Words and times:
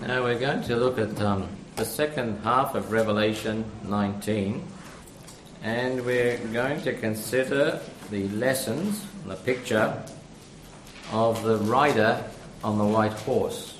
Now 0.00 0.24
we're 0.24 0.38
going 0.38 0.62
to 0.64 0.76
look 0.76 0.98
at 0.98 1.18
um, 1.20 1.48
the 1.76 1.84
second 1.84 2.40
half 2.42 2.74
of 2.74 2.90
Revelation 2.90 3.64
19, 3.84 4.66
and 5.62 6.04
we're 6.04 6.36
going 6.52 6.82
to 6.82 6.92
consider 6.94 7.80
the 8.10 8.28
lessons, 8.30 9.06
the 9.24 9.36
picture 9.36 10.02
of 11.12 11.42
the 11.44 11.58
rider 11.58 12.22
on 12.64 12.76
the 12.76 12.84
white 12.84 13.12
horse. 13.12 13.78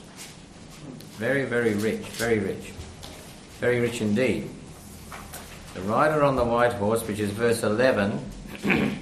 Very, 1.18 1.44
very 1.44 1.74
rich, 1.74 2.06
very 2.12 2.38
rich, 2.38 2.72
very 3.58 3.80
rich 3.80 4.00
indeed. 4.00 4.48
The 5.74 5.82
rider 5.82 6.22
on 6.22 6.36
the 6.36 6.44
white 6.44 6.74
horse, 6.74 7.06
which 7.06 7.18
is 7.18 7.30
verse 7.30 7.64
11 7.64 8.18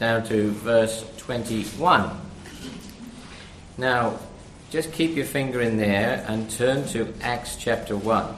down 0.00 0.24
to 0.24 0.50
verse 0.50 1.04
21. 1.18 2.20
Now, 3.78 4.18
just 4.72 4.90
keep 4.90 5.14
your 5.14 5.26
finger 5.26 5.60
in 5.60 5.76
there 5.76 6.24
and 6.28 6.50
turn 6.50 6.86
to 6.86 7.12
Acts 7.20 7.56
chapter 7.56 7.94
1. 7.94 8.34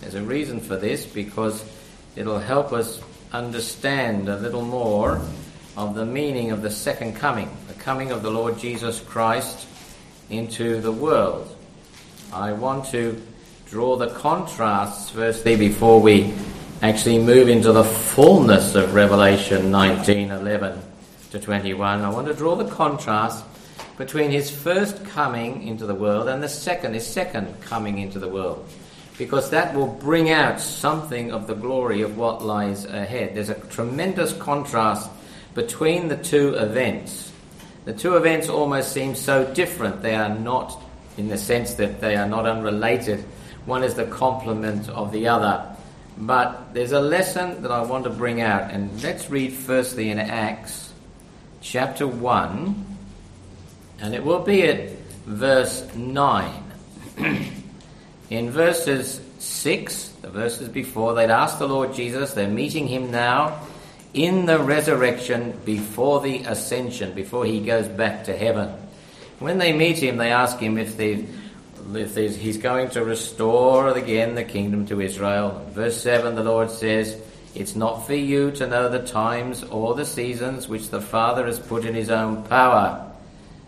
There's 0.00 0.14
a 0.14 0.22
reason 0.22 0.58
for 0.58 0.78
this 0.78 1.04
because 1.04 1.62
it'll 2.16 2.38
help 2.38 2.72
us 2.72 2.98
understand 3.30 4.30
a 4.30 4.38
little 4.38 4.64
more 4.64 5.20
of 5.76 5.94
the 5.94 6.06
meaning 6.06 6.50
of 6.50 6.62
the 6.62 6.70
second 6.70 7.16
coming, 7.16 7.54
the 7.68 7.74
coming 7.74 8.10
of 8.10 8.22
the 8.22 8.30
Lord 8.30 8.58
Jesus 8.58 9.00
Christ 9.00 9.68
into 10.30 10.80
the 10.80 10.92
world. 10.92 11.54
I 12.32 12.52
want 12.52 12.86
to 12.92 13.20
draw 13.66 13.96
the 13.96 14.08
contrasts 14.14 15.10
firstly 15.10 15.56
before 15.56 16.00
we 16.00 16.32
actually 16.80 17.18
move 17.18 17.50
into 17.50 17.70
the 17.70 17.84
fullness 17.84 18.74
of 18.74 18.94
Revelation 18.94 19.70
19:11 19.70 20.80
to 21.32 21.38
21. 21.38 22.00
I 22.00 22.08
want 22.08 22.28
to 22.28 22.34
draw 22.34 22.56
the 22.56 22.64
contrast 22.64 23.44
between 24.02 24.32
his 24.32 24.50
first 24.50 25.04
coming 25.04 25.62
into 25.62 25.86
the 25.86 25.94
world 25.94 26.26
and 26.26 26.42
the 26.42 26.48
second, 26.48 26.92
his 26.92 27.06
second 27.06 27.46
coming 27.60 27.98
into 27.98 28.18
the 28.18 28.26
world. 28.26 28.68
Because 29.16 29.50
that 29.50 29.76
will 29.76 29.86
bring 29.86 30.28
out 30.28 30.58
something 30.58 31.30
of 31.30 31.46
the 31.46 31.54
glory 31.54 32.02
of 32.02 32.18
what 32.18 32.42
lies 32.42 32.84
ahead. 32.84 33.36
There's 33.36 33.48
a 33.48 33.60
tremendous 33.70 34.32
contrast 34.32 35.08
between 35.54 36.08
the 36.08 36.16
two 36.16 36.54
events. 36.54 37.30
The 37.84 37.92
two 37.92 38.16
events 38.16 38.48
almost 38.48 38.90
seem 38.90 39.14
so 39.14 39.44
different. 39.54 40.02
They 40.02 40.16
are 40.16 40.36
not, 40.36 40.82
in 41.16 41.28
the 41.28 41.38
sense 41.38 41.74
that 41.74 42.00
they 42.00 42.16
are 42.16 42.28
not 42.28 42.44
unrelated. 42.44 43.20
One 43.66 43.84
is 43.84 43.94
the 43.94 44.06
complement 44.06 44.88
of 44.88 45.12
the 45.12 45.28
other. 45.28 45.76
But 46.18 46.74
there's 46.74 46.90
a 46.90 47.00
lesson 47.00 47.62
that 47.62 47.70
I 47.70 47.82
want 47.82 48.02
to 48.02 48.10
bring 48.10 48.40
out. 48.40 48.72
And 48.72 49.00
let's 49.00 49.30
read 49.30 49.52
firstly 49.52 50.10
in 50.10 50.18
Acts 50.18 50.92
chapter 51.60 52.08
1 52.08 52.91
and 54.02 54.14
it 54.14 54.22
will 54.22 54.40
be 54.40 54.64
at 54.64 54.90
verse 55.26 55.86
9. 55.94 56.64
In 58.30 58.50
verses 58.50 59.20
6, 59.38 60.08
the 60.22 60.28
verses 60.28 60.68
before, 60.68 61.14
they'd 61.14 61.30
asked 61.30 61.60
the 61.60 61.68
Lord 61.68 61.94
Jesus, 61.94 62.32
they're 62.32 62.48
meeting 62.48 62.88
him 62.88 63.10
now 63.10 63.60
in 64.12 64.46
the 64.46 64.58
resurrection 64.58 65.58
before 65.64 66.20
the 66.20 66.38
ascension, 66.44 67.14
before 67.14 67.44
he 67.44 67.60
goes 67.60 67.86
back 67.88 68.24
to 68.24 68.36
heaven. 68.36 68.70
When 69.38 69.58
they 69.58 69.72
meet 69.72 69.98
him, 70.02 70.16
they 70.16 70.32
ask 70.32 70.58
him 70.58 70.78
if, 70.78 70.98
if 70.98 72.36
he's 72.36 72.58
going 72.58 72.90
to 72.90 73.04
restore 73.04 73.88
again 73.96 74.34
the 74.34 74.44
kingdom 74.44 74.86
to 74.86 75.00
Israel. 75.00 75.64
Verse 75.70 76.00
7, 76.00 76.34
the 76.34 76.44
Lord 76.44 76.70
says, 76.70 77.20
It's 77.54 77.76
not 77.76 78.06
for 78.06 78.14
you 78.14 78.50
to 78.52 78.66
know 78.66 78.88
the 78.88 79.06
times 79.06 79.62
or 79.64 79.94
the 79.94 80.06
seasons 80.06 80.68
which 80.68 80.90
the 80.90 81.00
Father 81.00 81.46
has 81.46 81.58
put 81.58 81.84
in 81.84 81.94
his 81.94 82.10
own 82.10 82.42
power 82.44 83.11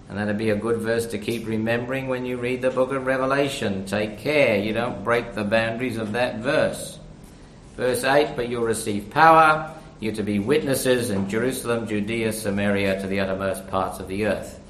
and 0.08 0.18
that'd 0.18 0.38
be 0.38 0.50
a 0.50 0.56
good 0.56 0.78
verse 0.78 1.06
to 1.06 1.18
keep 1.18 1.46
remembering 1.46 2.08
when 2.08 2.26
you 2.26 2.36
read 2.36 2.62
the 2.62 2.70
book 2.70 2.92
of 2.92 3.06
Revelation. 3.06 3.86
Take 3.86 4.18
care 4.18 4.58
you 4.58 4.72
don't 4.72 5.02
break 5.02 5.34
the 5.34 5.44
boundaries 5.44 5.96
of 5.96 6.12
that 6.12 6.38
verse. 6.38 6.98
Verse 7.76 8.04
8 8.04 8.36
But 8.36 8.48
you'll 8.48 8.64
receive 8.64 9.10
power, 9.10 9.74
you're 10.00 10.14
to 10.14 10.22
be 10.22 10.38
witnesses 10.38 11.10
in 11.10 11.28
Jerusalem, 11.28 11.88
Judea, 11.88 12.32
Samaria, 12.32 13.00
to 13.00 13.06
the 13.06 13.20
uttermost 13.20 13.66
parts 13.68 13.98
of 14.00 14.08
the 14.08 14.26
earth. 14.26 14.60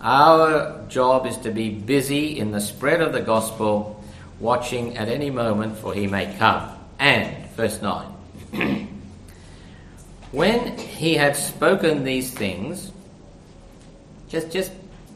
Our 0.00 0.86
job 0.88 1.26
is 1.26 1.36
to 1.38 1.50
be 1.50 1.70
busy 1.70 2.38
in 2.38 2.52
the 2.52 2.60
spread 2.60 3.00
of 3.00 3.12
the 3.12 3.20
gospel, 3.20 4.02
watching 4.38 4.96
at 4.96 5.08
any 5.08 5.30
moment, 5.30 5.76
for 5.76 5.92
he 5.92 6.06
may 6.06 6.34
come. 6.38 6.70
And, 6.98 7.46
verse 7.50 7.82
9 7.82 8.06
When 10.30 10.78
he 10.78 11.14
had 11.14 11.36
spoken 11.36 12.04
these 12.04 12.30
things, 12.30 12.92
just, 14.28 14.50
just 14.50 14.72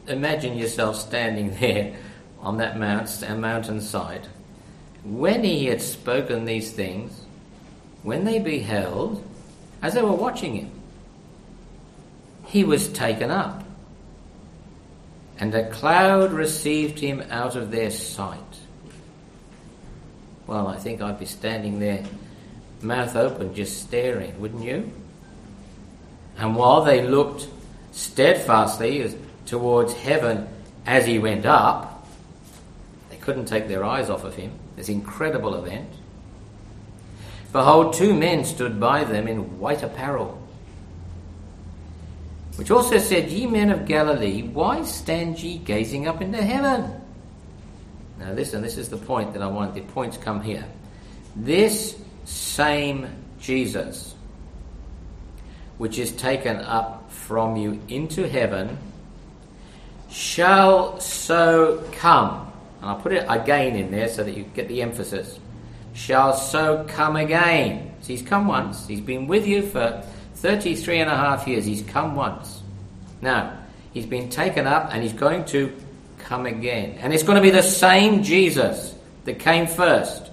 imagine 0.07 0.57
yourself 0.57 0.95
standing 0.97 1.55
there 1.59 1.95
on 2.39 2.57
that 2.57 2.77
mount, 2.77 3.23
uh, 3.27 3.35
mountainside. 3.35 4.27
When 5.03 5.43
he 5.43 5.65
had 5.65 5.81
spoken 5.81 6.45
these 6.45 6.71
things, 6.71 7.21
when 8.03 8.25
they 8.25 8.39
beheld, 8.39 9.23
as 9.81 9.93
they 9.93 10.01
were 10.01 10.11
watching 10.11 10.55
him, 10.55 10.71
he 12.45 12.63
was 12.63 12.89
taken 12.89 13.31
up, 13.31 13.63
and 15.39 15.53
a 15.55 15.69
cloud 15.71 16.31
received 16.31 16.99
him 16.99 17.23
out 17.29 17.55
of 17.55 17.71
their 17.71 17.89
sight. 17.89 18.39
Well, 20.45 20.67
I 20.67 20.77
think 20.77 21.01
I'd 21.01 21.19
be 21.19 21.25
standing 21.25 21.79
there, 21.79 22.03
mouth 22.81 23.15
open, 23.15 23.55
just 23.55 23.81
staring, 23.81 24.39
wouldn't 24.39 24.63
you? 24.63 24.91
And 26.37 26.55
while 26.55 26.83
they 26.83 27.01
looked 27.01 27.47
steadfastly 27.93 29.15
towards 29.45 29.93
heaven 29.93 30.47
as 30.85 31.05
he 31.05 31.19
went 31.19 31.45
up. 31.45 32.05
They 33.09 33.17
couldn't 33.17 33.45
take 33.45 33.67
their 33.67 33.85
eyes 33.85 34.09
off 34.09 34.25
of 34.25 34.35
him. 34.35 34.51
This 34.75 34.89
incredible 34.89 35.55
event. 35.55 35.89
Behold, 37.51 37.93
two 37.93 38.15
men 38.15 38.43
stood 38.43 38.79
by 38.79 39.03
them 39.03 39.27
in 39.27 39.59
white 39.59 39.83
apparel, 39.83 40.41
which 42.55 42.71
also 42.71 42.97
said, 42.97 43.29
Ye 43.29 43.45
men 43.45 43.69
of 43.69 43.85
Galilee, 43.85 44.41
why 44.41 44.83
stand 44.83 45.41
ye 45.41 45.59
gazing 45.59 46.07
up 46.07 46.19
into 46.19 46.41
heaven? 46.41 46.99
Now, 48.19 48.31
listen, 48.31 48.63
this 48.63 48.77
is 48.77 48.89
the 48.89 48.97
point 48.97 49.33
that 49.33 49.43
I 49.43 49.47
want. 49.47 49.75
The 49.75 49.81
points 49.81 50.17
come 50.17 50.41
here. 50.41 50.65
This 51.35 51.95
same 52.25 53.07
Jesus, 53.39 54.15
which 55.77 55.99
is 55.99 56.11
taken 56.11 56.57
up 56.57 57.02
from 57.13 57.55
you 57.55 57.79
into 57.87 58.27
heaven 58.27 58.77
shall 60.09 60.99
so 60.99 61.83
come. 61.93 62.51
And 62.81 62.89
I'll 62.89 62.99
put 62.99 63.13
it 63.13 63.25
again 63.27 63.75
in 63.75 63.91
there 63.91 64.07
so 64.07 64.23
that 64.23 64.35
you 64.35 64.43
get 64.43 64.67
the 64.67 64.81
emphasis. 64.81 65.39
Shall 65.93 66.33
so 66.33 66.85
come 66.87 67.15
again. 67.15 67.93
So 68.01 68.07
he's 68.07 68.21
come 68.21 68.47
once. 68.47 68.87
He's 68.87 69.01
been 69.01 69.27
with 69.27 69.47
you 69.47 69.61
for 69.61 70.03
33 70.35 70.99
and 70.99 71.09
a 71.09 71.15
half 71.15 71.47
years. 71.47 71.65
He's 71.65 71.81
come 71.83 72.15
once. 72.15 72.61
Now, 73.21 73.57
he's 73.93 74.05
been 74.05 74.29
taken 74.29 74.67
up 74.67 74.93
and 74.93 75.01
he's 75.01 75.13
going 75.13 75.45
to 75.45 75.73
come 76.19 76.45
again. 76.45 76.97
And 76.99 77.13
it's 77.13 77.23
going 77.23 77.37
to 77.37 77.41
be 77.41 77.51
the 77.51 77.63
same 77.63 78.23
Jesus 78.23 78.93
that 79.25 79.39
came 79.39 79.67
first. 79.67 80.29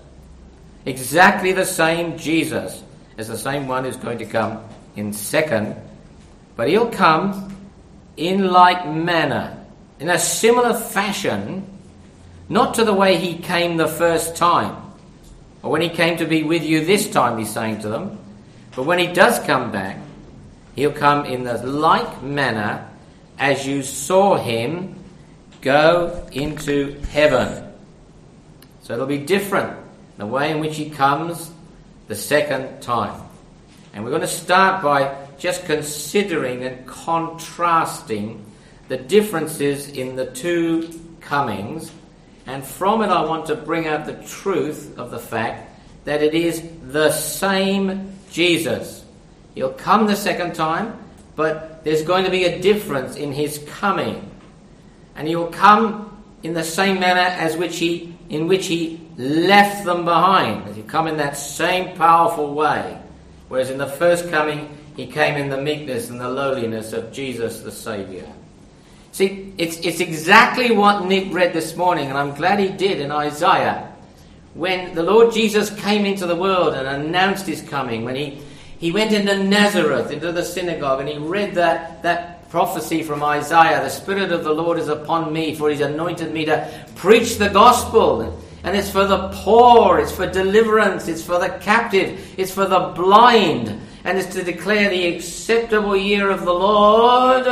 Exactly 0.86 1.52
the 1.52 1.66
same 1.66 2.18
Jesus 2.18 2.82
as 3.16 3.28
the 3.28 3.38
same 3.38 3.68
one 3.68 3.84
who's 3.84 3.96
going 3.96 4.18
to 4.18 4.24
come 4.24 4.64
in 4.96 5.12
second 5.12 5.76
but 6.60 6.68
he'll 6.68 6.90
come 6.90 7.56
in 8.18 8.48
like 8.48 8.86
manner, 8.86 9.56
in 9.98 10.10
a 10.10 10.18
similar 10.18 10.74
fashion, 10.74 11.66
not 12.50 12.74
to 12.74 12.84
the 12.84 12.92
way 12.92 13.16
he 13.16 13.38
came 13.38 13.78
the 13.78 13.88
first 13.88 14.36
time, 14.36 14.76
or 15.62 15.70
when 15.70 15.80
he 15.80 15.88
came 15.88 16.18
to 16.18 16.26
be 16.26 16.42
with 16.42 16.62
you 16.62 16.84
this 16.84 17.08
time, 17.08 17.38
he's 17.38 17.48
saying 17.48 17.80
to 17.80 17.88
them, 17.88 18.18
but 18.76 18.82
when 18.82 18.98
he 18.98 19.06
does 19.06 19.38
come 19.38 19.72
back, 19.72 19.96
he'll 20.76 20.92
come 20.92 21.24
in 21.24 21.44
the 21.44 21.66
like 21.66 22.22
manner 22.22 22.86
as 23.38 23.66
you 23.66 23.82
saw 23.82 24.36
him 24.36 25.02
go 25.62 26.28
into 26.30 27.00
heaven. 27.08 27.72
So 28.82 28.92
it'll 28.92 29.06
be 29.06 29.16
different, 29.16 29.78
the 30.18 30.26
way 30.26 30.50
in 30.50 30.60
which 30.60 30.76
he 30.76 30.90
comes 30.90 31.50
the 32.06 32.14
second 32.14 32.82
time. 32.82 33.18
And 33.94 34.04
we're 34.04 34.10
going 34.10 34.20
to 34.20 34.28
start 34.28 34.82
by 34.82 35.16
just 35.40 35.64
considering 35.64 36.62
and 36.62 36.86
contrasting 36.86 38.44
the 38.88 38.98
differences 38.98 39.88
in 39.88 40.14
the 40.14 40.26
two 40.26 40.88
comings. 41.20 41.90
And 42.46 42.62
from 42.62 43.02
it, 43.02 43.08
I 43.08 43.24
want 43.24 43.46
to 43.46 43.56
bring 43.56 43.88
out 43.88 44.04
the 44.04 44.22
truth 44.26 44.98
of 44.98 45.10
the 45.10 45.18
fact 45.18 45.70
that 46.04 46.22
it 46.22 46.34
is 46.34 46.62
the 46.88 47.10
same 47.10 48.12
Jesus. 48.30 49.04
He'll 49.54 49.72
come 49.72 50.06
the 50.06 50.16
second 50.16 50.54
time, 50.54 50.98
but 51.36 51.84
there's 51.84 52.02
going 52.02 52.24
to 52.24 52.30
be 52.30 52.44
a 52.44 52.60
difference 52.60 53.16
in 53.16 53.32
his 53.32 53.64
coming. 53.66 54.30
And 55.16 55.26
he 55.26 55.36
will 55.36 55.48
come 55.48 56.22
in 56.42 56.52
the 56.52 56.64
same 56.64 57.00
manner 57.00 57.20
as 57.20 57.56
which 57.56 57.78
he, 57.78 58.14
in 58.28 58.46
which 58.46 58.66
he 58.66 59.00
left 59.16 59.86
them 59.86 60.04
behind. 60.04 60.74
He'll 60.74 60.84
come 60.84 61.06
in 61.06 61.16
that 61.16 61.36
same 61.36 61.96
powerful 61.96 62.54
way. 62.54 63.00
Whereas 63.48 63.70
in 63.70 63.78
the 63.78 63.86
first 63.86 64.30
coming, 64.30 64.76
he 65.00 65.06
came 65.06 65.36
in 65.36 65.48
the 65.48 65.56
meekness 65.56 66.10
and 66.10 66.20
the 66.20 66.28
lowliness 66.28 66.92
of 66.92 67.10
Jesus 67.10 67.60
the 67.60 67.72
Saviour. 67.72 68.26
See, 69.12 69.54
it's, 69.56 69.78
it's 69.78 70.00
exactly 70.00 70.72
what 70.72 71.06
Nick 71.06 71.32
read 71.32 71.54
this 71.54 71.74
morning, 71.74 72.08
and 72.10 72.18
I'm 72.18 72.34
glad 72.34 72.58
he 72.58 72.68
did 72.68 73.00
in 73.00 73.10
Isaiah. 73.10 73.90
When 74.52 74.94
the 74.94 75.02
Lord 75.02 75.32
Jesus 75.32 75.74
came 75.80 76.04
into 76.04 76.26
the 76.26 76.36
world 76.36 76.74
and 76.74 76.86
announced 76.86 77.46
his 77.46 77.62
coming, 77.62 78.04
when 78.04 78.14
he, 78.14 78.42
he 78.78 78.92
went 78.92 79.12
into 79.12 79.42
Nazareth, 79.42 80.10
into 80.10 80.32
the 80.32 80.44
synagogue, 80.44 81.00
and 81.00 81.08
he 81.08 81.16
read 81.16 81.54
that, 81.54 82.02
that 82.02 82.50
prophecy 82.50 83.02
from 83.02 83.22
Isaiah 83.22 83.82
The 83.82 83.88
Spirit 83.88 84.32
of 84.32 84.44
the 84.44 84.52
Lord 84.52 84.78
is 84.78 84.88
upon 84.88 85.32
me, 85.32 85.54
for 85.54 85.70
he's 85.70 85.80
anointed 85.80 86.30
me 86.30 86.44
to 86.44 86.70
preach 86.96 87.38
the 87.38 87.48
gospel. 87.48 88.38
And 88.64 88.76
it's 88.76 88.90
for 88.90 89.06
the 89.06 89.30
poor, 89.32 89.98
it's 89.98 90.12
for 90.12 90.26
deliverance, 90.26 91.08
it's 91.08 91.22
for 91.24 91.38
the 91.38 91.48
captive, 91.60 92.34
it's 92.36 92.52
for 92.52 92.66
the 92.66 92.92
blind, 92.94 93.80
and 94.04 94.18
it's 94.18 94.34
to 94.34 94.42
declare 94.42 94.88
the 94.88 95.14
acceptable 95.14 95.96
year 95.96 96.30
of 96.30 96.44
the 96.44 96.52
Lord. 96.52 97.46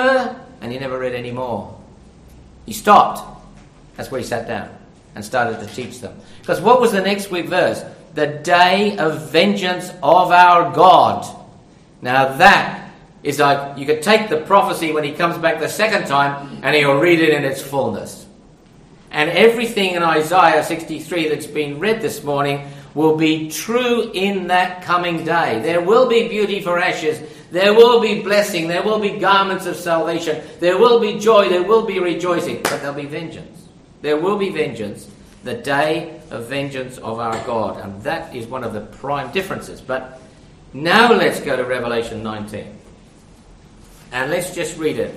And 0.60 0.72
he 0.72 0.78
never 0.78 0.98
read 0.98 1.14
any 1.14 1.30
more. 1.30 1.78
He 2.66 2.72
stopped. 2.72 3.20
That's 3.96 4.10
where 4.10 4.20
he 4.20 4.26
sat 4.26 4.46
down 4.46 4.70
and 5.14 5.24
started 5.24 5.60
to 5.60 5.66
teach 5.74 6.00
them. 6.00 6.18
Because 6.40 6.60
what 6.60 6.80
was 6.80 6.92
the 6.92 7.00
next 7.00 7.30
week 7.30 7.46
verse? 7.46 7.82
The 8.14 8.26
day 8.26 8.96
of 8.98 9.30
vengeance 9.30 9.90
of 10.02 10.30
our 10.30 10.74
God. 10.74 11.26
Now 12.00 12.36
that 12.36 12.90
is 13.22 13.38
like 13.38 13.76
you 13.78 13.84
could 13.84 14.02
take 14.02 14.28
the 14.28 14.38
prophecy 14.42 14.92
when 14.92 15.04
he 15.04 15.12
comes 15.12 15.36
back 15.38 15.60
the 15.60 15.68
second 15.68 16.06
time 16.06 16.60
and 16.62 16.74
he'll 16.74 16.98
read 16.98 17.20
it 17.20 17.30
in 17.30 17.44
its 17.44 17.60
fullness. 17.60 18.26
And 19.10 19.30
everything 19.30 19.94
in 19.94 20.02
Isaiah 20.02 20.62
63 20.62 21.28
that's 21.28 21.46
been 21.46 21.78
read 21.78 22.00
this 22.00 22.22
morning 22.22 22.68
will 22.94 23.16
be 23.16 23.50
true 23.50 24.10
in 24.12 24.48
that 24.48 24.82
coming 24.82 25.24
day. 25.24 25.60
There 25.62 25.80
will 25.80 26.08
be 26.08 26.28
beauty 26.28 26.60
for 26.60 26.78
ashes. 26.78 27.20
There 27.50 27.72
will 27.74 28.00
be 28.00 28.22
blessing. 28.22 28.68
There 28.68 28.82
will 28.82 28.98
be 28.98 29.18
garments 29.18 29.66
of 29.66 29.76
salvation. 29.76 30.42
There 30.60 30.78
will 30.78 31.00
be 31.00 31.18
joy. 31.18 31.48
There 31.48 31.62
will 31.62 31.86
be 31.86 31.98
rejoicing. 31.98 32.62
But 32.62 32.80
there'll 32.80 32.94
be 32.94 33.06
vengeance. 33.06 33.66
There 34.02 34.16
will 34.16 34.36
be 34.36 34.50
vengeance. 34.50 35.08
The 35.44 35.54
day 35.54 36.20
of 36.30 36.46
vengeance 36.46 36.98
of 36.98 37.18
our 37.20 37.42
God. 37.46 37.80
And 37.80 38.02
that 38.02 38.34
is 38.34 38.46
one 38.46 38.64
of 38.64 38.72
the 38.72 38.80
prime 38.80 39.32
differences. 39.32 39.80
But 39.80 40.20
now 40.72 41.12
let's 41.12 41.40
go 41.40 41.56
to 41.56 41.64
Revelation 41.64 42.22
19. 42.22 42.78
And 44.12 44.30
let's 44.30 44.54
just 44.54 44.76
read 44.78 44.98
it. 44.98 45.14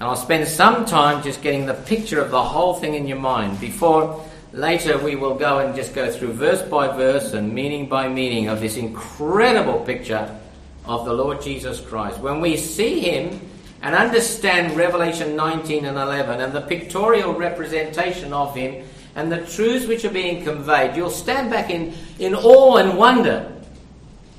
And 0.00 0.08
I'll 0.08 0.16
spend 0.16 0.46
some 0.46 0.84
time 0.84 1.24
just 1.24 1.42
getting 1.42 1.66
the 1.66 1.74
picture 1.74 2.20
of 2.20 2.30
the 2.30 2.42
whole 2.42 2.74
thing 2.74 2.94
in 2.94 3.08
your 3.08 3.18
mind 3.18 3.58
before 3.60 4.24
later 4.52 4.98
we 4.98 5.16
will 5.16 5.34
go 5.34 5.58
and 5.58 5.74
just 5.74 5.94
go 5.94 6.10
through 6.10 6.32
verse 6.32 6.62
by 6.62 6.88
verse 6.96 7.32
and 7.34 7.52
meaning 7.52 7.88
by 7.88 8.08
meaning 8.08 8.48
of 8.48 8.60
this 8.60 8.76
incredible 8.76 9.80
picture 9.80 10.38
of 10.84 11.04
the 11.04 11.12
Lord 11.12 11.42
Jesus 11.42 11.80
Christ. 11.80 12.18
When 12.18 12.40
we 12.40 12.56
see 12.56 13.00
him 13.00 13.40
and 13.82 13.94
understand 13.94 14.76
Revelation 14.76 15.36
19 15.36 15.84
and 15.84 15.98
11 15.98 16.40
and 16.40 16.52
the 16.52 16.62
pictorial 16.62 17.34
representation 17.34 18.32
of 18.32 18.54
him 18.54 18.84
and 19.14 19.30
the 19.30 19.44
truths 19.46 19.86
which 19.86 20.04
are 20.04 20.10
being 20.10 20.44
conveyed, 20.44 20.96
you'll 20.96 21.10
stand 21.10 21.50
back 21.50 21.70
in, 21.70 21.94
in 22.18 22.34
awe 22.34 22.76
and 22.76 22.96
wonder. 22.96 23.52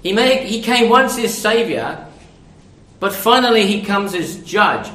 He, 0.02 0.14
may, 0.14 0.46
he 0.46 0.62
came 0.62 0.90
once 0.90 1.18
as 1.20 1.38
Saviour, 1.38 2.06
but 3.00 3.14
finally 3.14 3.68
he 3.68 3.84
comes 3.84 4.14
as 4.16 4.44
Judge. 4.44 4.90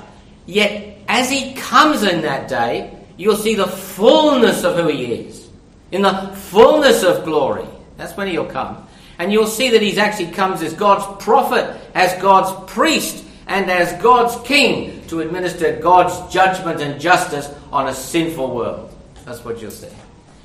Yet, 0.47 0.99
as 1.09 1.31
he 1.31 1.55
comes 1.55 2.03
in 2.03 2.23
that 2.23 2.49
day, 2.49 2.94
you'll 3.17 3.37
see 3.37 3.55
the 3.55 3.67
fullness 3.67 4.65
of 4.65 4.77
who 4.77 4.89
he 4.89 5.13
is. 5.13 5.49
In 5.93 6.03
the 6.03 6.33
fullness 6.35 7.03
of 7.03 7.25
glory. 7.25 7.67
That's 7.97 8.17
when 8.17 8.29
he'll 8.29 8.47
come. 8.47 8.87
And 9.19 9.33
you'll 9.33 9.47
see 9.47 9.71
that 9.71 9.83
he 9.83 9.99
actually 9.99 10.33
comes 10.33 10.63
as 10.63 10.75
God's 10.75 11.23
prophet, 11.23 11.81
as 11.95 12.21
God's 12.21 12.73
priest, 12.73 13.25
and 13.47 13.71
as 13.71 14.01
God's 14.03 14.37
king 14.47 15.07
to 15.09 15.21
administer 15.21 15.79
God's 15.79 16.33
judgment 16.33 16.81
and 16.81 17.01
justice 17.01 17.49
on 17.71 17.89
a 17.89 17.95
sinful 17.95 18.55
world. 18.55 18.97
That's 19.25 19.45
what 19.45 19.61
you'll 19.61 19.71
see. 19.71 19.89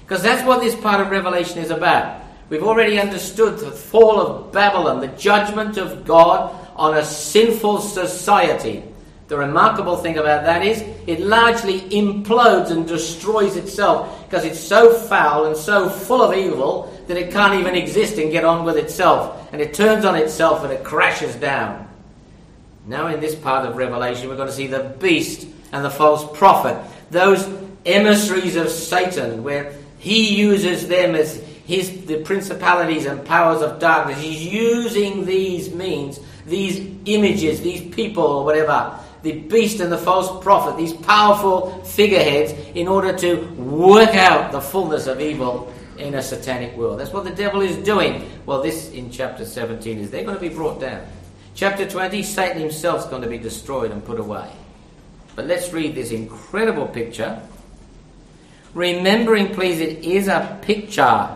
Because 0.01 0.21
that's 0.21 0.45
what 0.45 0.62
this 0.62 0.75
part 0.75 1.01
of 1.01 1.10
Revelation 1.10 1.60
is 1.60 1.71
about. 1.71 2.21
We've 2.50 2.63
already 2.63 3.00
understood 3.00 3.60
the 3.60 3.71
fall 3.71 4.19
of 4.19 4.51
Babylon, 4.51 5.00
the 5.00 5.07
judgment 5.07 5.77
of 5.77 6.06
God 6.06 6.56
on 6.75 6.98
a 6.98 7.06
sinful 7.06 7.81
society 7.81 8.83
the 9.30 9.38
remarkable 9.38 9.96
thing 9.96 10.18
about 10.18 10.44
that 10.46 10.66
is 10.66 10.81
it 11.06 11.20
largely 11.20 11.81
implodes 11.92 12.72
and 12.72 12.88
destroys 12.88 13.56
itself 13.56 14.26
because 14.26 14.44
it's 14.44 14.60
so 14.60 14.92
foul 14.92 15.46
and 15.46 15.56
so 15.56 15.88
full 15.88 16.24
of 16.24 16.36
evil 16.36 16.92
that 17.08 17.16
it 17.16 17.31
can't 17.31 17.54
even 17.54 17.76
exist 17.76 18.18
and 18.18 18.31
get 18.31 18.44
on 18.44 18.66
with 18.66 18.76
itself. 18.76 19.48
And 19.54 19.62
it 19.62 19.76
turns 19.76 20.04
on 20.04 20.16
itself 20.16 20.64
and 20.64 20.74
it 20.74 20.84
crashes 20.84 21.36
down. 21.36 21.88
Now, 22.88 23.06
in 23.08 23.20
this 23.20 23.36
part 23.36 23.68
of 23.68 23.78
Revelation, 23.78 24.30
we're 24.30 24.36
going 24.36 24.48
to 24.48 24.54
see 24.54 24.66
the 24.66 24.96
beast 25.00 25.48
and 25.72 25.86
the 25.86 25.92
false 25.92 26.26
prophet, 26.36 26.84
those 27.12 27.48
emissaries 27.86 28.56
of 28.56 28.70
Satan, 28.70 29.44
where 29.44 29.76
he 30.00 30.36
uses 30.36 30.88
them 30.88 31.14
as 31.14 31.36
his 31.68 32.06
the 32.08 32.18
principalities 32.22 33.06
and 33.06 33.24
powers 33.24 33.62
of 33.62 33.78
darkness. 33.78 34.20
He's 34.20 34.44
using 34.44 35.26
these 35.26 35.72
means, 35.72 36.20
these 36.48 36.80
images, 37.06 37.62
these 37.62 37.94
people, 37.94 38.24
or 38.24 38.44
whatever, 38.44 39.00
the 39.21 39.33
beast 39.42 39.80
and 39.80 39.92
the 39.92 39.98
false 39.98 40.44
prophet, 40.44 40.77
these 40.77 40.94
powerful 40.94 41.83
figureheads, 41.83 42.54
in 42.75 42.88
order 42.88 43.16
to 43.18 43.45
work 43.56 44.16
out 44.16 44.51
the 44.51 44.62
fullness 44.62 45.07
of 45.07 45.19
evil 45.19 45.74
in 45.98 46.16
a 46.16 46.21
satanic 46.21 46.75
world. 46.77 47.00
That's 47.00 47.12
what 47.12 47.25
the 47.25 47.31
devil 47.31 47.62
is 47.62 47.75
doing. 47.77 48.30
Well, 48.45 48.62
this 48.62 48.92
in 48.92 49.12
chapter 49.12 49.45
17 49.45 50.00
is 50.00 50.12
they're 50.12 50.24
going 50.24 50.36
to 50.36 50.42
be 50.42 50.50
brought 50.50 50.80
down. 50.80 51.06
Chapter 51.54 51.88
20, 51.88 52.24
Satan 52.24 52.62
himself 52.62 53.01
is 53.01 53.06
going 53.07 53.21
to 53.21 53.27
be 53.27 53.38
destroyed 53.38 53.92
and 53.92 54.04
put 54.04 54.19
away. 54.19 54.50
But 55.36 55.45
let's 55.45 55.74
read 55.74 55.95
this 55.95 56.12
incredible 56.12 56.88
picture. 56.88 57.42
Remembering, 58.74 59.54
please, 59.54 59.80
it 59.81 60.06
is 60.06 60.27
a 60.27 60.60
picture, 60.62 61.30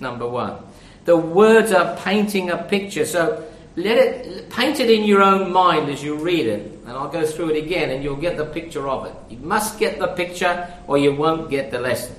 number 0.00 0.28
one. 0.28 0.58
The 1.04 1.16
words 1.16 1.72
are 1.72 1.96
painting 1.96 2.50
a 2.50 2.58
picture. 2.58 3.04
So 3.04 3.44
let 3.76 3.98
it 3.98 4.50
paint 4.50 4.80
it 4.80 4.90
in 4.90 5.04
your 5.04 5.22
own 5.22 5.52
mind 5.52 5.90
as 5.90 6.02
you 6.02 6.16
read 6.16 6.46
it, 6.46 6.73
and 6.86 6.96
I'll 6.96 7.08
go 7.08 7.26
through 7.26 7.50
it 7.50 7.64
again, 7.64 7.90
and 7.90 8.02
you'll 8.02 8.16
get 8.16 8.36
the 8.36 8.44
picture 8.44 8.88
of 8.88 9.06
it. 9.06 9.14
You 9.28 9.38
must 9.38 9.78
get 9.78 9.98
the 9.98 10.08
picture, 10.08 10.72
or 10.86 10.98
you 10.98 11.14
won't 11.14 11.50
get 11.50 11.70
the 11.70 11.80
lesson. 11.80 12.16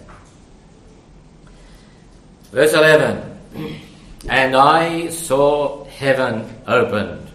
Verse 2.51 2.73
11 2.73 3.39
And 4.29 4.55
I 4.55 5.09
saw 5.09 5.83
heaven 5.85 6.49
opened. 6.67 7.27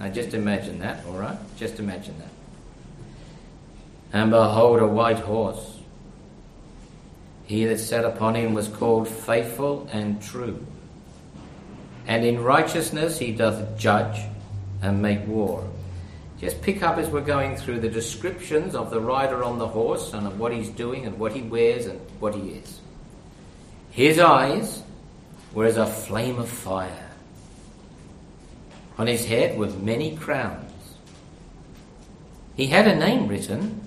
Now, 0.00 0.08
just 0.08 0.32
imagine 0.32 0.78
that, 0.78 1.04
all 1.06 1.18
right? 1.18 1.36
Just 1.56 1.78
imagine 1.78 2.18
that. 2.18 2.28
And 4.18 4.30
behold, 4.30 4.80
a 4.80 4.86
white 4.86 5.18
horse. 5.18 5.78
He 7.44 7.64
that 7.66 7.78
sat 7.78 8.04
upon 8.04 8.34
him 8.34 8.54
was 8.54 8.68
called 8.68 9.06
faithful 9.06 9.88
and 9.92 10.22
true 10.22 10.64
and 12.06 12.24
in 12.24 12.42
righteousness 12.42 13.18
he 13.18 13.32
doth 13.32 13.78
judge 13.78 14.20
and 14.82 15.00
make 15.00 15.26
war. 15.26 15.64
Just 16.42 16.60
pick 16.60 16.82
up 16.82 16.98
as 16.98 17.08
we're 17.08 17.20
going 17.20 17.54
through 17.54 17.78
the 17.78 17.88
descriptions 17.88 18.74
of 18.74 18.90
the 18.90 19.00
rider 19.00 19.44
on 19.44 19.60
the 19.60 19.68
horse 19.68 20.12
and 20.12 20.26
of 20.26 20.40
what 20.40 20.52
he's 20.52 20.68
doing 20.70 21.06
and 21.06 21.16
what 21.16 21.32
he 21.32 21.40
wears 21.40 21.86
and 21.86 22.00
what 22.18 22.34
he 22.34 22.50
is. 22.50 22.80
His 23.92 24.18
eyes 24.18 24.82
were 25.54 25.66
as 25.66 25.76
a 25.76 25.86
flame 25.86 26.40
of 26.40 26.48
fire. 26.48 27.10
On 28.98 29.06
his 29.06 29.24
head 29.24 29.56
were 29.56 29.68
many 29.68 30.16
crowns. 30.16 30.72
He 32.56 32.66
had 32.66 32.88
a 32.88 32.96
name 32.96 33.28
written 33.28 33.80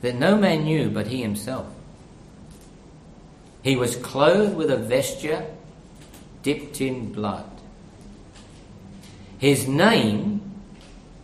that 0.00 0.14
no 0.14 0.38
man 0.38 0.64
knew 0.64 0.88
but 0.88 1.06
he 1.06 1.20
himself. 1.20 1.66
He 3.62 3.76
was 3.76 3.94
clothed 3.96 4.56
with 4.56 4.70
a 4.70 4.78
vesture 4.78 5.44
dipped 6.42 6.80
in 6.80 7.12
blood. 7.12 7.50
His 9.38 9.68
name 9.68 10.35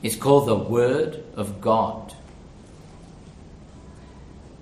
is 0.02 0.16
called 0.16 0.48
the 0.48 0.56
Word 0.56 1.22
of 1.36 1.60
God. 1.60 2.14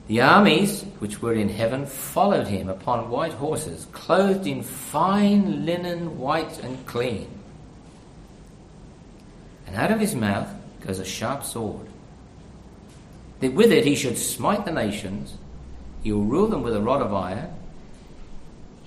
The 0.08 0.20
armies 0.20 0.82
which 0.98 1.22
were 1.22 1.34
in 1.34 1.48
heaven 1.48 1.86
followed 1.86 2.48
him 2.48 2.68
upon 2.68 3.10
white 3.10 3.32
horses, 3.32 3.86
clothed 3.92 4.46
in 4.46 4.62
fine 4.62 5.64
linen, 5.64 6.18
white 6.18 6.58
and 6.58 6.84
clean. 6.86 7.28
And 9.66 9.76
out 9.76 9.92
of 9.92 10.00
his 10.00 10.14
mouth 10.14 10.48
goes 10.84 10.98
a 10.98 11.04
sharp 11.04 11.44
sword, 11.44 11.86
that 13.38 13.54
with 13.54 13.70
it 13.70 13.86
he 13.86 13.94
should 13.94 14.18
smite 14.18 14.64
the 14.64 14.72
nations, 14.72 15.34
he 16.02 16.10
will 16.10 16.24
rule 16.24 16.48
them 16.48 16.62
with 16.62 16.74
a 16.74 16.80
rod 16.80 17.02
of 17.02 17.14
iron 17.14 17.54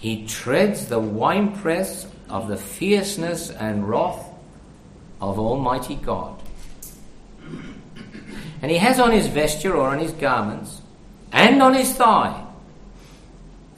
he 0.03 0.27
treads 0.27 0.87
the 0.87 0.99
winepress 0.99 2.05
of 2.27 2.49
the 2.49 2.57
fierceness 2.57 3.49
and 3.49 3.87
wrath 3.87 4.29
of 5.21 5.39
Almighty 5.39 5.95
God. 5.95 6.42
And 8.63 8.71
he 8.71 8.77
has 8.77 8.97
on 8.97 9.11
his 9.11 9.27
vesture 9.27 9.75
or 9.75 9.89
on 9.89 9.99
his 9.99 10.11
garments 10.13 10.81
and 11.33 11.61
on 11.61 11.73
his 11.73 11.91
thigh 11.91 12.43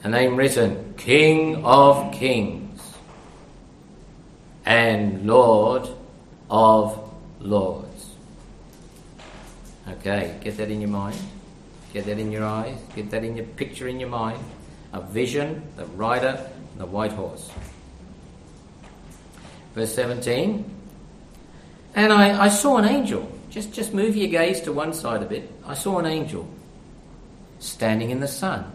a 0.04 0.08
name 0.08 0.36
written 0.36 0.94
King 0.96 1.64
of 1.64 2.12
Kings 2.12 2.80
and 4.64 5.26
Lord 5.26 5.88
of 6.48 7.12
Lords. 7.40 8.10
Okay, 9.88 10.38
get 10.40 10.56
that 10.58 10.70
in 10.70 10.80
your 10.80 10.90
mind. 10.90 11.18
Get 11.92 12.06
that 12.06 12.20
in 12.20 12.30
your 12.30 12.44
eyes. 12.44 12.78
Get 12.94 13.10
that 13.10 13.24
in 13.24 13.36
your 13.36 13.46
picture 13.46 13.88
in 13.88 13.98
your 13.98 14.08
mind. 14.08 14.38
A 14.92 15.00
vision, 15.00 15.64
the 15.74 15.86
rider, 15.86 16.48
the 16.78 16.86
white 16.86 17.12
horse. 17.12 17.50
Verse 19.74 19.92
17. 19.92 20.64
And 21.96 22.12
I, 22.12 22.44
I 22.44 22.48
saw 22.48 22.76
an 22.76 22.84
angel. 22.84 23.35
Just, 23.56 23.72
just 23.72 23.94
move 23.94 24.14
your 24.14 24.28
gaze 24.28 24.60
to 24.60 24.72
one 24.72 24.92
side 24.92 25.22
a 25.22 25.24
bit. 25.24 25.50
I 25.64 25.72
saw 25.72 25.98
an 25.98 26.04
angel 26.04 26.46
standing 27.58 28.10
in 28.10 28.20
the 28.20 28.28
sun. 28.28 28.70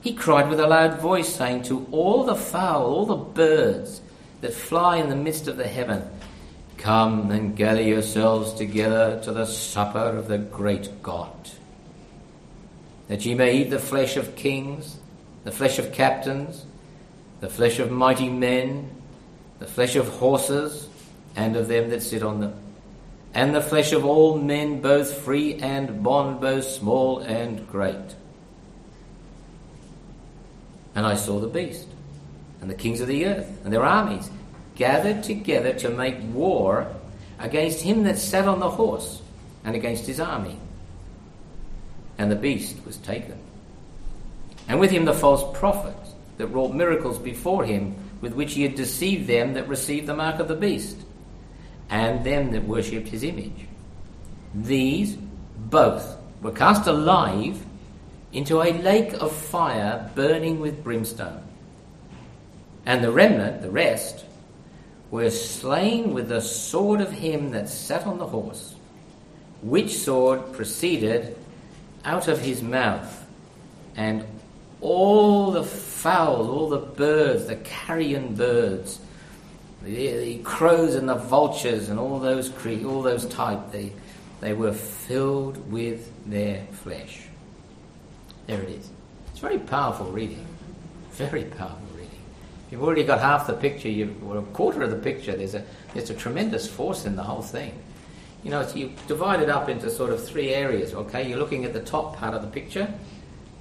He 0.00 0.12
cried 0.12 0.50
with 0.50 0.58
a 0.58 0.66
loud 0.66 0.98
voice, 0.98 1.32
saying 1.32 1.62
to 1.64 1.86
all 1.92 2.24
the 2.24 2.34
fowl, 2.34 2.84
all 2.84 3.06
the 3.06 3.14
birds 3.14 4.00
that 4.40 4.52
fly 4.52 4.96
in 4.96 5.08
the 5.08 5.14
midst 5.14 5.46
of 5.46 5.56
the 5.56 5.68
heaven, 5.68 6.02
Come 6.78 7.30
and 7.30 7.56
gather 7.56 7.80
yourselves 7.80 8.54
together 8.54 9.20
to 9.22 9.30
the 9.30 9.46
supper 9.46 10.00
of 10.00 10.26
the 10.26 10.38
great 10.38 11.00
God, 11.00 11.48
that 13.06 13.24
ye 13.24 13.36
may 13.36 13.56
eat 13.58 13.70
the 13.70 13.78
flesh 13.78 14.16
of 14.16 14.34
kings, 14.34 14.98
the 15.44 15.52
flesh 15.52 15.78
of 15.78 15.92
captains, 15.92 16.66
the 17.38 17.48
flesh 17.48 17.78
of 17.78 17.92
mighty 17.92 18.28
men, 18.28 18.90
the 19.60 19.66
flesh 19.68 19.94
of 19.94 20.08
horses, 20.08 20.88
and 21.36 21.54
of 21.54 21.68
them 21.68 21.88
that 21.90 22.02
sit 22.02 22.24
on 22.24 22.40
them, 22.40 22.54
and 23.34 23.54
the 23.54 23.62
flesh 23.62 23.92
of 23.92 24.04
all 24.04 24.38
men, 24.38 24.80
both 24.80 25.18
free 25.18 25.54
and 25.54 26.02
bond, 26.02 26.40
both 26.40 26.64
small 26.64 27.20
and 27.20 27.66
great. 27.68 28.14
And 30.94 31.06
I 31.06 31.14
saw 31.14 31.40
the 31.40 31.46
beast, 31.46 31.88
and 32.60 32.68
the 32.68 32.74
kings 32.74 33.00
of 33.00 33.08
the 33.08 33.24
earth, 33.26 33.60
and 33.64 33.72
their 33.72 33.84
armies, 33.84 34.30
gathered 34.74 35.22
together 35.22 35.72
to 35.74 35.88
make 35.88 36.16
war 36.32 36.94
against 37.38 37.80
him 37.82 38.04
that 38.04 38.18
sat 38.18 38.46
on 38.46 38.60
the 38.60 38.70
horse, 38.70 39.22
and 39.64 39.74
against 39.74 40.06
his 40.06 40.20
army. 40.20 40.58
And 42.18 42.30
the 42.30 42.36
beast 42.36 42.84
was 42.84 42.96
taken. 42.98 43.38
And 44.68 44.78
with 44.78 44.90
him 44.90 45.04
the 45.04 45.14
false 45.14 45.56
prophet 45.58 45.96
that 46.38 46.48
wrought 46.48 46.74
miracles 46.74 47.18
before 47.18 47.64
him, 47.64 47.94
with 48.20 48.34
which 48.34 48.54
he 48.54 48.62
had 48.62 48.74
deceived 48.74 49.26
them 49.26 49.54
that 49.54 49.68
received 49.68 50.06
the 50.06 50.14
mark 50.14 50.38
of 50.38 50.48
the 50.48 50.54
beast, 50.54 50.96
and 51.92 52.24
them 52.24 52.50
that 52.52 52.64
worshipped 52.64 53.08
his 53.08 53.22
image. 53.22 53.66
These 54.54 55.18
both 55.56 56.16
were 56.40 56.50
cast 56.50 56.86
alive 56.86 57.62
into 58.32 58.62
a 58.62 58.72
lake 58.72 59.12
of 59.20 59.30
fire 59.30 60.10
burning 60.14 60.58
with 60.58 60.82
brimstone. 60.82 61.42
And 62.86 63.04
the 63.04 63.12
remnant, 63.12 63.60
the 63.60 63.70
rest, 63.70 64.24
were 65.10 65.28
slain 65.28 66.14
with 66.14 66.30
the 66.30 66.40
sword 66.40 67.02
of 67.02 67.12
him 67.12 67.50
that 67.50 67.68
sat 67.68 68.06
on 68.06 68.16
the 68.16 68.26
horse, 68.26 68.74
which 69.60 69.98
sword 69.98 70.54
proceeded 70.54 71.36
out 72.06 72.26
of 72.26 72.40
his 72.40 72.62
mouth, 72.62 73.26
and 73.96 74.24
all 74.80 75.50
the 75.50 75.62
fowl, 75.62 76.50
all 76.50 76.70
the 76.70 76.78
birds, 76.78 77.48
the 77.48 77.56
carrion 77.56 78.34
birds, 78.34 78.98
the, 79.84 80.16
the 80.16 80.38
crows 80.38 80.94
and 80.94 81.08
the 81.08 81.14
vultures 81.14 81.88
and 81.88 81.98
all 81.98 82.18
those 82.18 82.48
cre- 82.48 82.84
all 82.84 83.02
those 83.02 83.26
type, 83.26 83.72
they, 83.72 83.92
they 84.40 84.52
were 84.52 84.72
filled 84.72 85.70
with 85.70 86.10
their 86.26 86.64
flesh. 86.72 87.22
There 88.46 88.60
it 88.60 88.68
is. 88.68 88.90
It's 89.30 89.40
very 89.40 89.58
powerful 89.58 90.06
reading. 90.06 90.46
Very 91.12 91.44
powerful 91.44 91.86
reading. 91.94 92.10
If 92.66 92.72
you've 92.72 92.82
already 92.82 93.04
got 93.04 93.20
half 93.20 93.46
the 93.46 93.54
picture, 93.54 93.88
you've, 93.88 94.22
or 94.28 94.38
a 94.38 94.42
quarter 94.42 94.82
of 94.82 94.90
the 94.90 94.96
picture. 94.96 95.36
There's 95.36 95.54
a 95.54 95.64
there's 95.94 96.10
a 96.10 96.14
tremendous 96.14 96.66
force 96.68 97.04
in 97.04 97.16
the 97.16 97.22
whole 97.22 97.42
thing. 97.42 97.72
You 98.42 98.50
know, 98.50 98.68
you 98.74 98.92
divide 99.06 99.40
it 99.40 99.48
up 99.48 99.68
into 99.68 99.88
sort 99.90 100.10
of 100.10 100.24
three 100.24 100.52
areas. 100.52 100.94
Okay, 100.94 101.28
you're 101.28 101.38
looking 101.38 101.64
at 101.64 101.72
the 101.72 101.80
top 101.82 102.16
part 102.16 102.34
of 102.34 102.42
the 102.42 102.48
picture. 102.48 102.92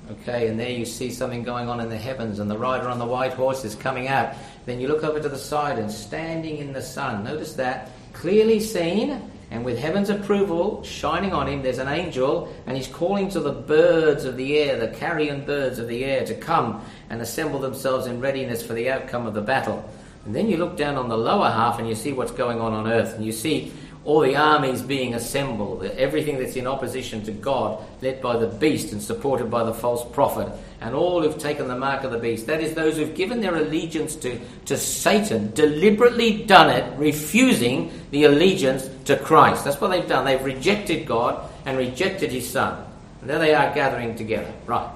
Okay, 0.10 0.48
and 0.48 0.60
there 0.60 0.72
you 0.72 0.86
see 0.86 1.12
something 1.12 1.44
going 1.44 1.70
on 1.70 1.80
in 1.80 1.90
the 1.90 1.98
heavens, 1.98 2.40
and 2.40 2.50
the 2.50 2.58
rider 2.58 2.90
on 2.90 3.00
the 3.00 3.06
white 3.06 3.34
horse 3.34 3.64
is 3.64 3.76
coming 3.76 4.08
out. 4.08 4.34
Then 4.66 4.80
you 4.80 4.88
look 4.88 5.04
over 5.04 5.20
to 5.20 5.30
the 5.30 5.38
side 5.38 5.78
and 5.78 5.92
standing 5.92 6.58
in 6.58 6.74
the 6.74 6.82
sun. 6.82 7.24
Notice 7.24 7.54
that 7.54 7.92
clearly 8.14 8.60
seen 8.60 9.32
and 9.52 9.66
with 9.66 9.78
heaven's 9.78 10.10
approval 10.10 10.82
shining 10.82 11.34
on 11.34 11.46
him, 11.46 11.62
there's 11.62 11.78
an 11.78 11.90
angel, 11.90 12.54
and 12.66 12.78
he's 12.78 12.88
calling 12.88 13.28
to 13.32 13.42
the 13.42 13.52
birds 13.52 14.24
of 14.24 14.38
the 14.38 14.58
air, 14.58 14.80
the 14.80 14.96
carrion 14.98 15.44
birds 15.44 15.78
of 15.78 15.90
the 15.90 16.06
air, 16.06 16.26
to 16.26 16.34
come 16.36 16.82
and 17.10 17.22
assemble 17.22 17.60
themselves 17.60 18.08
in 18.08 18.22
readiness 18.22 18.66
for 18.66 18.74
the 18.74 18.90
outcome 18.90 19.28
of 19.28 19.34
the 19.34 19.42
battle. 19.42 19.88
And 20.26 20.34
then 20.34 20.48
you 20.48 20.56
look 20.56 20.78
down 20.78 20.96
on 20.96 21.10
the 21.10 21.18
lower 21.18 21.50
half 21.50 21.80
and 21.80 21.88
you 21.90 21.96
see 21.96 22.14
what's 22.14 22.32
going 22.32 22.62
on 22.62 22.72
on 22.72 22.88
earth, 22.88 23.14
and 23.14 23.26
you 23.26 23.34
see 23.34 23.74
all 24.04 24.22
the 24.22 24.36
armies 24.36 24.82
being 24.82 25.14
assembled, 25.14 25.84
everything 25.84 26.40
that's 26.40 26.56
in 26.56 26.66
opposition 26.66 27.24
to 27.24 27.32
God, 27.32 27.84
led 28.02 28.20
by 28.20 28.36
the 28.36 28.48
beast 28.48 28.94
and 28.94 29.02
supported 29.02 29.52
by 29.52 29.64
the 29.64 29.74
false 29.74 30.04
prophet, 30.12 30.52
and 30.82 30.96
all 30.96 31.22
who've 31.22 31.38
taken 31.38 31.68
the 31.68 31.78
mark 31.78 32.04
of 32.04 32.12
the 32.12 32.18
beast. 32.18 32.48
That 32.48 32.62
is, 32.62 32.74
those 32.74 32.98
who've 32.98 33.14
given 33.14 33.42
their 33.42 33.56
allegiance 33.56 34.16
to, 34.18 34.40
to 34.66 34.76
Satan, 34.76 35.52
deliberately 35.54 36.44
done 36.46 36.72
it, 36.72 36.98
refusing 36.98 37.92
the 38.10 38.24
allegiance 38.24 38.90
to 39.06 39.18
Christ. 39.18 39.66
That's 39.66 39.80
what 39.80 39.90
they've 39.92 40.08
done. 40.08 40.26
They've 40.26 40.44
rejected 40.44 41.06
God 41.06 41.48
and 41.68 41.78
rejected 41.78 42.32
his 42.32 42.50
Son. 42.50 42.84
And 43.22 43.30
there 43.30 43.38
they 43.38 43.54
are 43.54 43.72
gathering 43.76 44.16
together. 44.16 44.52
Right. 44.66 44.90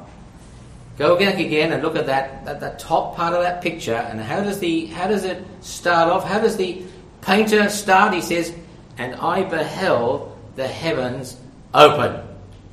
Go 0.97 1.19
back 1.19 1.39
again 1.39 1.73
and 1.73 1.83
look 1.83 1.95
at 1.95 2.07
that, 2.07 2.47
at 2.47 2.59
the 2.59 2.69
top 2.79 3.15
part 3.15 3.33
of 3.33 3.43
that 3.43 3.61
picture, 3.61 3.93
and 3.93 4.19
how 4.19 4.41
does 4.41 4.59
the 4.59 4.85
how 4.87 5.07
does 5.07 5.25
it 5.25 5.45
start 5.59 6.09
off? 6.09 6.23
How 6.23 6.39
does 6.39 6.55
the 6.55 6.83
painter 7.21 7.67
start? 7.69 8.13
He 8.13 8.21
says, 8.21 8.55
and 8.97 9.15
I 9.15 9.43
beheld 9.43 10.37
the 10.55 10.67
heavens 10.67 11.37
open. 11.73 12.21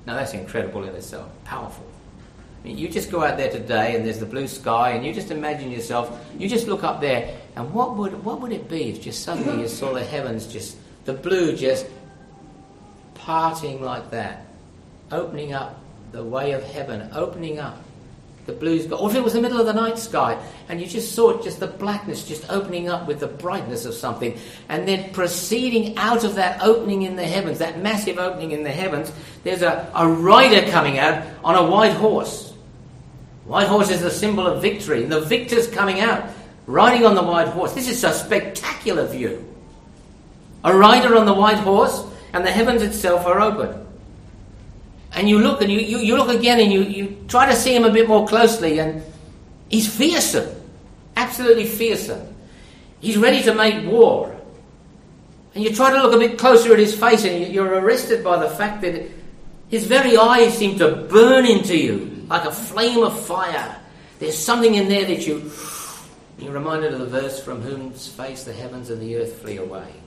Now 0.06 0.14
that's 0.14 0.34
incredible 0.34 0.84
in 0.84 0.94
itself, 0.94 1.28
powerful. 1.44 1.86
I 2.62 2.68
mean, 2.68 2.78
you 2.78 2.88
just 2.88 3.10
go 3.10 3.24
out 3.24 3.36
there 3.36 3.50
today 3.50 3.96
and 3.96 4.04
there's 4.04 4.18
the 4.18 4.26
blue 4.26 4.46
sky, 4.46 4.90
and 4.90 5.04
you 5.04 5.12
just 5.12 5.30
imagine 5.30 5.70
yourself, 5.70 6.24
you 6.38 6.48
just 6.48 6.68
look 6.68 6.84
up 6.84 7.00
there, 7.00 7.36
and 7.56 7.72
what 7.72 7.96
would, 7.96 8.24
what 8.24 8.40
would 8.40 8.52
it 8.52 8.68
be 8.68 8.90
if 8.90 9.02
just 9.02 9.24
suddenly 9.24 9.62
you 9.62 9.68
saw 9.68 9.92
the 9.92 10.04
heavens 10.04 10.46
just, 10.46 10.76
the 11.04 11.12
blue 11.12 11.56
just 11.56 11.86
parting 13.14 13.82
like 13.82 14.10
that, 14.10 14.46
opening 15.10 15.52
up 15.52 15.80
the 16.12 16.22
way 16.22 16.52
of 16.52 16.62
heaven, 16.62 17.08
opening 17.12 17.58
up 17.58 17.82
the 18.46 18.52
blue 18.52 18.80
sky, 18.80 18.96
or 18.96 19.08
if 19.08 19.16
it 19.16 19.22
was 19.22 19.34
the 19.34 19.40
middle 19.40 19.60
of 19.60 19.66
the 19.66 19.72
night 19.72 19.98
sky, 19.98 20.40
and 20.68 20.80
you 20.80 20.86
just 20.86 21.14
saw 21.14 21.30
it, 21.30 21.44
just 21.44 21.60
the 21.60 21.66
blackness 21.66 22.26
just 22.26 22.50
opening 22.50 22.88
up 22.88 23.06
with 23.06 23.20
the 23.20 23.28
brightness 23.28 23.84
of 23.84 23.94
something, 23.94 24.36
and 24.68 24.86
then 24.86 25.12
proceeding 25.12 25.96
out 25.96 26.24
of 26.24 26.34
that 26.34 26.60
opening 26.62 27.02
in 27.02 27.14
the 27.14 27.24
heavens, 27.24 27.58
that 27.58 27.80
massive 27.80 28.18
opening 28.18 28.50
in 28.50 28.64
the 28.64 28.70
heavens, 28.70 29.12
there's 29.44 29.62
a, 29.62 29.90
a 29.94 30.08
rider 30.08 30.68
coming 30.70 30.98
out 30.98 31.24
on 31.44 31.54
a 31.54 31.70
white 31.70 31.92
horse. 31.92 32.52
White 33.44 33.68
horse 33.68 33.90
is 33.90 34.00
the 34.00 34.10
symbol 34.10 34.46
of 34.46 34.60
victory, 34.60 35.04
and 35.04 35.12
the 35.12 35.20
victor's 35.20 35.68
coming 35.68 36.00
out, 36.00 36.28
riding 36.66 37.06
on 37.06 37.14
the 37.14 37.22
white 37.22 37.48
horse. 37.48 37.74
This 37.74 37.88
is 37.88 38.02
a 38.02 38.12
spectacular 38.12 39.06
view. 39.06 39.48
A 40.64 40.76
rider 40.76 41.16
on 41.16 41.26
the 41.26 41.34
white 41.34 41.58
horse, 41.58 42.04
and 42.32 42.44
the 42.44 42.50
heavens 42.50 42.82
itself 42.82 43.24
are 43.26 43.40
open 43.40 43.81
and 45.14 45.28
you 45.28 45.38
look 45.38 45.60
and 45.60 45.70
you, 45.70 45.80
you, 45.80 45.98
you 45.98 46.16
look 46.16 46.28
again 46.28 46.60
and 46.60 46.72
you, 46.72 46.82
you 46.82 47.24
try 47.28 47.46
to 47.46 47.54
see 47.54 47.74
him 47.74 47.84
a 47.84 47.90
bit 47.90 48.08
more 48.08 48.26
closely, 48.26 48.78
and 48.78 49.02
he's 49.68 49.92
fearsome, 49.94 50.48
absolutely 51.16 51.66
fearsome. 51.66 52.34
He's 53.00 53.18
ready 53.18 53.42
to 53.42 53.54
make 53.54 53.90
war. 53.90 54.34
And 55.54 55.62
you 55.62 55.74
try 55.74 55.90
to 55.90 56.02
look 56.02 56.14
a 56.14 56.18
bit 56.18 56.38
closer 56.38 56.72
at 56.72 56.78
his 56.78 56.98
face, 56.98 57.24
and 57.24 57.52
you're 57.52 57.74
arrested 57.74 58.24
by 58.24 58.38
the 58.38 58.48
fact 58.48 58.80
that 58.82 59.10
his 59.68 59.84
very 59.84 60.16
eyes 60.16 60.56
seem 60.56 60.78
to 60.78 60.96
burn 61.10 61.44
into 61.44 61.76
you 61.76 62.26
like 62.28 62.44
a 62.44 62.52
flame 62.52 63.02
of 63.02 63.18
fire. 63.26 63.76
There's 64.18 64.38
something 64.38 64.74
in 64.74 64.88
there 64.88 65.04
that 65.04 65.26
you. 65.26 65.50
You're 66.38 66.52
reminded 66.52 66.94
of 66.94 67.00
the 67.00 67.06
verse 67.06 67.42
from 67.42 67.60
whose 67.60 68.08
face 68.08 68.44
the 68.44 68.52
heavens 68.52 68.90
and 68.90 69.00
the 69.00 69.16
earth 69.16 69.42
flee 69.42 69.58
away. 69.58 70.01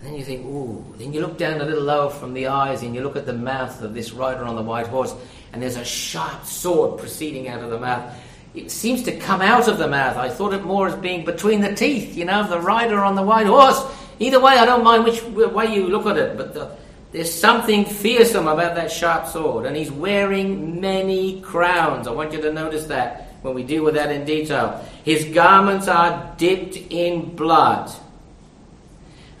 And 0.00 0.08
then 0.08 0.14
you 0.18 0.24
think, 0.24 0.46
ooh. 0.46 0.82
Then 0.96 1.12
you 1.12 1.20
look 1.20 1.36
down 1.36 1.60
a 1.60 1.64
little 1.64 1.84
lower 1.84 2.08
from 2.08 2.32
the 2.32 2.46
eyes 2.46 2.82
and 2.82 2.94
you 2.94 3.02
look 3.02 3.16
at 3.16 3.26
the 3.26 3.34
mouth 3.34 3.82
of 3.82 3.92
this 3.92 4.12
rider 4.12 4.44
on 4.44 4.56
the 4.56 4.62
white 4.62 4.86
horse, 4.86 5.14
and 5.52 5.60
there's 5.60 5.76
a 5.76 5.84
sharp 5.84 6.46
sword 6.46 6.98
proceeding 6.98 7.48
out 7.48 7.62
of 7.62 7.68
the 7.68 7.78
mouth. 7.78 8.14
It 8.54 8.70
seems 8.70 9.02
to 9.02 9.16
come 9.16 9.42
out 9.42 9.68
of 9.68 9.76
the 9.76 9.86
mouth. 9.86 10.16
I 10.16 10.30
thought 10.30 10.54
it 10.54 10.64
more 10.64 10.88
as 10.88 10.94
being 10.96 11.24
between 11.24 11.60
the 11.60 11.74
teeth, 11.74 12.16
you 12.16 12.24
know, 12.24 12.40
of 12.40 12.48
the 12.48 12.60
rider 12.60 13.00
on 13.04 13.14
the 13.14 13.22
white 13.22 13.46
horse. 13.46 13.84
Either 14.18 14.40
way, 14.40 14.54
I 14.54 14.64
don't 14.64 14.82
mind 14.82 15.04
which 15.04 15.22
way 15.22 15.74
you 15.74 15.88
look 15.88 16.06
at 16.06 16.16
it, 16.16 16.36
but 16.36 16.54
the, 16.54 16.76
there's 17.12 17.32
something 17.32 17.84
fearsome 17.84 18.48
about 18.48 18.76
that 18.76 18.90
sharp 18.90 19.26
sword, 19.26 19.66
and 19.66 19.76
he's 19.76 19.90
wearing 19.90 20.80
many 20.80 21.42
crowns. 21.42 22.08
I 22.08 22.12
want 22.12 22.32
you 22.32 22.40
to 22.40 22.52
notice 22.52 22.86
that 22.86 23.34
when 23.42 23.54
we 23.54 23.62
deal 23.62 23.84
with 23.84 23.94
that 23.94 24.10
in 24.10 24.24
detail. 24.24 24.84
His 25.04 25.24
garments 25.26 25.88
are 25.88 26.34
dipped 26.36 26.76
in 26.76 27.36
blood. 27.36 27.90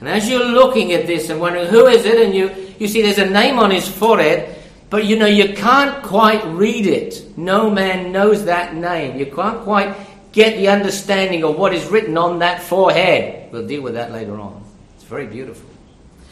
And 0.00 0.08
as 0.08 0.28
you're 0.28 0.44
looking 0.44 0.92
at 0.92 1.06
this 1.06 1.28
and 1.28 1.40
wondering 1.40 1.68
who 1.68 1.86
is 1.86 2.04
it, 2.04 2.20
and 2.20 2.34
you, 2.34 2.50
you 2.78 2.88
see 2.88 3.02
there's 3.02 3.18
a 3.18 3.28
name 3.28 3.58
on 3.58 3.70
his 3.70 3.86
forehead, 3.86 4.56
but 4.88 5.04
you 5.04 5.16
know 5.18 5.26
you 5.26 5.54
can't 5.54 6.02
quite 6.02 6.44
read 6.46 6.86
it. 6.86 7.36
No 7.36 7.70
man 7.70 8.10
knows 8.10 8.46
that 8.46 8.74
name. 8.74 9.18
You 9.18 9.26
can't 9.26 9.60
quite 9.62 9.94
get 10.32 10.56
the 10.56 10.68
understanding 10.68 11.44
of 11.44 11.56
what 11.56 11.74
is 11.74 11.86
written 11.88 12.16
on 12.16 12.38
that 12.38 12.62
forehead. 12.62 13.52
We'll 13.52 13.66
deal 13.66 13.82
with 13.82 13.94
that 13.94 14.10
later 14.10 14.40
on. 14.40 14.64
It's 14.94 15.04
very 15.04 15.26
beautiful. 15.26 15.68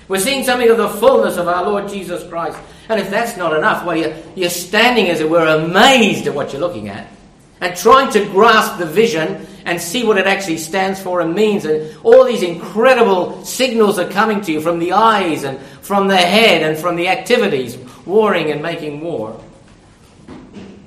We're 0.08 0.20
seeing 0.20 0.44
something 0.44 0.70
of 0.70 0.78
the 0.78 0.88
fullness 0.88 1.36
of 1.36 1.48
our 1.48 1.64
Lord 1.64 1.88
Jesus 1.88 2.26
Christ. 2.26 2.58
And 2.88 2.98
if 2.98 3.10
that's 3.10 3.36
not 3.36 3.54
enough, 3.54 3.84
well, 3.84 3.96
you're, 3.96 4.16
you're 4.34 4.48
standing, 4.48 5.08
as 5.08 5.20
it 5.20 5.28
were, 5.28 5.46
amazed 5.46 6.26
at 6.26 6.34
what 6.34 6.52
you're 6.52 6.62
looking 6.62 6.88
at 6.88 7.06
and 7.60 7.76
trying 7.76 8.10
to 8.12 8.24
grasp 8.26 8.78
the 8.78 8.86
vision 8.86 9.46
and 9.68 9.80
see 9.80 10.04
what 10.04 10.16
it 10.16 10.26
actually 10.26 10.58
stands 10.58 11.00
for 11.00 11.20
and 11.20 11.34
means. 11.34 11.64
And 11.64 11.96
all 12.02 12.24
these 12.24 12.42
incredible 12.42 13.44
signals 13.44 13.98
are 13.98 14.08
coming 14.08 14.40
to 14.42 14.52
you 14.52 14.60
from 14.60 14.78
the 14.78 14.92
eyes 14.92 15.44
and 15.44 15.58
from 15.82 16.08
the 16.08 16.16
head 16.16 16.62
and 16.62 16.78
from 16.78 16.96
the 16.96 17.08
activities, 17.08 17.76
warring 18.06 18.50
and 18.50 18.62
making 18.62 19.00
war. 19.00 19.38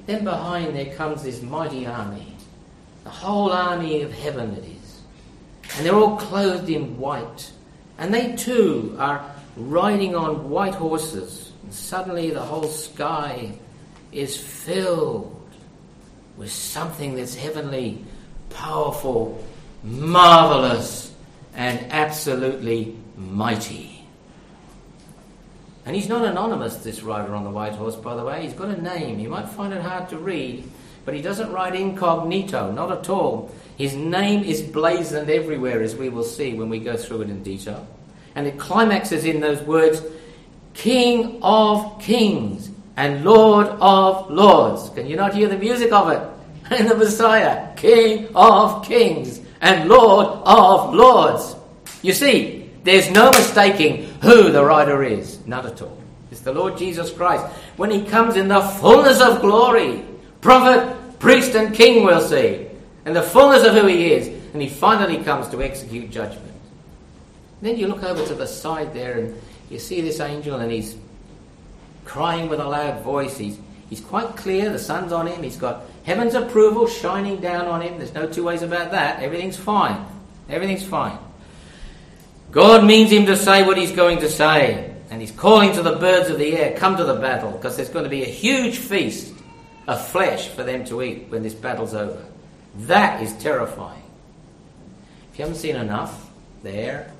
Then 0.07 0.23
behind 0.23 0.75
there 0.75 0.93
comes 0.95 1.23
this 1.23 1.41
mighty 1.41 1.85
army, 1.85 2.35
the 3.03 3.09
whole 3.09 3.51
army 3.51 4.01
of 4.01 4.11
heaven 4.11 4.51
it 4.53 4.65
is. 4.65 5.01
And 5.77 5.85
they're 5.85 5.95
all 5.95 6.17
clothed 6.17 6.69
in 6.69 6.97
white. 6.97 7.51
And 7.97 8.13
they 8.13 8.35
too 8.35 8.95
are 8.99 9.23
riding 9.55 10.15
on 10.15 10.49
white 10.49 10.75
horses. 10.75 11.51
And 11.63 11.73
suddenly 11.73 12.31
the 12.31 12.41
whole 12.41 12.67
sky 12.67 13.53
is 14.11 14.35
filled 14.35 15.37
with 16.35 16.51
something 16.51 17.15
that's 17.15 17.35
heavenly 17.35 18.03
powerful, 18.53 19.43
marvelous, 19.83 21.13
and 21.53 21.79
absolutely 21.91 22.97
mighty. 23.15 24.05
And 25.85 25.95
he's 25.95 26.07
not 26.07 26.23
anonymous, 26.23 26.77
this 26.77 27.01
rider 27.01 27.33
on 27.33 27.43
the 27.43 27.49
white 27.49 27.73
horse, 27.73 27.95
by 27.95 28.15
the 28.15 28.23
way. 28.23 28.43
He's 28.43 28.53
got 28.53 28.69
a 28.69 28.81
name. 28.81 29.19
You 29.19 29.29
might 29.29 29.49
find 29.49 29.73
it 29.73 29.81
hard 29.81 30.09
to 30.09 30.17
read, 30.17 30.69
but 31.05 31.13
he 31.13 31.21
doesn't 31.21 31.51
ride 31.51 31.75
incognito, 31.75 32.71
not 32.71 32.91
at 32.91 33.09
all. 33.09 33.51
His 33.77 33.95
name 33.95 34.43
is 34.43 34.61
blazoned 34.61 35.29
everywhere, 35.29 35.81
as 35.81 35.95
we 35.95 36.09
will 36.09 36.23
see 36.23 36.53
when 36.53 36.69
we 36.69 36.79
go 36.79 36.95
through 36.95 37.23
it 37.23 37.29
in 37.29 37.41
detail. 37.41 37.87
And 38.35 38.45
it 38.47 38.59
climaxes 38.59 39.25
in 39.25 39.39
those 39.39 39.61
words 39.63 40.01
King 40.73 41.39
of 41.41 41.99
Kings 41.99 42.69
and 42.95 43.25
Lord 43.25 43.67
of 43.67 44.29
Lords. 44.29 44.89
Can 44.91 45.07
you 45.07 45.15
not 45.15 45.33
hear 45.33 45.47
the 45.47 45.57
music 45.57 45.91
of 45.91 46.11
it? 46.11 46.21
and 46.77 46.89
the 46.89 46.95
Messiah, 46.95 47.75
King 47.75 48.29
of 48.33 48.85
kings 48.85 49.41
and 49.59 49.89
Lord 49.89 50.27
of 50.45 50.93
lords. 50.93 51.55
You 52.01 52.13
see, 52.13 52.69
there's 52.83 53.11
no 53.11 53.29
mistaking 53.31 54.05
who 54.21 54.51
the 54.51 54.63
rider 54.63 55.03
is. 55.03 55.45
Not 55.45 55.65
at 55.65 55.81
all. 55.81 55.97
It's 56.31 56.39
the 56.39 56.53
Lord 56.53 56.77
Jesus 56.77 57.11
Christ. 57.11 57.45
When 57.75 57.91
he 57.91 58.05
comes 58.05 58.37
in 58.37 58.47
the 58.47 58.61
fullness 58.61 59.19
of 59.19 59.41
glory, 59.41 60.05
prophet, 60.39 61.19
priest, 61.19 61.55
and 61.55 61.75
king, 61.75 62.05
we'll 62.05 62.21
see. 62.21 62.67
And 63.05 63.13
the 63.13 63.21
fullness 63.21 63.65
of 63.65 63.73
who 63.73 63.87
he 63.87 64.13
is. 64.13 64.27
And 64.53 64.61
he 64.61 64.69
finally 64.69 65.21
comes 65.23 65.49
to 65.49 65.61
execute 65.61 66.09
judgment. 66.09 66.51
Then 67.61 67.77
you 67.77 67.87
look 67.87 68.03
over 68.03 68.25
to 68.25 68.33
the 68.33 68.47
side 68.47 68.93
there 68.93 69.19
and 69.19 69.41
you 69.69 69.77
see 69.77 69.99
this 69.99 70.19
angel 70.21 70.59
and 70.59 70.71
he's 70.71 70.95
crying 72.05 72.47
with 72.49 72.61
a 72.61 72.65
loud 72.65 73.03
voice. 73.03 73.37
He's, 73.37 73.59
he's 73.91 74.01
quite 74.01 74.35
clear. 74.35 74.71
The 74.71 74.79
sun's 74.79 75.11
on 75.11 75.27
him. 75.27 75.43
He's 75.43 75.57
got 75.57 75.83
Heaven's 76.03 76.33
approval 76.33 76.87
shining 76.87 77.39
down 77.39 77.67
on 77.67 77.81
him. 77.81 77.99
There's 77.99 78.13
no 78.13 78.27
two 78.27 78.43
ways 78.43 78.63
about 78.63 78.91
that. 78.91 79.21
Everything's 79.21 79.57
fine. 79.57 80.03
Everything's 80.49 80.83
fine. 80.83 81.19
God 82.51 82.83
means 82.83 83.11
him 83.11 83.27
to 83.27 83.37
say 83.37 83.63
what 83.63 83.77
he's 83.77 83.91
going 83.91 84.19
to 84.19 84.29
say. 84.29 84.95
And 85.11 85.21
he's 85.21 85.31
calling 85.31 85.73
to 85.73 85.83
the 85.83 85.97
birds 85.97 86.29
of 86.29 86.39
the 86.39 86.57
air, 86.57 86.75
come 86.77 86.97
to 86.97 87.03
the 87.03 87.15
battle, 87.15 87.51
because 87.51 87.75
there's 87.75 87.89
going 87.89 88.05
to 88.05 88.09
be 88.09 88.23
a 88.23 88.27
huge 88.27 88.77
feast 88.77 89.33
of 89.87 90.05
flesh 90.07 90.47
for 90.47 90.63
them 90.63 90.85
to 90.85 91.01
eat 91.03 91.27
when 91.29 91.43
this 91.43 91.53
battle's 91.53 91.93
over. 91.93 92.25
That 92.75 93.21
is 93.21 93.33
terrifying. 93.33 94.01
If 95.31 95.39
you 95.39 95.45
haven't 95.45 95.59
seen 95.59 95.75
enough, 95.75 96.29
there, 96.63 97.11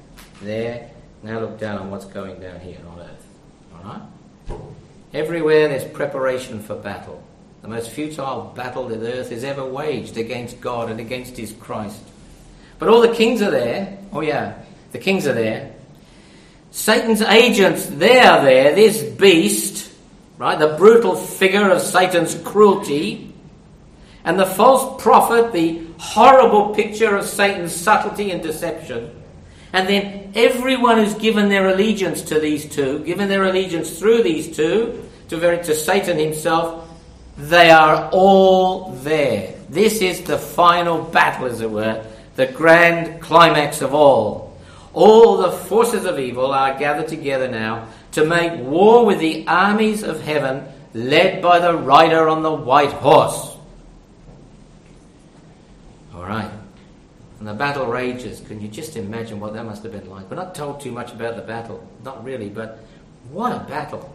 there, 0.42 0.90
now 1.22 1.40
look 1.40 1.60
down 1.60 1.80
on 1.80 1.92
what's 1.92 2.06
going 2.06 2.40
down 2.40 2.62
here 2.62 2.80
on 2.90 3.01
earth. 3.01 3.28
Alright? 3.75 4.01
Everywhere 5.13 5.68
there's 5.68 5.86
preparation 5.86 6.62
for 6.62 6.75
battle 6.75 7.24
the 7.62 7.68
most 7.68 7.91
futile 7.91 8.51
battle 8.56 8.88
that 8.88 9.01
earth 9.01 9.30
has 9.30 9.44
ever 9.44 9.63
waged 9.63 10.18
against 10.18 10.59
God 10.59 10.90
and 10.90 11.00
against 11.00 11.38
His 11.38 11.51
Christ. 11.53 12.01
But 12.79 12.90
all 12.90 13.01
the 13.01 13.14
kings 13.14 13.42
are 13.42 13.51
there. 13.51 14.00
Oh, 14.12 14.22
yeah, 14.22 14.57
the 14.92 14.98
kings 14.98 15.27
are 15.27 15.33
there. 15.33 15.72
Satan's 16.72 17.22
agents, 17.22 17.85
they 17.85 18.20
are 18.20 18.44
there. 18.44 18.74
This 18.74 19.03
beast, 19.03 19.92
right, 20.38 20.57
the 20.57 20.75
brutal 20.75 21.16
figure 21.16 21.70
of 21.70 21.81
Satan's 21.81 22.33
cruelty, 22.33 23.33
and 24.24 24.40
the 24.40 24.46
false 24.46 25.01
prophet, 25.01 25.51
the 25.51 25.85
horrible 26.00 26.74
picture 26.74 27.16
of 27.16 27.25
Satan's 27.25 27.75
subtlety 27.75 28.31
and 28.31 28.42
deception. 28.42 29.16
And 29.74 29.88
then 29.88 30.31
everyone 30.33 30.98
who's 30.98 31.14
given 31.14 31.50
their 31.50 31.68
allegiance 31.70 32.24
to 32.24 32.40
these 32.40 32.68
two, 32.68 33.00
given 33.00 33.29
their 33.29 33.44
allegiance 33.44 34.00
through 34.00 34.24
these 34.24 34.55
two, 34.55 35.09
to, 35.31 35.63
to 35.63 35.75
Satan 35.75 36.20
himself, 36.20 36.89
they 37.37 37.72
are 37.72 38.09
all 38.11 38.91
there. 38.96 39.55
This 39.70 40.01
is 40.01 40.22
the 40.22 40.37
final 40.37 41.03
battle, 41.03 41.48
as 41.48 41.61
it 41.61 41.72
were, 41.72 42.05
the 42.35 42.48
grand 42.48 43.22
climax 43.22 43.81
of 43.81 43.94
all. 43.94 44.57
All 44.94 45.37
the 45.37 45.51
forces 45.51 46.03
of 46.03 46.20
evil 46.20 46.51
are 46.51 46.77
gathered 46.77 47.07
together 47.07 47.48
now 47.48 47.87
to 48.11 48.25
make 48.25 48.59
war 48.59 49.05
with 49.05 49.20
the 49.20 49.48
armies 49.48 50.03
of 50.03 50.22
heaven 50.22 50.67
led 50.94 51.41
by 51.41 51.59
the 51.59 51.77
rider 51.77 52.27
on 52.27 52.44
the 52.44 52.51
white 52.51 52.91
horse. 52.91 53.55
All 56.13 56.24
right. 56.24 56.51
And 57.39 57.48
the 57.48 57.53
battle 57.53 57.85
rages. 57.85 58.41
Can 58.41 58.59
you 58.59 58.67
just 58.67 58.98
imagine 58.98 59.39
what 59.39 59.53
that 59.53 59.63
must 59.65 59.81
have 59.83 59.94
been 59.94 60.09
like? 60.09 60.29
We're 60.29 60.35
not 60.35 60.53
told 60.53 60.81
too 60.81 60.91
much 60.91 61.13
about 61.13 61.37
the 61.37 61.41
battle. 61.41 61.87
Not 62.03 62.22
really, 62.25 62.50
but 62.50 62.79
what 63.29 63.53
a 63.55 63.59
battle. 63.63 64.13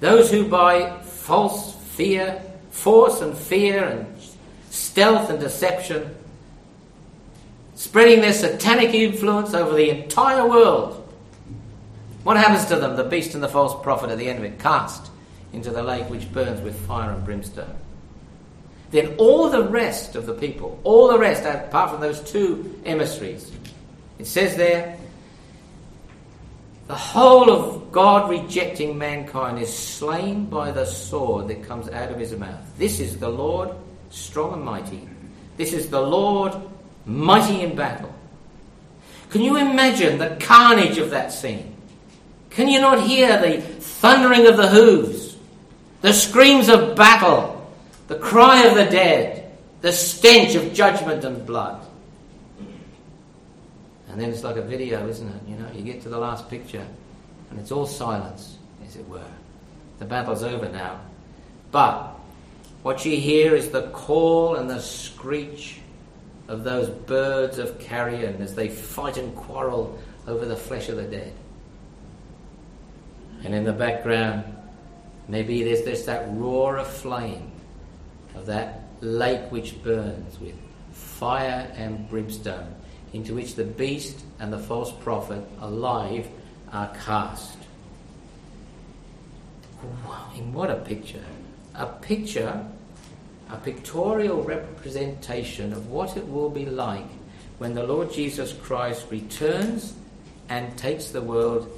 Those 0.00 0.30
who 0.30 0.48
by 0.48 0.98
false 1.02 1.76
fear, 1.76 2.42
force 2.70 3.20
and 3.20 3.36
fear 3.36 3.84
and 3.84 4.06
stealth 4.70 5.30
and 5.30 5.38
deception, 5.38 6.14
spreading 7.74 8.20
their 8.20 8.32
satanic 8.32 8.94
influence 8.94 9.54
over 9.54 9.74
the 9.74 9.90
entire 9.90 10.48
world. 10.48 10.96
What 12.22 12.36
happens 12.36 12.66
to 12.66 12.76
them? 12.76 12.96
The 12.96 13.04
beast 13.04 13.34
and 13.34 13.42
the 13.42 13.48
false 13.48 13.80
prophet 13.82 14.10
at 14.10 14.18
the 14.18 14.28
end 14.28 14.38
of 14.38 14.44
it 14.44 14.58
cast 14.58 15.10
into 15.52 15.70
the 15.70 15.82
lake 15.82 16.08
which 16.10 16.30
burns 16.32 16.60
with 16.60 16.78
fire 16.86 17.10
and 17.10 17.24
brimstone. 17.24 17.74
Then 18.90 19.14
all 19.18 19.48
the 19.48 19.64
rest 19.64 20.16
of 20.16 20.26
the 20.26 20.34
people, 20.34 20.78
all 20.84 21.08
the 21.08 21.18
rest, 21.18 21.44
apart 21.44 21.90
from 21.90 22.00
those 22.00 22.20
two 22.20 22.80
emissaries, 22.84 23.50
it 24.18 24.26
says 24.26 24.56
there, 24.56 24.98
the 26.90 26.96
whole 26.96 27.48
of 27.52 27.92
God 27.92 28.28
rejecting 28.28 28.98
mankind 28.98 29.60
is 29.60 29.72
slain 29.72 30.46
by 30.46 30.72
the 30.72 30.84
sword 30.84 31.46
that 31.46 31.62
comes 31.62 31.88
out 31.88 32.10
of 32.10 32.18
his 32.18 32.32
mouth. 32.32 32.60
This 32.78 32.98
is 32.98 33.16
the 33.16 33.28
Lord, 33.28 33.70
strong 34.10 34.54
and 34.54 34.64
mighty. 34.64 35.08
This 35.56 35.72
is 35.72 35.88
the 35.88 36.00
Lord, 36.02 36.52
mighty 37.06 37.60
in 37.60 37.76
battle. 37.76 38.12
Can 39.30 39.42
you 39.42 39.56
imagine 39.56 40.18
the 40.18 40.36
carnage 40.40 40.98
of 40.98 41.10
that 41.10 41.30
scene? 41.30 41.76
Can 42.50 42.66
you 42.66 42.80
not 42.80 43.06
hear 43.06 43.40
the 43.40 43.60
thundering 43.60 44.48
of 44.48 44.56
the 44.56 44.66
hooves, 44.66 45.36
the 46.00 46.12
screams 46.12 46.68
of 46.68 46.96
battle, 46.96 47.70
the 48.08 48.18
cry 48.18 48.64
of 48.64 48.74
the 48.74 48.86
dead, 48.86 49.52
the 49.80 49.92
stench 49.92 50.56
of 50.56 50.72
judgment 50.72 51.24
and 51.24 51.46
blood? 51.46 51.86
And 54.10 54.20
then 54.20 54.30
it's 54.30 54.42
like 54.42 54.56
a 54.56 54.62
video, 54.62 55.06
isn't 55.08 55.28
it? 55.28 55.42
You 55.48 55.56
know, 55.56 55.70
you 55.72 55.82
get 55.82 56.02
to 56.02 56.08
the 56.08 56.18
last 56.18 56.50
picture 56.50 56.86
and 57.50 57.58
it's 57.58 57.72
all 57.72 57.86
silence, 57.86 58.58
as 58.86 58.96
it 58.96 59.08
were. 59.08 59.22
The 59.98 60.04
battle's 60.04 60.42
over 60.42 60.68
now. 60.68 61.00
But 61.70 62.14
what 62.82 63.04
you 63.04 63.16
hear 63.16 63.54
is 63.54 63.70
the 63.70 63.88
call 63.90 64.56
and 64.56 64.68
the 64.68 64.80
screech 64.80 65.80
of 66.48 66.64
those 66.64 66.88
birds 66.88 67.58
of 67.58 67.78
carrion 67.78 68.40
as 68.42 68.54
they 68.54 68.68
fight 68.68 69.16
and 69.16 69.34
quarrel 69.36 69.98
over 70.26 70.44
the 70.44 70.56
flesh 70.56 70.88
of 70.88 70.96
the 70.96 71.04
dead. 71.04 71.32
And 73.44 73.54
in 73.54 73.64
the 73.64 73.72
background, 73.72 74.44
maybe 75.28 75.62
there's 75.62 75.82
just 75.82 76.06
that 76.06 76.28
roar 76.30 76.78
of 76.78 76.88
flame 76.88 77.52
of 78.34 78.46
that 78.46 78.84
lake 79.00 79.50
which 79.50 79.82
burns 79.82 80.38
with 80.40 80.54
fire 80.92 81.72
and 81.76 82.08
brimstone 82.10 82.74
into 83.12 83.34
which 83.34 83.54
the 83.54 83.64
beast 83.64 84.20
and 84.38 84.52
the 84.52 84.58
false 84.58 84.92
prophet 84.92 85.42
alive 85.60 86.28
are 86.72 86.94
cast. 87.04 87.58
Wow, 89.82 90.30
what 90.52 90.70
a 90.70 90.76
picture! 90.76 91.24
A 91.74 91.86
picture, 91.86 92.64
a 93.48 93.56
pictorial 93.56 94.42
representation 94.42 95.72
of 95.72 95.88
what 95.88 96.16
it 96.16 96.28
will 96.28 96.50
be 96.50 96.66
like 96.66 97.06
when 97.58 97.74
the 97.74 97.84
Lord 97.84 98.12
Jesus 98.12 98.52
Christ 98.52 99.06
returns 99.10 99.94
and 100.48 100.76
takes 100.76 101.08
the 101.08 101.22
world 101.22 101.70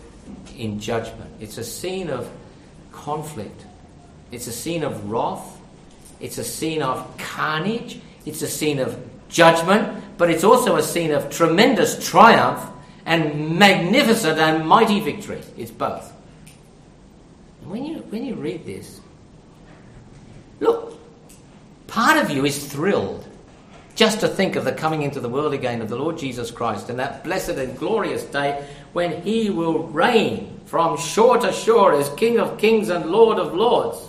in 0.56 0.80
judgment. 0.80 1.30
It's 1.40 1.58
a 1.58 1.64
scene 1.64 2.10
of 2.10 2.30
conflict, 2.90 3.64
it's 4.30 4.46
a 4.46 4.52
scene 4.52 4.84
of 4.84 5.10
wrath, 5.10 5.58
it's 6.20 6.38
a 6.38 6.44
scene 6.44 6.82
of 6.82 7.16
carnage, 7.18 8.00
it's 8.24 8.42
a 8.42 8.48
scene 8.48 8.78
of 8.78 8.96
judgment, 9.32 10.04
but 10.18 10.30
it's 10.30 10.44
also 10.44 10.76
a 10.76 10.82
scene 10.82 11.10
of 11.10 11.30
tremendous 11.30 12.08
triumph 12.08 12.62
and 13.04 13.58
magnificent 13.58 14.38
and 14.38 14.66
mighty 14.66 15.00
victory. 15.00 15.40
It's 15.56 15.70
both. 15.70 16.12
When 17.64 17.84
you, 17.84 17.98
when 18.10 18.24
you 18.24 18.34
read 18.34 18.64
this, 18.66 19.00
look, 20.60 20.98
part 21.86 22.18
of 22.18 22.30
you 22.30 22.44
is 22.44 22.66
thrilled 22.66 23.26
just 23.94 24.20
to 24.20 24.28
think 24.28 24.56
of 24.56 24.64
the 24.64 24.72
coming 24.72 25.02
into 25.02 25.20
the 25.20 25.28
world 25.28 25.52
again 25.52 25.82
of 25.82 25.88
the 25.88 25.96
Lord 25.96 26.18
Jesus 26.18 26.50
Christ 26.50 26.88
and 26.90 26.98
that 26.98 27.24
blessed 27.24 27.50
and 27.50 27.78
glorious 27.78 28.22
day 28.24 28.66
when 28.92 29.22
he 29.22 29.50
will 29.50 29.84
reign 29.88 30.60
from 30.66 30.96
shore 30.96 31.38
to 31.38 31.52
shore 31.52 31.94
as 31.94 32.08
King 32.10 32.38
of 32.38 32.58
kings 32.58 32.88
and 32.88 33.06
Lord 33.06 33.38
of 33.38 33.54
lords. 33.54 34.08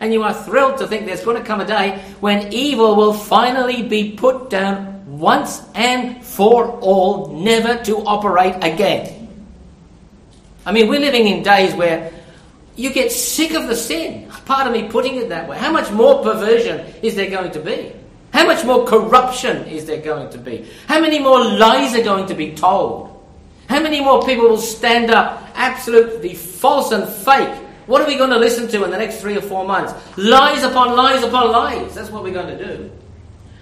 And 0.00 0.12
you 0.12 0.22
are 0.22 0.34
thrilled 0.34 0.78
to 0.78 0.86
think 0.86 1.06
there's 1.06 1.24
going 1.24 1.36
to 1.36 1.44
come 1.44 1.60
a 1.60 1.66
day 1.66 2.02
when 2.20 2.52
evil 2.52 2.96
will 2.96 3.12
finally 3.14 3.82
be 3.82 4.12
put 4.12 4.50
down 4.50 5.18
once 5.18 5.62
and 5.74 6.24
for 6.24 6.70
all, 6.80 7.28
never 7.28 7.82
to 7.84 7.98
operate 8.04 8.56
again. 8.62 9.28
I 10.66 10.72
mean, 10.72 10.88
we're 10.88 11.00
living 11.00 11.28
in 11.28 11.42
days 11.42 11.74
where 11.74 12.12
you 12.76 12.92
get 12.92 13.12
sick 13.12 13.52
of 13.54 13.68
the 13.68 13.76
sin. 13.76 14.30
Part 14.46 14.66
of 14.66 14.72
me 14.72 14.88
putting 14.88 15.16
it 15.16 15.28
that 15.28 15.48
way. 15.48 15.56
How 15.58 15.72
much 15.72 15.90
more 15.90 16.22
perversion 16.22 16.94
is 17.02 17.14
there 17.14 17.30
going 17.30 17.52
to 17.52 17.60
be? 17.60 17.92
How 18.32 18.46
much 18.46 18.64
more 18.64 18.84
corruption 18.84 19.64
is 19.66 19.86
there 19.86 20.00
going 20.00 20.30
to 20.30 20.38
be? 20.38 20.66
How 20.88 21.00
many 21.00 21.20
more 21.20 21.42
lies 21.42 21.94
are 21.94 22.02
going 22.02 22.26
to 22.26 22.34
be 22.34 22.54
told? 22.54 23.10
How 23.68 23.80
many 23.80 24.00
more 24.00 24.24
people 24.24 24.48
will 24.48 24.58
stand 24.58 25.10
up 25.10 25.50
absolutely 25.54 26.34
false 26.34 26.90
and 26.90 27.08
fake? 27.08 27.63
What 27.86 28.00
are 28.00 28.06
we 28.06 28.16
going 28.16 28.30
to 28.30 28.38
listen 28.38 28.68
to 28.68 28.84
in 28.84 28.90
the 28.90 28.98
next 28.98 29.20
three 29.20 29.36
or 29.36 29.42
four 29.42 29.66
months? 29.66 29.92
Lies 30.16 30.62
upon 30.62 30.96
lies 30.96 31.22
upon 31.22 31.52
lies. 31.52 31.94
That's 31.94 32.10
what 32.10 32.22
we're 32.22 32.32
going 32.32 32.56
to 32.56 32.76
do. 32.76 32.90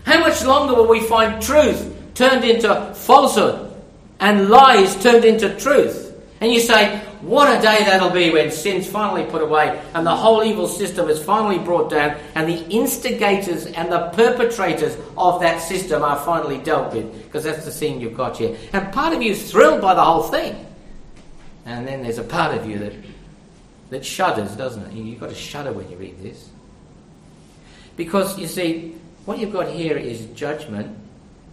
How 0.04 0.20
much 0.20 0.44
longer 0.44 0.74
will 0.74 0.88
we 0.88 1.00
find 1.00 1.42
truth 1.42 1.92
turned 2.14 2.44
into 2.44 2.94
falsehood 2.94 3.72
and 4.20 4.48
lies 4.48 5.00
turned 5.02 5.24
into 5.24 5.58
truth? 5.58 6.10
And 6.40 6.52
you 6.52 6.58
say, 6.58 6.98
what 7.20 7.56
a 7.56 7.62
day 7.62 7.84
that'll 7.84 8.10
be 8.10 8.32
when 8.32 8.50
sin's 8.50 8.88
finally 8.88 9.24
put 9.24 9.42
away 9.42 9.80
and 9.94 10.04
the 10.04 10.14
whole 10.14 10.42
evil 10.42 10.66
system 10.66 11.08
is 11.08 11.22
finally 11.22 11.58
brought 11.58 11.88
down 11.88 12.18
and 12.34 12.48
the 12.48 12.68
instigators 12.68 13.66
and 13.66 13.92
the 13.92 14.08
perpetrators 14.08 14.96
of 15.16 15.40
that 15.40 15.60
system 15.60 16.02
are 16.02 16.18
finally 16.24 16.58
dealt 16.58 16.92
with. 16.92 17.24
Because 17.24 17.44
that's 17.44 17.64
the 17.64 17.70
scene 17.70 18.00
you've 18.00 18.16
got 18.16 18.36
here. 18.38 18.56
And 18.72 18.92
part 18.92 19.14
of 19.14 19.22
you 19.22 19.30
is 19.30 19.50
thrilled 19.52 19.80
by 19.80 19.94
the 19.94 20.02
whole 20.02 20.24
thing. 20.24 20.66
And 21.64 21.86
then 21.86 22.02
there's 22.02 22.18
a 22.18 22.24
part 22.24 22.56
of 22.58 22.68
you 22.68 22.78
that, 22.80 22.92
that 23.92 24.06
shudders, 24.06 24.56
doesn't 24.56 24.84
it? 24.86 24.92
You've 24.94 25.20
got 25.20 25.28
to 25.28 25.34
shudder 25.34 25.70
when 25.70 25.90
you 25.90 25.98
read 25.98 26.22
this. 26.22 26.48
Because, 27.94 28.38
you 28.38 28.46
see, 28.46 28.96
what 29.26 29.38
you've 29.38 29.52
got 29.52 29.68
here 29.68 29.98
is 29.98 30.24
judgment 30.34 30.96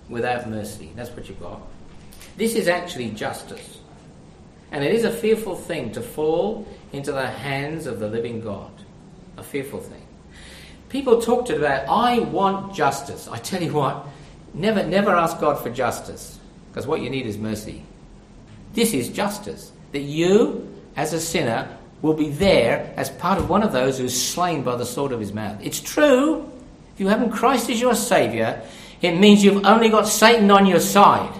without 0.08 0.49
mercy. 0.49 0.89
That's 0.95 1.10
what 1.10 1.28
you've 1.28 1.41
got. 1.41 1.62
This 2.38 2.56
is 2.56 2.69
actually 2.69 3.10
justice. 3.10 3.80
And 4.71 4.86
it 4.86 4.93
is 4.93 5.04
a 5.04 5.12
fearful 5.12 5.58
thing 5.58 5.91
to 5.91 6.02
fall 6.02 6.65
into 6.93 7.12
the 7.12 7.28
hands 7.28 7.88
of 7.88 7.99
the 7.99 8.08
living 8.08 8.39
God. 8.39 8.71
A 9.38 9.43
fearful 9.43 9.82
thing. 9.82 10.06
People 10.88 11.21
talked 11.21 11.49
about, 11.49 11.89
I 11.89 12.19
want 12.19 12.73
justice. 12.73 13.28
I 13.28 13.39
tell 13.39 13.62
you 13.62 13.73
what, 13.73 14.08
never, 14.54 14.82
never 14.84 15.12
ask 15.12 15.41
God 15.41 15.62
for 15.62 15.69
justice, 15.69 16.39
because 16.69 16.88
what 16.88 17.02
you 17.02 17.10
need 17.10 17.25
is 17.25 17.38
mercy. 17.38 17.84
This 18.73 18.93
is 18.93 19.10
justice. 19.10 19.73
That 19.91 19.99
you, 19.99 20.73
as 20.95 21.12
a 21.12 21.19
sinner, 21.19 21.67
will 22.02 22.14
be 22.14 22.30
there 22.30 22.94
as 22.96 23.10
part 23.10 23.38
of 23.38 23.50
one 23.50 23.64
of 23.64 23.72
those 23.72 23.98
who's 23.98 24.20
slain 24.20 24.64
by 24.64 24.76
the 24.76 24.86
sword 24.86 25.12
of 25.12 25.20
his 25.20 25.34
mouth. 25.34 25.58
It's 25.62 25.82
true. 25.82 26.50
If 26.94 27.00
you 27.00 27.08
haven't 27.08 27.32
Christ 27.32 27.70
as 27.70 27.80
your 27.80 27.96
Saviour, 27.96 28.62
it 29.02 29.18
means 29.18 29.44
you've 29.44 29.66
only 29.66 29.90
got 29.90 30.08
Satan 30.08 30.50
on 30.52 30.66
your 30.66 30.80
side. 30.80 31.34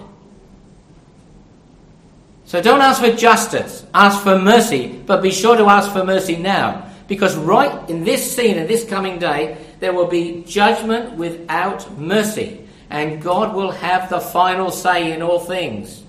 So 2.44 2.60
don't 2.60 2.80
ask 2.80 3.00
for 3.00 3.12
justice, 3.12 3.86
ask 3.94 4.22
for 4.22 4.38
mercy, 4.38 4.88
but 5.06 5.22
be 5.22 5.30
sure 5.30 5.56
to 5.56 5.66
ask 5.66 5.92
for 5.92 6.04
mercy 6.04 6.36
now. 6.36 6.90
Because 7.06 7.36
right 7.36 7.88
in 7.88 8.04
this 8.04 8.34
scene, 8.34 8.56
in 8.56 8.66
this 8.66 8.84
coming 8.84 9.18
day, 9.18 9.56
there 9.78 9.92
will 9.92 10.06
be 10.06 10.42
judgment 10.44 11.16
without 11.16 11.98
mercy. 11.98 12.66
And 12.88 13.22
God 13.22 13.54
will 13.54 13.70
have 13.70 14.10
the 14.10 14.20
final 14.20 14.70
say 14.70 15.12
in 15.12 15.22
all 15.22 15.38
things. 15.38 16.02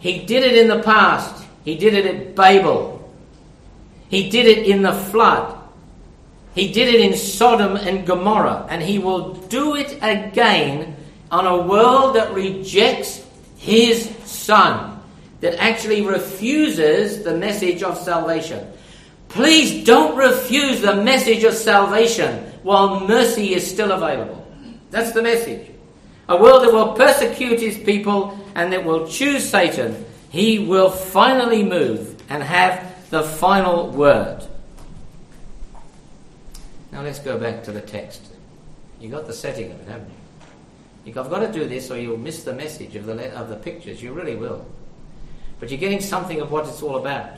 He 0.00 0.24
did 0.26 0.42
it 0.42 0.58
in 0.58 0.68
the 0.68 0.82
past. 0.82 1.44
He 1.64 1.76
did 1.76 1.94
it 1.94 2.06
at 2.06 2.34
Babel. 2.34 2.99
He 4.10 4.28
did 4.28 4.46
it 4.46 4.66
in 4.66 4.82
the 4.82 4.92
flood. 4.92 5.56
He 6.56 6.72
did 6.72 6.92
it 6.92 7.00
in 7.00 7.16
Sodom 7.16 7.76
and 7.76 8.04
Gomorrah, 8.04 8.66
and 8.68 8.82
he 8.82 8.98
will 8.98 9.34
do 9.34 9.76
it 9.76 9.98
again 10.02 10.96
on 11.30 11.46
a 11.46 11.62
world 11.62 12.16
that 12.16 12.34
rejects 12.34 13.24
his 13.56 14.10
son, 14.24 15.00
that 15.40 15.54
actually 15.62 16.02
refuses 16.02 17.22
the 17.22 17.36
message 17.36 17.84
of 17.84 17.96
salvation. 17.96 18.66
Please 19.28 19.84
don't 19.84 20.16
refuse 20.16 20.80
the 20.80 20.96
message 20.96 21.44
of 21.44 21.54
salvation 21.54 22.46
while 22.64 23.06
mercy 23.06 23.54
is 23.54 23.64
still 23.64 23.92
available. 23.92 24.44
That's 24.90 25.12
the 25.12 25.22
message. 25.22 25.70
A 26.28 26.36
world 26.36 26.64
that 26.64 26.72
will 26.72 26.94
persecute 26.94 27.60
his 27.60 27.78
people 27.78 28.36
and 28.56 28.72
that 28.72 28.84
will 28.84 29.06
choose 29.06 29.48
Satan, 29.48 30.04
he 30.30 30.58
will 30.58 30.90
finally 30.90 31.62
move 31.62 32.20
and 32.28 32.42
have 32.42 32.89
the 33.10 33.22
final 33.22 33.90
word. 33.90 34.44
Now 36.92 37.02
let's 37.02 37.18
go 37.18 37.38
back 37.38 37.64
to 37.64 37.72
the 37.72 37.80
text. 37.80 38.22
You 39.00 39.08
got 39.08 39.26
the 39.26 39.32
setting 39.32 39.72
of 39.72 39.80
it, 39.80 39.88
haven't 39.88 40.08
you? 40.08 40.14
You've 41.04 41.14
got 41.14 41.38
to 41.40 41.52
do 41.52 41.66
this 41.66 41.90
or 41.90 41.98
you'll 41.98 42.18
miss 42.18 42.44
the 42.44 42.52
message 42.52 42.94
of 42.96 43.06
the, 43.06 43.32
of 43.34 43.48
the 43.48 43.56
pictures. 43.56 44.02
You 44.02 44.12
really 44.12 44.36
will. 44.36 44.64
But 45.58 45.70
you're 45.70 45.80
getting 45.80 46.00
something 46.00 46.40
of 46.40 46.50
what 46.50 46.66
it's 46.66 46.82
all 46.82 46.96
about. 46.96 47.30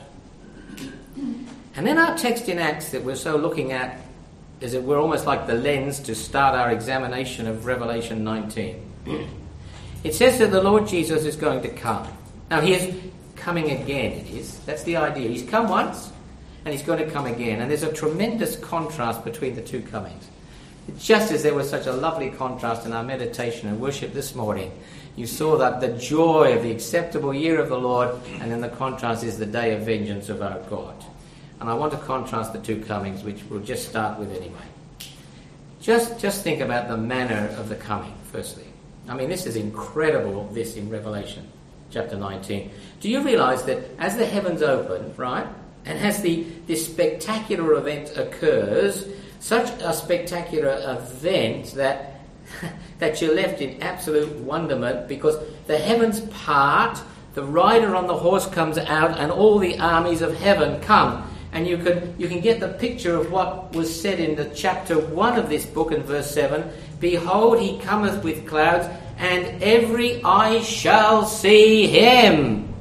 And 1.75 1.87
then 1.87 1.97
our 1.97 2.17
text 2.17 2.49
in 2.49 2.59
Acts 2.59 2.89
that 2.89 3.03
we're 3.03 3.15
so 3.15 3.35
looking 3.35 3.71
at 3.71 3.99
is 4.61 4.73
that 4.73 4.83
we're 4.83 4.99
almost 4.99 5.25
like 5.25 5.47
the 5.47 5.55
lens 5.55 5.99
to 6.01 6.15
start 6.15 6.55
our 6.55 6.71
examination 6.71 7.47
of 7.47 7.65
Revelation 7.65 8.23
19. 8.23 8.91
It 10.03 10.13
says 10.13 10.37
that 10.39 10.51
the 10.51 10.61
Lord 10.61 10.85
Jesus 10.85 11.23
is 11.23 11.37
going 11.37 11.61
to 11.61 11.69
come. 11.69 12.05
Now, 12.49 12.59
he 12.59 12.73
is 12.73 12.93
coming 13.35 13.71
again, 13.71 14.13
it 14.13 14.29
is. 14.29 14.59
That's 14.59 14.83
the 14.83 14.97
idea. 14.97 15.29
He's 15.29 15.43
come 15.43 15.69
once, 15.69 16.11
and 16.65 16.73
he's 16.73 16.83
going 16.83 16.99
to 16.99 17.09
come 17.11 17.25
again. 17.25 17.61
And 17.61 17.69
there's 17.69 17.83
a 17.83 17.91
tremendous 17.91 18.55
contrast 18.55 19.23
between 19.23 19.55
the 19.55 19.61
two 19.61 19.81
comings. 19.81 20.27
Just 20.97 21.31
as 21.31 21.43
there 21.43 21.53
was 21.53 21.69
such 21.69 21.87
a 21.87 21.93
lovely 21.93 22.29
contrast 22.29 22.85
in 22.85 22.93
our 22.93 23.03
meditation 23.03 23.69
and 23.69 23.79
worship 23.79 24.13
this 24.13 24.35
morning, 24.35 24.71
you 25.15 25.27
saw 25.27 25.57
that 25.57 25.79
the 25.79 25.89
joy 25.97 26.55
of 26.55 26.63
the 26.63 26.71
acceptable 26.71 27.33
year 27.33 27.59
of 27.59 27.69
the 27.69 27.77
Lord, 27.77 28.15
and 28.39 28.51
then 28.51 28.61
the 28.61 28.69
contrast 28.69 29.23
is 29.23 29.37
the 29.37 29.45
day 29.45 29.73
of 29.73 29.81
vengeance 29.81 30.29
of 30.29 30.41
our 30.41 30.59
God. 30.69 30.95
And 31.59 31.69
I 31.69 31.73
want 31.73 31.93
to 31.93 31.99
contrast 31.99 32.51
the 32.51 32.59
two 32.59 32.83
comings, 32.83 33.23
which 33.23 33.43
we'll 33.49 33.61
just 33.61 33.87
start 33.87 34.19
with 34.19 34.35
anyway. 34.35 34.55
Just, 35.81 36.19
just 36.19 36.43
think 36.43 36.61
about 36.61 36.87
the 36.87 36.97
manner 36.97 37.53
of 37.57 37.69
the 37.69 37.75
coming, 37.75 38.13
firstly. 38.31 38.65
I 39.07 39.15
mean, 39.15 39.29
this 39.29 39.45
is 39.45 39.55
incredible, 39.55 40.47
this 40.53 40.75
in 40.75 40.89
Revelation 40.89 41.47
chapter 41.93 42.17
19. 42.17 42.71
Do 42.99 43.09
you 43.09 43.21
realize 43.21 43.63
that 43.65 43.83
as 43.99 44.17
the 44.17 44.25
heavens 44.25 44.61
open, 44.61 45.13
right, 45.15 45.47
and 45.85 45.99
as 45.99 46.21
the, 46.21 46.43
this 46.65 46.85
spectacular 46.85 47.73
event 47.73 48.17
occurs, 48.17 49.07
such 49.39 49.69
a 49.81 49.93
spectacular 49.93 50.79
event 50.83 51.73
that, 51.73 52.21
that 52.99 53.21
you're 53.21 53.35
left 53.35 53.61
in 53.61 53.81
absolute 53.83 54.33
wonderment 54.39 55.07
because 55.07 55.37
the 55.67 55.77
heavens 55.77 56.21
part, 56.21 56.99
the 57.33 57.43
rider 57.43 57.95
on 57.95 58.07
the 58.07 58.17
horse 58.17 58.47
comes 58.47 58.77
out, 58.77 59.19
and 59.19 59.31
all 59.31 59.59
the 59.59 59.77
armies 59.79 60.21
of 60.21 60.35
heaven 60.37 60.81
come. 60.81 61.29
And 61.51 61.67
you 61.67 61.77
can, 61.77 62.15
you 62.17 62.27
can 62.27 62.39
get 62.39 62.59
the 62.59 62.69
picture 62.69 63.15
of 63.15 63.31
what 63.31 63.75
was 63.75 64.01
said 64.01 64.19
in 64.19 64.35
the 64.35 64.45
chapter 64.55 64.97
1 64.97 65.37
of 65.37 65.49
this 65.49 65.65
book 65.65 65.91
in 65.91 66.01
verse 66.01 66.31
7 66.31 66.67
Behold, 66.99 67.59
he 67.59 67.77
cometh 67.79 68.23
with 68.23 68.47
clouds, 68.47 68.87
and 69.17 69.63
every 69.63 70.23
eye 70.23 70.61
shall 70.61 71.25
see 71.25 71.87
him. 71.87 72.73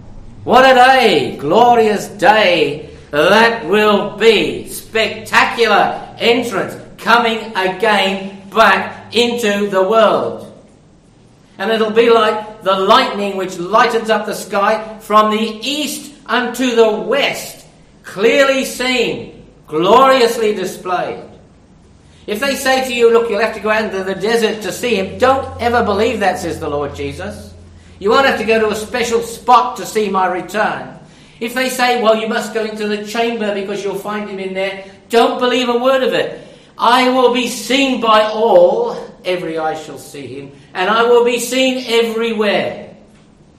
What 0.44 0.64
a 0.64 0.74
day! 0.74 1.36
Glorious 1.36 2.08
day 2.08 2.90
that 3.12 3.66
will 3.66 4.16
be 4.16 4.68
spectacular 4.68 6.16
entrance 6.18 6.74
coming 6.96 7.54
again 7.56 8.48
back 8.48 9.14
into 9.14 9.68
the 9.68 9.82
world. 9.82 10.48
And 11.58 11.70
it'll 11.70 11.90
be 11.90 12.10
like 12.10 12.62
the 12.62 12.74
lightning 12.74 13.36
which 13.36 13.58
lightens 13.58 14.08
up 14.08 14.26
the 14.26 14.34
sky 14.34 14.98
from 15.00 15.30
the 15.30 15.60
east 15.62 16.12
unto 16.26 16.74
the 16.74 16.90
west, 16.90 17.66
clearly 18.02 18.64
seen, 18.64 19.46
gloriously 19.66 20.54
displayed. 20.54 21.31
If 22.26 22.40
they 22.40 22.54
say 22.54 22.86
to 22.86 22.94
you, 22.94 23.12
Look, 23.12 23.28
you'll 23.28 23.40
have 23.40 23.54
to 23.54 23.60
go 23.60 23.70
out 23.70 23.84
into 23.84 24.04
the 24.04 24.14
desert 24.14 24.62
to 24.62 24.72
see 24.72 24.96
him, 24.96 25.18
don't 25.18 25.60
ever 25.60 25.84
believe 25.84 26.20
that, 26.20 26.38
says 26.38 26.60
the 26.60 26.68
Lord 26.68 26.94
Jesus. 26.94 27.52
You 27.98 28.10
won't 28.10 28.26
have 28.26 28.38
to 28.38 28.44
go 28.44 28.58
to 28.60 28.70
a 28.70 28.76
special 28.76 29.22
spot 29.22 29.76
to 29.76 29.86
see 29.86 30.08
my 30.08 30.26
return. 30.26 30.98
If 31.40 31.54
they 31.54 31.68
say, 31.68 32.02
well, 32.02 32.16
you 32.16 32.28
must 32.28 32.54
go 32.54 32.64
into 32.64 32.86
the 32.86 33.04
chamber 33.06 33.54
because 33.54 33.82
you'll 33.82 33.96
find 33.96 34.28
him 34.28 34.38
in 34.38 34.54
there, 34.54 34.84
don't 35.08 35.38
believe 35.38 35.68
a 35.68 35.78
word 35.78 36.02
of 36.02 36.12
it. 36.12 36.46
I 36.78 37.10
will 37.10 37.34
be 37.34 37.48
seen 37.48 38.00
by 38.00 38.22
all, 38.22 38.96
every 39.24 39.58
eye 39.58 39.74
shall 39.74 39.98
see 39.98 40.26
him, 40.26 40.52
and 40.74 40.88
I 40.88 41.02
will 41.04 41.24
be 41.24 41.38
seen 41.38 41.84
everywhere. 41.86 42.96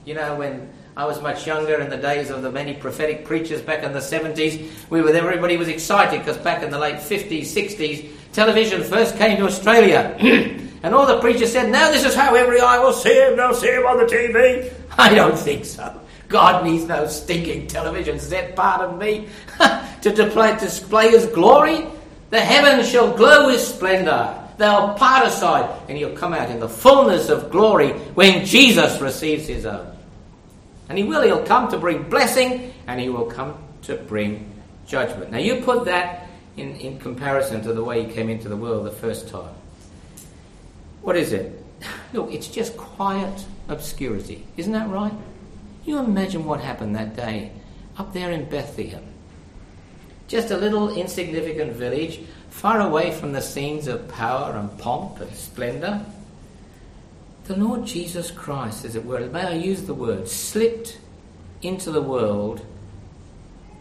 You 0.04 0.14
know, 0.14 0.36
when 0.36 0.74
I 0.96 1.06
was 1.06 1.20
much 1.20 1.46
younger 1.46 1.80
in 1.80 1.90
the 1.90 1.96
days 1.96 2.30
of 2.30 2.42
the 2.42 2.52
many 2.52 2.74
prophetic 2.74 3.24
preachers 3.24 3.60
back 3.60 3.82
in 3.82 3.92
the 3.92 3.98
70s. 3.98 4.90
We 4.90 5.02
were 5.02 5.10
everybody 5.10 5.56
was 5.56 5.66
excited 5.66 6.20
because 6.20 6.38
back 6.38 6.62
in 6.62 6.70
the 6.70 6.78
late 6.78 6.96
50s, 6.96 7.46
60s, 7.46 8.10
television 8.34 8.82
first 8.82 9.16
came 9.16 9.38
to 9.38 9.44
Australia. 9.44 10.16
and 10.82 10.94
all 10.94 11.06
the 11.06 11.20
preachers 11.20 11.52
said, 11.52 11.70
now 11.70 11.90
this 11.90 12.04
is 12.04 12.14
how 12.14 12.34
every 12.34 12.60
eye 12.60 12.78
will 12.78 12.92
see 12.92 13.14
him, 13.14 13.36
they'll 13.36 13.54
see 13.54 13.70
him 13.70 13.86
on 13.86 13.96
the 13.96 14.04
TV. 14.04 14.72
I 14.98 15.14
don't 15.14 15.38
think 15.38 15.64
so. 15.64 16.00
God 16.28 16.64
needs 16.64 16.84
no 16.84 17.06
stinking 17.06 17.68
television 17.68 18.18
set, 18.18 18.56
pardon 18.56 18.98
me, 18.98 19.28
to 20.02 20.10
display, 20.10 20.58
display 20.58 21.10
his 21.10 21.26
glory. 21.26 21.86
The 22.30 22.40
heavens 22.40 22.90
shall 22.90 23.16
glow 23.16 23.46
with 23.46 23.60
splendour. 23.60 24.40
They'll 24.56 24.94
part 24.94 25.26
aside, 25.26 25.68
and 25.88 25.96
he'll 25.96 26.16
come 26.16 26.32
out 26.32 26.50
in 26.50 26.60
the 26.60 26.68
fullness 26.68 27.28
of 27.28 27.50
glory 27.50 27.90
when 28.14 28.44
Jesus 28.44 29.00
receives 29.00 29.46
his 29.46 29.66
own. 29.66 29.86
And 30.88 30.98
he 30.98 31.04
will, 31.04 31.22
he'll 31.22 31.44
come 31.44 31.70
to 31.70 31.78
bring 31.78 32.08
blessing, 32.08 32.72
and 32.86 33.00
he 33.00 33.08
will 33.08 33.26
come 33.26 33.56
to 33.82 33.96
bring 33.96 34.50
judgment. 34.86 35.30
Now, 35.30 35.38
you 35.38 35.62
put 35.62 35.84
that 35.86 36.23
in, 36.56 36.76
in 36.76 36.98
comparison 36.98 37.62
to 37.62 37.72
the 37.72 37.82
way 37.82 38.04
he 38.04 38.12
came 38.12 38.28
into 38.28 38.48
the 38.48 38.56
world 38.56 38.86
the 38.86 38.90
first 38.90 39.28
time. 39.28 39.54
What 41.02 41.16
is 41.16 41.32
it? 41.32 41.62
Look, 42.12 42.32
it's 42.32 42.48
just 42.48 42.76
quiet 42.76 43.44
obscurity. 43.68 44.46
Isn't 44.56 44.72
that 44.72 44.88
right? 44.88 45.12
You 45.84 45.98
imagine 45.98 46.44
what 46.44 46.60
happened 46.60 46.96
that 46.96 47.16
day 47.16 47.52
up 47.98 48.12
there 48.12 48.30
in 48.30 48.48
Bethlehem. 48.48 49.04
Just 50.28 50.50
a 50.50 50.56
little 50.56 50.96
insignificant 50.96 51.72
village, 51.72 52.20
far 52.48 52.80
away 52.80 53.10
from 53.12 53.32
the 53.32 53.42
scenes 53.42 53.86
of 53.86 54.08
power 54.08 54.56
and 54.56 54.76
pomp 54.78 55.20
and 55.20 55.34
splendour. 55.34 56.04
The 57.44 57.56
Lord 57.56 57.84
Jesus 57.84 58.30
Christ, 58.30 58.86
as 58.86 58.96
it 58.96 59.04
were, 59.04 59.20
may 59.26 59.42
I 59.42 59.54
use 59.54 59.82
the 59.82 59.92
word, 59.92 60.28
slipped 60.28 60.98
into 61.60 61.90
the 61.90 62.00
world, 62.00 62.64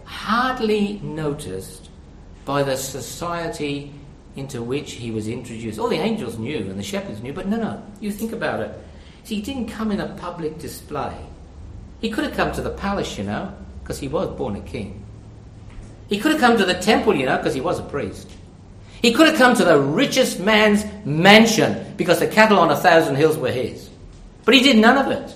hardly 0.03 0.99
noticed 1.01 1.83
by 2.45 2.63
the 2.63 2.75
society 2.77 3.93
into 4.36 4.62
which 4.62 4.93
he 4.93 5.12
was 5.12 5.27
introduced. 5.27 5.79
All 5.79 5.89
the 5.89 5.97
angels 5.97 6.38
knew 6.38 6.58
and 6.58 6.77
the 6.77 6.84
shepherds 6.84 7.21
knew, 7.21 7.34
but 7.34 7.47
no, 7.47 7.58
no, 7.58 7.84
you 7.99 8.12
think 8.12 8.32
about 8.32 8.60
it. 8.60 8.71
See, 9.23 9.36
he 9.36 9.41
didn't 9.41 9.67
come 9.67 9.91
in 9.91 9.99
a 9.99 10.08
public 10.15 10.58
display. 10.58 11.15
He 12.01 12.10
could 12.10 12.25
have 12.25 12.34
come 12.34 12.51
to 12.53 12.62
the 12.62 12.71
palace, 12.71 13.17
you 13.17 13.23
know, 13.23 13.53
because 13.82 13.99
he 13.99 14.08
was 14.08 14.36
born 14.38 14.56
a 14.56 14.62
king. 14.62 15.06
He 16.10 16.19
could 16.19 16.34
have 16.34 16.41
come 16.41 16.58
to 16.58 16.65
the 16.65 16.73
temple, 16.73 17.15
you 17.15 17.25
know, 17.25 17.38
because 17.38 17.53
he 17.53 17.62
was 17.62 17.79
a 17.79 17.84
priest. 17.84 18.29
He 19.01 19.13
could 19.13 19.27
have 19.27 19.38
come 19.38 19.56
to 19.56 19.65
the 19.65 19.79
richest 19.79 20.39
man's 20.39 20.86
mansion 21.06 21.93
because 21.97 22.19
the 22.19 22.27
cattle 22.27 22.60
on 22.60 22.71
a 22.71 22.75
thousand 22.75 23.15
hills 23.15 23.38
were 23.38 23.51
his. 23.51 23.89
But 24.45 24.53
he 24.56 24.62
did 24.62 24.77
none 24.77 24.97
of 24.97 25.12
it. 25.12 25.34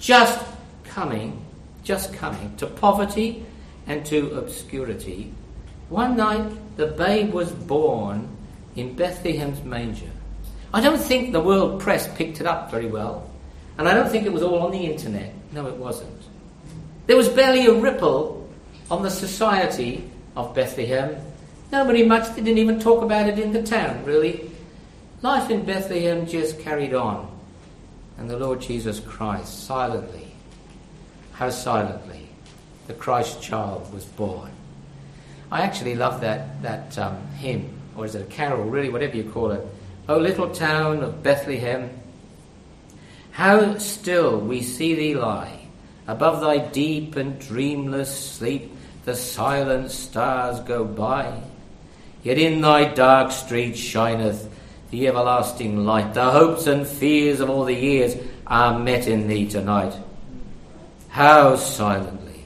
Just 0.00 0.44
coming, 0.84 1.44
just 1.82 2.12
coming 2.14 2.56
to 2.56 2.66
poverty 2.66 3.44
and 3.86 4.04
to 4.06 4.38
obscurity. 4.38 5.32
One 5.88 6.16
night, 6.16 6.76
the 6.76 6.86
babe 6.86 7.32
was 7.32 7.52
born 7.52 8.28
in 8.76 8.96
Bethlehem's 8.96 9.62
manger. 9.62 10.10
I 10.72 10.80
don't 10.80 11.00
think 11.00 11.32
the 11.32 11.40
world 11.40 11.80
press 11.80 12.08
picked 12.16 12.40
it 12.40 12.46
up 12.46 12.70
very 12.70 12.86
well, 12.86 13.30
and 13.78 13.88
I 13.88 13.94
don't 13.94 14.10
think 14.10 14.26
it 14.26 14.32
was 14.32 14.42
all 14.42 14.60
on 14.60 14.72
the 14.72 14.86
internet. 14.86 15.32
No, 15.52 15.66
it 15.66 15.76
wasn't. 15.76 16.22
There 17.06 17.16
was 17.16 17.28
barely 17.28 17.66
a 17.66 17.74
ripple 17.74 18.48
on 18.90 19.02
the 19.02 19.10
society 19.10 20.10
of 20.36 20.54
Bethlehem. 20.54 21.16
Nobody 21.70 22.04
much 22.04 22.28
they 22.30 22.42
didn't 22.42 22.58
even 22.58 22.80
talk 22.80 23.02
about 23.02 23.28
it 23.28 23.38
in 23.38 23.52
the 23.52 23.62
town, 23.62 24.04
really. 24.04 24.50
Life 25.22 25.50
in 25.50 25.64
Bethlehem 25.64 26.26
just 26.26 26.58
carried 26.60 26.94
on. 26.94 27.30
And 28.18 28.28
the 28.28 28.38
Lord 28.38 28.60
Jesus 28.60 29.00
Christ, 29.00 29.66
silently, 29.66 30.28
how 31.32 31.50
silently, 31.50 32.28
the 32.86 32.94
Christ 32.94 33.42
child 33.42 33.92
was 33.92 34.04
born. 34.04 34.50
I 35.50 35.62
actually 35.62 35.94
love 35.94 36.20
that, 36.22 36.62
that 36.62 36.98
um, 36.98 37.26
hymn, 37.38 37.72
or 37.96 38.04
is 38.04 38.14
it 38.14 38.22
a 38.22 38.26
carol, 38.26 38.64
really, 38.64 38.88
whatever 38.88 39.16
you 39.16 39.24
call 39.24 39.52
it. 39.52 39.66
O 40.08 40.18
little 40.18 40.50
town 40.50 41.02
of 41.02 41.22
Bethlehem, 41.22 41.90
how 43.30 43.78
still 43.78 44.38
we 44.38 44.62
see 44.62 44.94
thee 44.94 45.14
lie, 45.14 45.60
above 46.06 46.40
thy 46.40 46.58
deep 46.58 47.16
and 47.16 47.38
dreamless 47.38 48.16
sleep, 48.16 48.70
the 49.04 49.16
silent 49.16 49.90
stars 49.90 50.60
go 50.60 50.84
by. 50.84 51.40
Yet 52.22 52.38
in 52.38 52.60
thy 52.60 52.84
dark 52.84 53.32
street 53.32 53.76
shineth 53.76 54.50
the 54.90 55.08
everlasting 55.08 55.84
light. 55.84 56.14
The 56.14 56.30
hopes 56.30 56.66
and 56.66 56.86
fears 56.86 57.40
of 57.40 57.50
all 57.50 57.64
the 57.64 57.74
years 57.74 58.16
are 58.46 58.78
met 58.78 59.06
in 59.06 59.26
thee 59.26 59.48
tonight. 59.48 59.94
How 61.08 61.56
silently, 61.56 62.44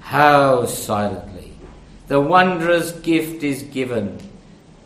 how 0.00 0.66
silently, 0.66 1.27
the 2.08 2.20
wondrous 2.20 2.92
gift 2.92 3.42
is 3.42 3.62
given. 3.62 4.18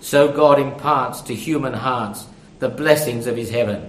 So 0.01 0.33
God 0.33 0.59
imparts 0.59 1.23
to 1.23 1.35
human 1.35 1.73
hearts 1.73 2.27
the 2.59 2.69
blessings 2.69 3.27
of 3.27 3.37
his 3.37 3.51
heaven. 3.51 3.89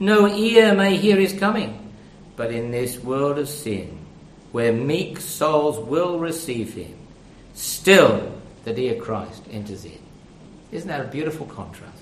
No 0.00 0.28
ear 0.28 0.74
may 0.74 0.96
hear 0.96 1.16
his 1.18 1.32
coming, 1.32 1.92
but 2.36 2.52
in 2.52 2.70
this 2.70 2.98
world 2.98 3.38
of 3.38 3.48
sin, 3.48 3.98
where 4.52 4.72
meek 4.72 5.18
souls 5.20 5.78
will 5.78 6.20
receive 6.20 6.74
him, 6.74 6.96
still 7.54 8.32
the 8.64 8.72
dear 8.72 8.94
Christ 8.94 9.42
enters 9.50 9.84
in. 9.84 9.98
Isn't 10.70 10.88
that 10.88 11.00
a 11.00 11.08
beautiful 11.08 11.46
contrast? 11.46 11.98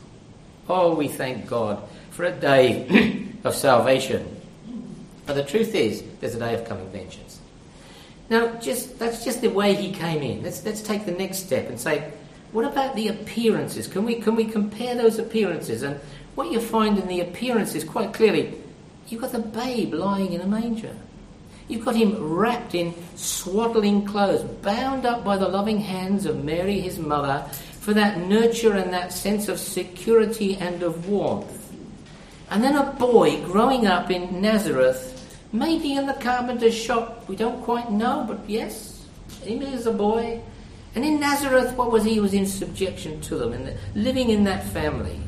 Oh, 0.68 0.94
we 0.94 1.08
thank 1.08 1.46
God 1.46 1.82
for 2.10 2.24
a 2.24 2.32
day 2.32 3.28
of 3.44 3.54
salvation. 3.54 4.40
But 5.24 5.34
the 5.34 5.44
truth 5.44 5.74
is, 5.74 6.02
there's 6.20 6.34
a 6.34 6.38
day 6.38 6.54
of 6.54 6.66
coming 6.66 6.88
vengeance. 6.90 7.40
Now, 8.28 8.54
just 8.56 8.98
that's 8.98 9.24
just 9.24 9.40
the 9.40 9.48
way 9.48 9.74
he 9.74 9.92
came 9.92 10.22
in. 10.22 10.42
Let's 10.42 10.64
let's 10.64 10.82
take 10.82 11.06
the 11.06 11.12
next 11.12 11.38
step 11.38 11.68
and 11.68 11.78
say, 11.78 12.10
what 12.52 12.64
about 12.64 12.96
the 12.96 13.08
appearances? 13.08 13.86
Can 13.86 14.04
we 14.04 14.16
can 14.16 14.34
we 14.34 14.44
compare 14.44 14.94
those 14.94 15.18
appearances? 15.18 15.82
And 15.82 16.00
what 16.34 16.50
you 16.50 16.60
find 16.60 16.98
in 16.98 17.06
the 17.06 17.20
appearances 17.20 17.84
quite 17.84 18.12
clearly 18.12 18.54
you've 19.08 19.20
got 19.20 19.32
the 19.32 19.38
babe 19.38 19.94
lying 19.94 20.32
in 20.32 20.40
a 20.40 20.46
manger. 20.46 20.94
You've 21.68 21.84
got 21.84 21.96
him 21.96 22.16
wrapped 22.16 22.74
in 22.74 22.94
swaddling 23.16 24.04
clothes, 24.04 24.42
bound 24.42 25.04
up 25.04 25.24
by 25.24 25.36
the 25.36 25.48
loving 25.48 25.80
hands 25.80 26.26
of 26.26 26.44
Mary, 26.44 26.80
his 26.80 26.98
mother, 26.98 27.44
for 27.80 27.92
that 27.94 28.18
nurture 28.18 28.74
and 28.74 28.92
that 28.92 29.12
sense 29.12 29.48
of 29.48 29.58
security 29.58 30.56
and 30.56 30.82
of 30.82 31.08
warmth. 31.08 31.72
And 32.50 32.62
then 32.62 32.76
a 32.76 32.92
boy 32.92 33.42
growing 33.44 33.86
up 33.86 34.10
in 34.10 34.40
Nazareth, 34.40 35.15
maybe 35.52 35.94
in 35.94 36.06
the 36.06 36.14
carpenter's 36.14 36.74
shop, 36.74 37.28
we 37.28 37.36
don't 37.36 37.62
quite 37.62 37.90
know, 37.90 38.24
but 38.26 38.40
yes, 38.48 39.06
he 39.42 39.56
is 39.56 39.86
a 39.86 39.92
boy. 39.92 40.40
And 40.94 41.04
in 41.04 41.20
Nazareth, 41.20 41.76
what 41.76 41.92
was 41.92 42.04
he? 42.04 42.14
He 42.14 42.20
was 42.20 42.34
in 42.34 42.46
subjection 42.46 43.20
to 43.22 43.36
them, 43.36 43.52
and 43.52 43.76
living 43.94 44.30
in 44.30 44.44
that 44.44 44.64
family. 44.64 45.20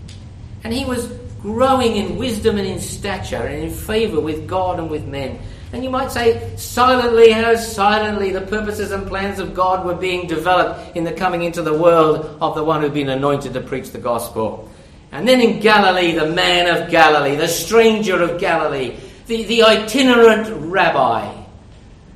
And 0.65 0.73
he 0.73 0.85
was 0.85 1.07
growing 1.41 1.97
in 1.97 2.17
wisdom 2.17 2.59
and 2.59 2.67
in 2.67 2.81
stature 2.81 3.37
and 3.37 3.65
in 3.65 3.71
favour 3.71 4.21
with 4.21 4.49
God 4.49 4.79
and 4.79 4.91
with 4.91 5.07
men. 5.07 5.39
And 5.73 5.85
you 5.85 5.91
might 5.91 6.11
say, 6.11 6.57
silently, 6.57 7.31
how 7.31 7.55
silently 7.57 8.31
the 8.31 8.41
purposes 8.41 8.91
and 8.91 9.07
plans 9.07 9.39
of 9.39 9.55
God 9.55 9.85
were 9.85 9.95
being 9.95 10.27
developed 10.27 10.97
in 10.97 11.05
the 11.05 11.13
coming 11.13 11.43
into 11.43 11.63
the 11.63 11.77
world 11.77 12.39
of 12.41 12.55
the 12.55 12.65
one 12.65 12.81
who'd 12.81 12.95
been 12.95 13.11
anointed 13.11 13.53
to 13.53 13.61
preach 13.61 13.91
the 13.91 13.99
gospel. 13.99 14.71
And 15.13 15.29
then 15.29 15.41
in 15.41 15.61
Galilee, 15.61 16.13
the 16.13 16.31
man 16.31 16.75
of 16.75 16.91
Galilee, 16.91 17.37
the 17.37 17.49
stranger 17.49 18.23
of 18.23 18.41
Galilee, 18.41 18.97
the, 19.29 19.45
the 19.45 19.63
itinerant 19.63 20.49
rabbi, 20.71 21.35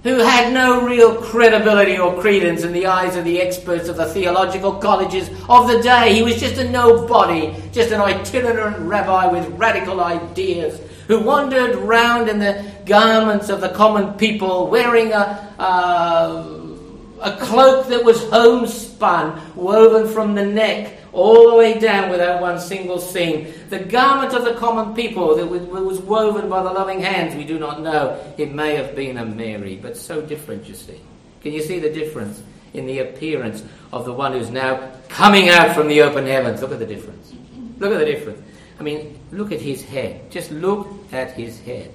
who 0.03 0.17
had 0.17 0.53
no 0.53 0.85
real 0.85 1.15
credibility 1.15 1.99
or 1.99 2.21
credence 2.21 2.65
in 2.65 2.73
the 2.73 2.87
eyes 2.87 3.15
of 3.17 3.25
the 3.25 3.41
experts 3.41 3.89
of 3.89 3.97
the 3.97 4.07
theological 4.07 4.73
colleges 4.73 5.29
of 5.49 5.69
the 5.69 5.81
day. 5.83 6.15
He 6.15 6.23
was 6.23 6.41
just 6.41 6.57
a 6.57 6.69
nobody, 6.69 7.55
just 7.71 7.93
an 7.93 8.01
itinerant 8.01 8.79
rabbi 8.79 9.27
with 9.27 9.47
radical 9.51 10.01
ideas 10.01 10.81
who 11.07 11.21
wandered 11.21 11.77
round 11.77 12.29
in 12.29 12.39
the 12.39 12.65
garments 12.87 13.51
of 13.51 13.61
the 13.61 13.69
common 13.69 14.15
people, 14.15 14.69
wearing 14.69 15.13
a, 15.13 15.55
a, 15.59 17.21
a 17.21 17.37
cloak 17.37 17.89
that 17.89 18.03
was 18.03 18.29
homespun, 18.31 19.39
woven 19.55 20.09
from 20.09 20.35
the 20.35 20.47
neck 20.47 20.99
all 21.13 21.51
the 21.51 21.57
way 21.57 21.79
down 21.79 22.11
without 22.11 22.41
one 22.41 22.59
single 22.59 22.99
seam. 22.99 23.53
The 23.69 23.81
garment 23.81 24.33
of 24.33 24.45
the 24.45 24.55
common 24.55 24.95
people 24.95 25.37
that 25.37 25.47
was 25.47 26.01
woven 26.01 26.49
by 26.49 26.63
the 26.63 26.71
loving 26.71 27.01
hands, 27.01 27.35
we 27.35 27.45
do 27.45 27.59
not 27.59 27.83
know. 27.83 28.19
It 28.39 28.55
may 28.55 28.75
have 28.77 28.97
been 28.97 29.19
a 29.19 29.25
Mary, 29.25 29.77
but 29.77 29.97
so 29.97 30.23
different, 30.23 30.67
you 30.69 30.75
see. 30.75 31.01
Can 31.43 31.53
you 31.53 31.63
see 31.63 31.79
the 31.79 31.91
difference 31.91 32.43
in 32.73 32.87
the 32.87 33.01
appearance 33.01 33.63
of 33.93 34.05
the 34.05 34.13
one 34.13 34.33
who's 34.33 34.51
now 34.51 34.93
coming 35.09 35.49
out 35.49 35.75
from 35.75 35.89
the 35.89 36.03
open 36.03 36.27
heavens? 36.27 36.63
Look 36.63 36.73
at 36.73 36.79
the 36.79 36.87
difference. 36.87 37.35
Look 37.79 37.93
at 37.93 37.99
the 37.99 38.07
difference. 38.07 38.41
I 38.81 38.83
mean, 38.83 39.19
look 39.33 39.53
at 39.53 39.61
his 39.61 39.85
head. 39.85 40.31
Just 40.31 40.51
look 40.51 40.89
at 41.13 41.33
his 41.33 41.61
head. 41.61 41.93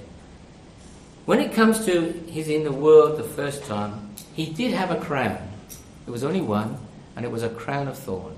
When 1.25 1.39
it 1.39 1.53
comes 1.53 1.85
to 1.85 2.11
his 2.27 2.47
in 2.47 2.63
the 2.63 2.71
world 2.71 3.17
the 3.17 3.23
first 3.23 3.65
time, 3.65 4.15
he 4.33 4.45
did 4.45 4.73
have 4.73 4.91
a 4.91 4.99
crown. 4.99 5.37
There 6.05 6.11
was 6.13 6.23
only 6.23 6.39
one, 6.41 6.77
and 7.15 7.25
it 7.25 7.31
was 7.31 7.43
a 7.43 7.49
crown 7.49 7.87
of 7.87 7.97
thorns. 7.97 8.36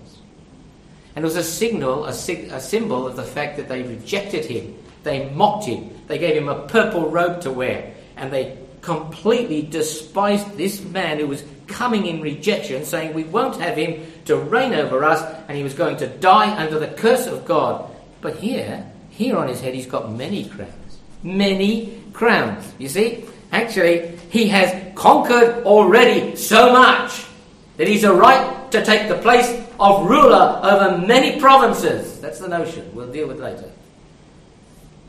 And 1.19 1.25
it 1.25 1.27
was 1.27 1.35
a 1.35 1.43
signal, 1.43 2.05
a, 2.05 2.13
sig- 2.13 2.49
a 2.49 2.61
symbol 2.61 3.05
of 3.05 3.17
the 3.17 3.25
fact 3.25 3.57
that 3.57 3.67
they 3.67 3.83
rejected 3.83 4.45
him. 4.45 4.73
They 5.03 5.29
mocked 5.31 5.65
him. 5.65 5.89
They 6.07 6.17
gave 6.17 6.33
him 6.33 6.47
a 6.47 6.65
purple 6.65 7.09
robe 7.09 7.41
to 7.41 7.51
wear. 7.51 7.93
and 8.15 8.31
they 8.31 8.57
completely 8.79 9.63
despised 9.63 10.55
this 10.55 10.79
man 10.79 11.19
who 11.19 11.27
was 11.27 11.43
coming 11.67 12.05
in 12.05 12.21
rejection, 12.21 12.85
saying, 12.85 13.13
We 13.13 13.25
won't 13.25 13.59
have 13.59 13.75
him 13.75 14.09
to 14.27 14.37
reign 14.37 14.73
over 14.73 15.03
us, 15.03 15.21
and 15.49 15.57
he 15.57 15.63
was 15.65 15.73
going 15.73 15.97
to 15.97 16.07
die 16.07 16.55
under 16.55 16.79
the 16.79 16.87
curse 16.87 17.27
of 17.27 17.43
God. 17.43 17.91
But 18.21 18.37
here, 18.37 18.89
here 19.09 19.35
on 19.35 19.49
his 19.49 19.59
head, 19.59 19.73
he's 19.73 19.87
got 19.87 20.13
many 20.13 20.45
crowns. 20.45 20.99
Many 21.21 22.01
crowns. 22.13 22.65
You 22.77 22.87
see? 22.87 23.25
Actually, 23.51 24.17
he 24.29 24.47
has 24.47 24.95
conquered 24.95 25.65
already 25.65 26.37
so 26.37 26.71
much 26.71 27.25
that 27.75 27.89
he's 27.89 28.05
a 28.05 28.13
right 28.13 28.58
to 28.71 28.83
take 28.83 29.07
the 29.07 29.17
place 29.17 29.65
of 29.79 30.09
ruler 30.09 30.59
over 30.63 30.97
many 30.97 31.39
provinces. 31.39 32.19
That's 32.19 32.39
the 32.39 32.47
notion. 32.47 32.93
We'll 32.93 33.11
deal 33.11 33.27
with 33.27 33.39
later. 33.39 33.69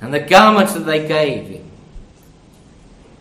And 0.00 0.12
the 0.14 0.20
garments 0.20 0.72
that 0.74 0.86
they 0.86 1.06
gave 1.06 1.48
him 1.48 1.70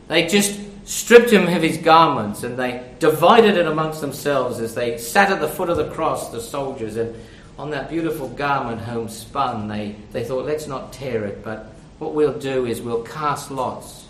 they 0.10 0.26
just 0.26 0.60
stripped 0.86 1.30
him 1.30 1.48
of 1.48 1.62
his 1.62 1.78
garments 1.78 2.44
and 2.44 2.58
they 2.58 2.84
divided 2.98 3.56
it 3.56 3.68
amongst 3.68 4.02
themselves 4.02 4.60
as 4.60 4.74
they 4.74 4.98
sat 4.98 5.32
at 5.32 5.40
the 5.40 5.48
foot 5.48 5.70
of 5.70 5.78
the 5.78 5.90
cross, 5.92 6.32
the 6.32 6.42
soldiers, 6.42 6.98
and 6.98 7.16
on 7.60 7.70
that 7.70 7.90
beautiful 7.90 8.28
garment 8.28 8.82
homespun, 8.82 9.68
they, 9.68 9.96
they 10.12 10.24
thought, 10.24 10.46
let's 10.46 10.66
not 10.66 10.92
tear 10.92 11.26
it, 11.26 11.44
but 11.44 11.72
what 12.00 12.16
we'll 12.16 12.38
do 12.38 12.66
is 12.66 12.82
we'll 12.82 13.04
cast 13.04 13.52
lots. 13.52 14.08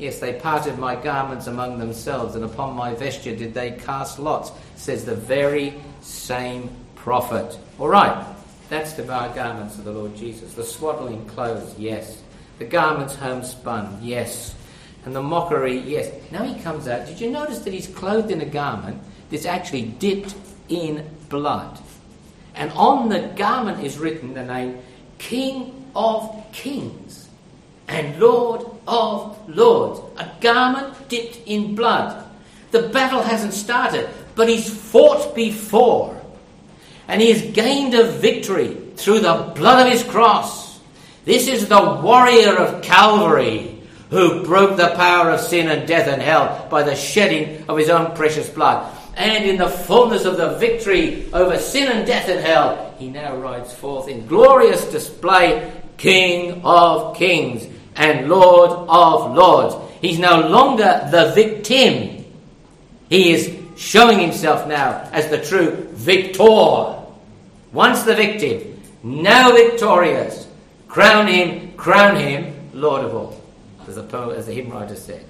Yes, 0.00 0.18
they 0.18 0.32
parted 0.32 0.78
my 0.78 0.96
garments 0.96 1.46
among 1.46 1.78
themselves, 1.78 2.34
and 2.34 2.42
upon 2.42 2.74
my 2.74 2.94
vesture 2.94 3.36
did 3.36 3.52
they 3.52 3.72
cast 3.72 4.18
lots, 4.18 4.50
says 4.74 5.04
the 5.04 5.14
very 5.14 5.74
same 6.00 6.70
prophet. 6.94 7.58
All 7.78 7.90
right, 7.90 8.26
that's 8.70 8.94
the 8.94 9.02
garments 9.02 9.76
of 9.76 9.84
the 9.84 9.92
Lord 9.92 10.16
Jesus. 10.16 10.54
The 10.54 10.64
swaddling 10.64 11.26
clothes, 11.26 11.78
yes. 11.78 12.22
The 12.58 12.64
garments 12.64 13.14
homespun, 13.14 13.98
yes. 14.00 14.54
And 15.04 15.14
the 15.14 15.20
mockery, 15.20 15.76
yes. 15.80 16.10
Now 16.30 16.44
he 16.44 16.58
comes 16.62 16.88
out. 16.88 17.06
Did 17.06 17.20
you 17.20 17.30
notice 17.30 17.58
that 17.58 17.74
he's 17.74 17.88
clothed 17.88 18.30
in 18.30 18.40
a 18.40 18.46
garment 18.46 19.02
that's 19.30 19.44
actually 19.44 19.82
dipped 19.82 20.34
in 20.70 21.06
blood? 21.28 21.78
And 22.54 22.72
on 22.72 23.10
the 23.10 23.30
garment 23.36 23.84
is 23.84 23.98
written 23.98 24.32
the 24.32 24.46
name 24.46 24.78
King 25.18 25.90
of 25.94 26.42
Kings 26.52 27.19
and 27.90 28.18
Lord 28.20 28.64
of 28.86 29.36
Lords. 29.48 30.00
A 30.16 30.30
garment 30.40 31.08
dipped 31.08 31.40
in 31.46 31.74
blood. 31.74 32.24
The 32.70 32.88
battle 32.88 33.20
hasn't 33.20 33.52
started, 33.52 34.08
but 34.36 34.48
he's 34.48 34.72
fought 34.72 35.34
before. 35.34 36.16
And 37.08 37.20
he 37.20 37.32
has 37.32 37.52
gained 37.52 37.94
a 37.94 38.04
victory 38.04 38.76
through 38.96 39.20
the 39.20 39.52
blood 39.56 39.86
of 39.86 39.92
his 39.92 40.04
cross. 40.04 40.78
This 41.24 41.48
is 41.48 41.68
the 41.68 42.00
warrior 42.02 42.56
of 42.56 42.82
Calvary 42.82 43.76
who 44.10 44.44
broke 44.44 44.76
the 44.76 44.94
power 44.96 45.30
of 45.30 45.40
sin 45.40 45.68
and 45.68 45.86
death 45.86 46.08
and 46.08 46.22
hell 46.22 46.66
by 46.70 46.82
the 46.82 46.94
shedding 46.94 47.64
of 47.68 47.76
his 47.76 47.88
own 47.88 48.14
precious 48.16 48.48
blood. 48.48 48.96
And 49.16 49.44
in 49.44 49.56
the 49.56 49.68
fullness 49.68 50.24
of 50.24 50.36
the 50.36 50.56
victory 50.58 51.28
over 51.32 51.58
sin 51.58 51.88
and 51.88 52.06
death 52.06 52.28
and 52.28 52.40
hell, 52.40 52.94
he 52.98 53.08
now 53.08 53.36
rides 53.36 53.72
forth 53.74 54.08
in 54.08 54.26
glorious 54.26 54.84
display, 54.90 55.72
King 55.96 56.62
of 56.64 57.16
kings 57.16 57.66
and 58.00 58.28
Lord 58.28 58.70
of 58.88 59.36
lords. 59.36 59.76
He's 60.00 60.18
no 60.18 60.40
longer 60.48 61.06
the 61.10 61.32
victim. 61.34 62.24
He 63.10 63.32
is 63.32 63.54
showing 63.76 64.18
himself 64.18 64.66
now 64.66 65.08
as 65.12 65.28
the 65.28 65.44
true 65.44 65.86
victor. 65.92 66.96
Once 67.72 68.02
the 68.02 68.14
victim, 68.14 68.80
now 69.02 69.52
victorious. 69.52 70.48
Crown 70.88 71.28
him, 71.28 71.72
crown 71.76 72.16
him, 72.16 72.54
Lord 72.72 73.04
of 73.04 73.14
all 73.14 73.40
as 73.90 73.96
the, 73.96 74.02
poet, 74.04 74.38
as 74.38 74.46
the 74.46 74.52
hymn 74.52 74.70
writer 74.70 74.94
said. 74.94 75.24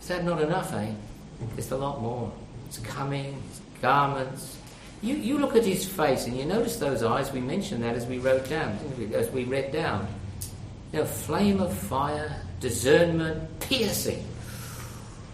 Is 0.00 0.08
that 0.08 0.24
not 0.24 0.42
enough, 0.42 0.72
eh? 0.74 0.92
There's 1.54 1.70
a 1.70 1.76
lot 1.76 2.00
more. 2.00 2.32
It's 2.66 2.78
coming, 2.78 3.40
it's 3.48 3.60
garments. 3.80 4.58
You, 5.02 5.14
you 5.14 5.38
look 5.38 5.54
at 5.54 5.64
his 5.64 5.86
face 5.86 6.26
and 6.26 6.36
you 6.36 6.44
notice 6.44 6.76
those 6.76 7.02
eyes. 7.02 7.32
We 7.32 7.40
mentioned 7.40 7.82
that 7.84 7.94
as 7.94 8.06
we 8.06 8.18
wrote 8.18 8.48
down, 8.48 8.78
we? 8.98 9.14
as 9.14 9.30
we 9.30 9.44
read 9.44 9.72
down. 9.72 10.08
Know, 10.96 11.04
flame 11.04 11.60
of 11.60 11.76
fire, 11.76 12.40
discernment, 12.58 13.60
piercing, 13.60 14.24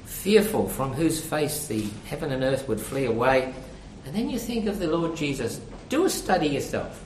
fearful, 0.04 0.68
from 0.68 0.92
whose 0.92 1.24
face 1.24 1.68
the 1.68 1.86
heaven 2.04 2.32
and 2.32 2.42
earth 2.42 2.66
would 2.66 2.80
flee 2.80 3.04
away. 3.04 3.54
And 4.04 4.12
then 4.12 4.28
you 4.28 4.40
think 4.40 4.66
of 4.66 4.80
the 4.80 4.88
Lord 4.88 5.14
Jesus. 5.14 5.60
Do 5.88 6.04
a 6.04 6.10
study 6.10 6.48
yourself. 6.48 7.04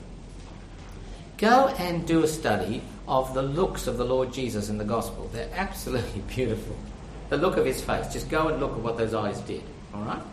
Go 1.37 1.67
and 1.77 2.07
do 2.07 2.23
a 2.23 2.27
study 2.27 2.81
of 3.07 3.35
the 3.35 3.43
looks 3.43 3.85
of 3.85 3.97
the 3.97 4.05
Lord 4.05 4.33
Jesus 4.33 4.69
in 4.69 4.79
the 4.79 4.83
gospel. 4.83 5.29
They're 5.31 5.53
absolutely 5.53 6.21
beautiful. 6.27 6.75
The 7.29 7.37
look 7.37 7.57
of 7.57 7.65
his 7.65 7.79
face. 7.79 8.11
Just 8.11 8.27
go 8.27 8.47
and 8.47 8.59
look 8.59 8.71
at 8.71 8.79
what 8.79 8.97
those 8.97 9.13
eyes 9.13 9.39
did. 9.41 9.61
All 9.93 10.01
right? 10.01 10.23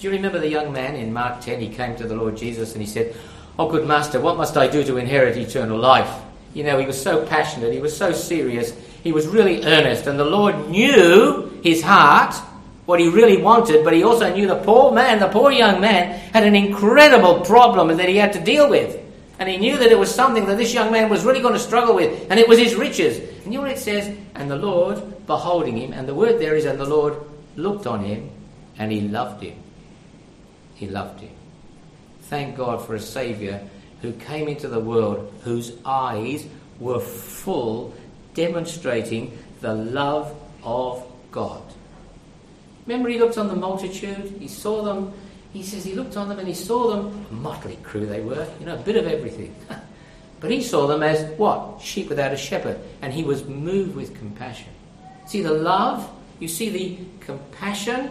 Do 0.00 0.08
you 0.08 0.12
remember 0.12 0.40
the 0.40 0.48
young 0.48 0.72
man 0.72 0.96
in 0.96 1.12
Mark 1.12 1.40
10? 1.42 1.60
He 1.60 1.68
came 1.68 1.94
to 1.94 2.08
the 2.08 2.16
Lord 2.16 2.36
Jesus 2.36 2.72
and 2.72 2.82
he 2.82 2.88
said, 2.88 3.14
Oh, 3.56 3.70
good 3.70 3.86
master, 3.86 4.18
what 4.20 4.36
must 4.36 4.56
I 4.56 4.66
do 4.66 4.82
to 4.82 4.96
inherit 4.96 5.36
eternal 5.36 5.78
life? 5.78 6.12
You 6.54 6.64
know, 6.64 6.78
he 6.78 6.86
was 6.86 7.00
so 7.00 7.24
passionate, 7.26 7.72
he 7.72 7.80
was 7.80 7.96
so 7.96 8.12
serious, 8.12 8.72
he 9.02 9.12
was 9.12 9.26
really 9.26 9.64
earnest, 9.64 10.06
and 10.06 10.18
the 10.18 10.24
Lord 10.24 10.68
knew 10.68 11.60
his 11.62 11.82
heart, 11.82 12.34
what 12.84 13.00
he 13.00 13.08
really 13.08 13.40
wanted, 13.40 13.84
but 13.84 13.94
he 13.94 14.02
also 14.02 14.32
knew 14.34 14.46
the 14.46 14.56
poor 14.56 14.92
man, 14.92 15.18
the 15.18 15.28
poor 15.28 15.50
young 15.50 15.80
man, 15.80 16.18
had 16.32 16.44
an 16.44 16.54
incredible 16.54 17.40
problem 17.40 17.96
that 17.96 18.08
he 18.08 18.16
had 18.16 18.32
to 18.34 18.40
deal 18.40 18.68
with. 18.68 18.98
And 19.38 19.48
he 19.48 19.56
knew 19.56 19.76
that 19.78 19.90
it 19.90 19.98
was 19.98 20.14
something 20.14 20.46
that 20.46 20.56
this 20.56 20.74
young 20.74 20.92
man 20.92 21.08
was 21.08 21.24
really 21.24 21.40
going 21.40 21.54
to 21.54 21.60
struggle 21.60 21.94
with, 21.94 22.30
and 22.30 22.38
it 22.38 22.48
was 22.48 22.58
his 22.58 22.74
riches. 22.74 23.18
And 23.44 23.52
you 23.52 23.58
know 23.58 23.62
what 23.62 23.72
it 23.72 23.78
says? 23.78 24.16
And 24.34 24.50
the 24.50 24.56
Lord, 24.56 25.26
beholding 25.26 25.76
him, 25.78 25.92
and 25.92 26.06
the 26.06 26.14
word 26.14 26.38
there 26.38 26.54
is, 26.54 26.64
and 26.64 26.78
the 26.78 26.86
Lord 26.86 27.16
looked 27.56 27.86
on 27.86 28.04
him, 28.04 28.30
and 28.78 28.92
he 28.92 29.00
loved 29.00 29.42
him. 29.42 29.56
He 30.74 30.86
loved 30.86 31.20
him. 31.20 31.30
Thank 32.22 32.56
God 32.56 32.86
for 32.86 32.94
a 32.94 33.00
Saviour 33.00 33.60
who 34.02 34.12
came 34.12 34.48
into 34.48 34.68
the 34.68 34.80
world 34.80 35.32
whose 35.42 35.72
eyes 35.84 36.46
were 36.78 37.00
full, 37.00 37.94
demonstrating 38.34 39.36
the 39.60 39.72
love 39.72 40.36
of 40.62 41.06
God. 41.30 41.62
Remember, 42.86 43.08
he 43.08 43.18
looked 43.18 43.38
on 43.38 43.48
the 43.48 43.56
multitude, 43.56 44.36
he 44.38 44.48
saw 44.48 44.82
them 44.82 45.12
he 45.52 45.62
says 45.62 45.84
he 45.84 45.94
looked 45.94 46.16
on 46.16 46.28
them 46.28 46.38
and 46.38 46.48
he 46.48 46.54
saw 46.54 46.94
them, 46.94 47.26
a 47.30 47.34
motley 47.34 47.76
crew 47.82 48.06
they 48.06 48.20
were, 48.20 48.48
you 48.58 48.66
know, 48.66 48.74
a 48.74 48.78
bit 48.78 48.96
of 48.96 49.06
everything. 49.06 49.54
but 50.40 50.50
he 50.50 50.62
saw 50.62 50.86
them 50.86 51.02
as 51.02 51.30
what? 51.36 51.80
Sheep 51.80 52.08
without 52.08 52.32
a 52.32 52.36
shepherd. 52.36 52.78
And 53.02 53.12
he 53.12 53.22
was 53.22 53.44
moved 53.44 53.94
with 53.94 54.16
compassion. 54.16 54.68
See 55.26 55.42
the 55.42 55.52
love, 55.52 56.10
you 56.40 56.48
see 56.48 56.70
the 56.70 56.98
compassion, 57.20 58.10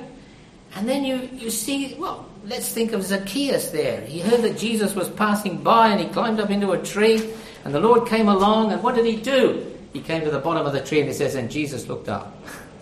and 0.75 0.88
then 0.88 1.04
you, 1.04 1.30
you 1.34 1.49
see, 1.49 1.95
well, 1.95 2.30
let's 2.45 2.69
think 2.69 2.93
of 2.93 3.04
Zacchaeus 3.04 3.69
there. 3.69 4.01
He 4.01 4.19
heard 4.19 4.41
that 4.41 4.58
Jesus 4.58 4.95
was 4.95 5.10
passing 5.10 5.63
by 5.63 5.89
and 5.89 5.99
he 5.99 6.08
climbed 6.08 6.39
up 6.39 6.49
into 6.49 6.71
a 6.71 6.84
tree, 6.84 7.34
and 7.63 7.73
the 7.73 7.80
Lord 7.80 8.08
came 8.08 8.27
along, 8.27 8.71
and 8.71 8.82
what 8.82 8.95
did 8.95 9.06
he 9.06 9.15
do? 9.15 9.65
He 9.93 10.01
came 10.01 10.23
to 10.23 10.32
the 10.32 10.39
bottom 10.39 10.65
of 10.65 10.73
the 10.73 10.82
tree 10.82 10.99
and 10.99 11.08
he 11.08 11.13
says, 11.13 11.36
and 11.36 11.51
Jesus 11.51 11.88
looked 11.88 12.10
up. 12.10 12.36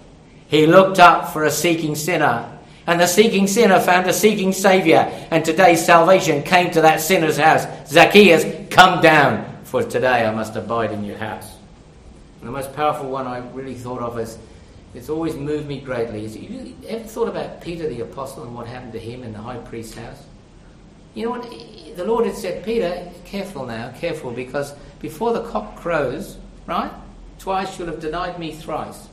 he 0.48 0.68
looked 0.68 1.00
up 1.00 1.34
for 1.34 1.44
a 1.44 1.52
seeking 1.52 1.96
sinner 1.96 2.60
and 2.90 3.00
the 3.00 3.06
seeking 3.06 3.46
sinner 3.46 3.80
found 3.80 4.08
a 4.08 4.14
seeking 4.14 4.52
Saviour. 4.52 5.02
And 5.30 5.46
today's 5.46 5.86
salvation 5.86 6.42
came 6.42 6.72
to 6.72 6.82
that 6.82 7.00
sinner's 7.00 7.38
house. 7.38 7.68
Zacchaeus, 7.88 8.44
come 8.72 9.00
down, 9.00 9.64
for 9.64 9.84
today 9.84 10.26
I 10.26 10.32
must 10.32 10.56
abide 10.56 10.92
in 10.92 11.04
your 11.04 11.20
house. 11.20 11.56
And 12.40 12.48
the 12.48 12.52
most 12.52 12.74
powerful 12.74 13.08
one 13.08 13.28
I 13.28 13.48
really 13.50 13.76
thought 13.76 14.02
of 14.02 14.18
is, 14.18 14.40
it's 14.94 15.10
always 15.10 15.36
moved 15.36 15.68
me 15.68 15.80
greatly. 15.80 16.26
Is 16.26 16.36
you 16.36 16.76
ever 16.88 17.04
thought 17.04 17.28
about 17.28 17.62
Peter 17.62 17.88
the 17.88 18.02
Apostle 18.02 18.44
and 18.44 18.56
what 18.56 18.68
happened 18.68 18.94
to 18.94 19.00
him 19.00 19.24
in 19.24 19.34
the 19.34 19.40
high 19.40 19.58
priest's 19.58 19.96
house? 19.96 20.24
You 21.14 21.26
know 21.26 21.32
what? 21.32 21.50
The 21.96 22.06
Lord 22.06 22.26
had 22.26 22.36
said, 22.36 22.64
Peter, 22.64 23.12
careful 23.26 23.66
now, 23.66 23.92
careful, 24.00 24.32
because 24.32 24.74
before 25.00 25.34
the 25.34 25.44
cock 25.44 25.76
crows, 25.76 26.38
right? 26.66 26.92
Twice 27.40 27.78
you'll 27.78 27.88
have 27.88 28.00
denied 28.00 28.40
me 28.40 28.52
thrice. 28.52 29.08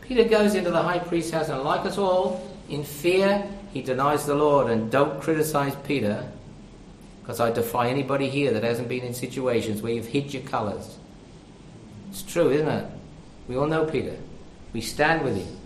Peter 0.00 0.24
goes 0.24 0.54
into 0.54 0.70
the 0.70 0.82
high 0.82 0.98
priest's 0.98 1.32
house, 1.32 1.48
and 1.48 1.62
like 1.62 1.86
us 1.86 1.98
all, 1.98 2.50
in 2.68 2.84
fear, 2.84 3.46
he 3.72 3.82
denies 3.82 4.26
the 4.26 4.34
Lord. 4.34 4.70
And 4.70 4.90
don't 4.90 5.20
criticize 5.20 5.74
Peter, 5.84 6.28
because 7.22 7.40
I 7.40 7.50
defy 7.50 7.88
anybody 7.88 8.28
here 8.28 8.52
that 8.52 8.62
hasn't 8.62 8.88
been 8.88 9.02
in 9.02 9.14
situations 9.14 9.82
where 9.82 9.92
you've 9.92 10.06
hid 10.06 10.32
your 10.32 10.42
colours. 10.42 10.98
It's 12.10 12.22
true, 12.22 12.50
isn't 12.50 12.68
it? 12.68 12.86
We 13.48 13.56
all 13.56 13.66
know 13.66 13.86
Peter. 13.86 14.16
We 14.74 14.82
stand 14.82 15.22
with 15.22 15.36
him. 15.36 15.56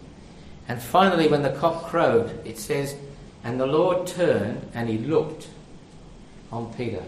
And 0.68 0.80
finally, 0.80 1.26
when 1.26 1.42
the 1.42 1.50
cock 1.52 1.86
crowed, 1.86 2.46
it 2.46 2.58
says, 2.58 2.94
And 3.42 3.58
the 3.58 3.66
Lord 3.66 4.06
turned 4.06 4.70
and 4.74 4.88
he 4.88 4.98
looked 4.98 5.48
on 6.52 6.72
Peter. 6.74 7.02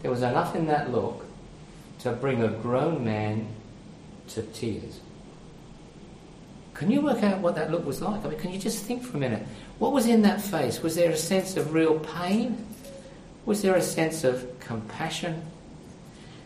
There 0.00 0.10
was 0.10 0.22
enough 0.22 0.56
in 0.56 0.66
that 0.66 0.90
look 0.90 1.26
to 2.00 2.12
bring 2.12 2.42
a 2.42 2.48
grown 2.48 3.04
man 3.04 3.46
to 4.28 4.42
tears. 4.42 5.00
Can 6.72 6.90
you 6.90 7.02
work 7.02 7.22
out 7.22 7.40
what 7.40 7.56
that 7.56 7.70
look 7.70 7.84
was 7.84 8.00
like? 8.00 8.24
I 8.24 8.28
mean, 8.28 8.38
can 8.38 8.52
you 8.52 8.58
just 8.58 8.84
think 8.84 9.02
for 9.02 9.16
a 9.16 9.20
minute? 9.20 9.44
What 9.78 9.92
was 9.92 10.06
in 10.06 10.22
that 10.22 10.40
face? 10.40 10.80
Was 10.80 10.94
there 10.94 11.10
a 11.10 11.16
sense 11.16 11.56
of 11.56 11.74
real 11.74 11.98
pain? 11.98 12.64
Was 13.44 13.62
there 13.62 13.74
a 13.74 13.82
sense 13.82 14.24
of 14.24 14.60
compassion? 14.60 15.42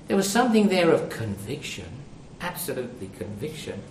There 0.09 0.16
was 0.16 0.28
something 0.28 0.68
there 0.68 0.90
of 0.90 1.11
conviction 1.11 2.01
absolutely 2.43 3.09
conviction. 3.18 3.82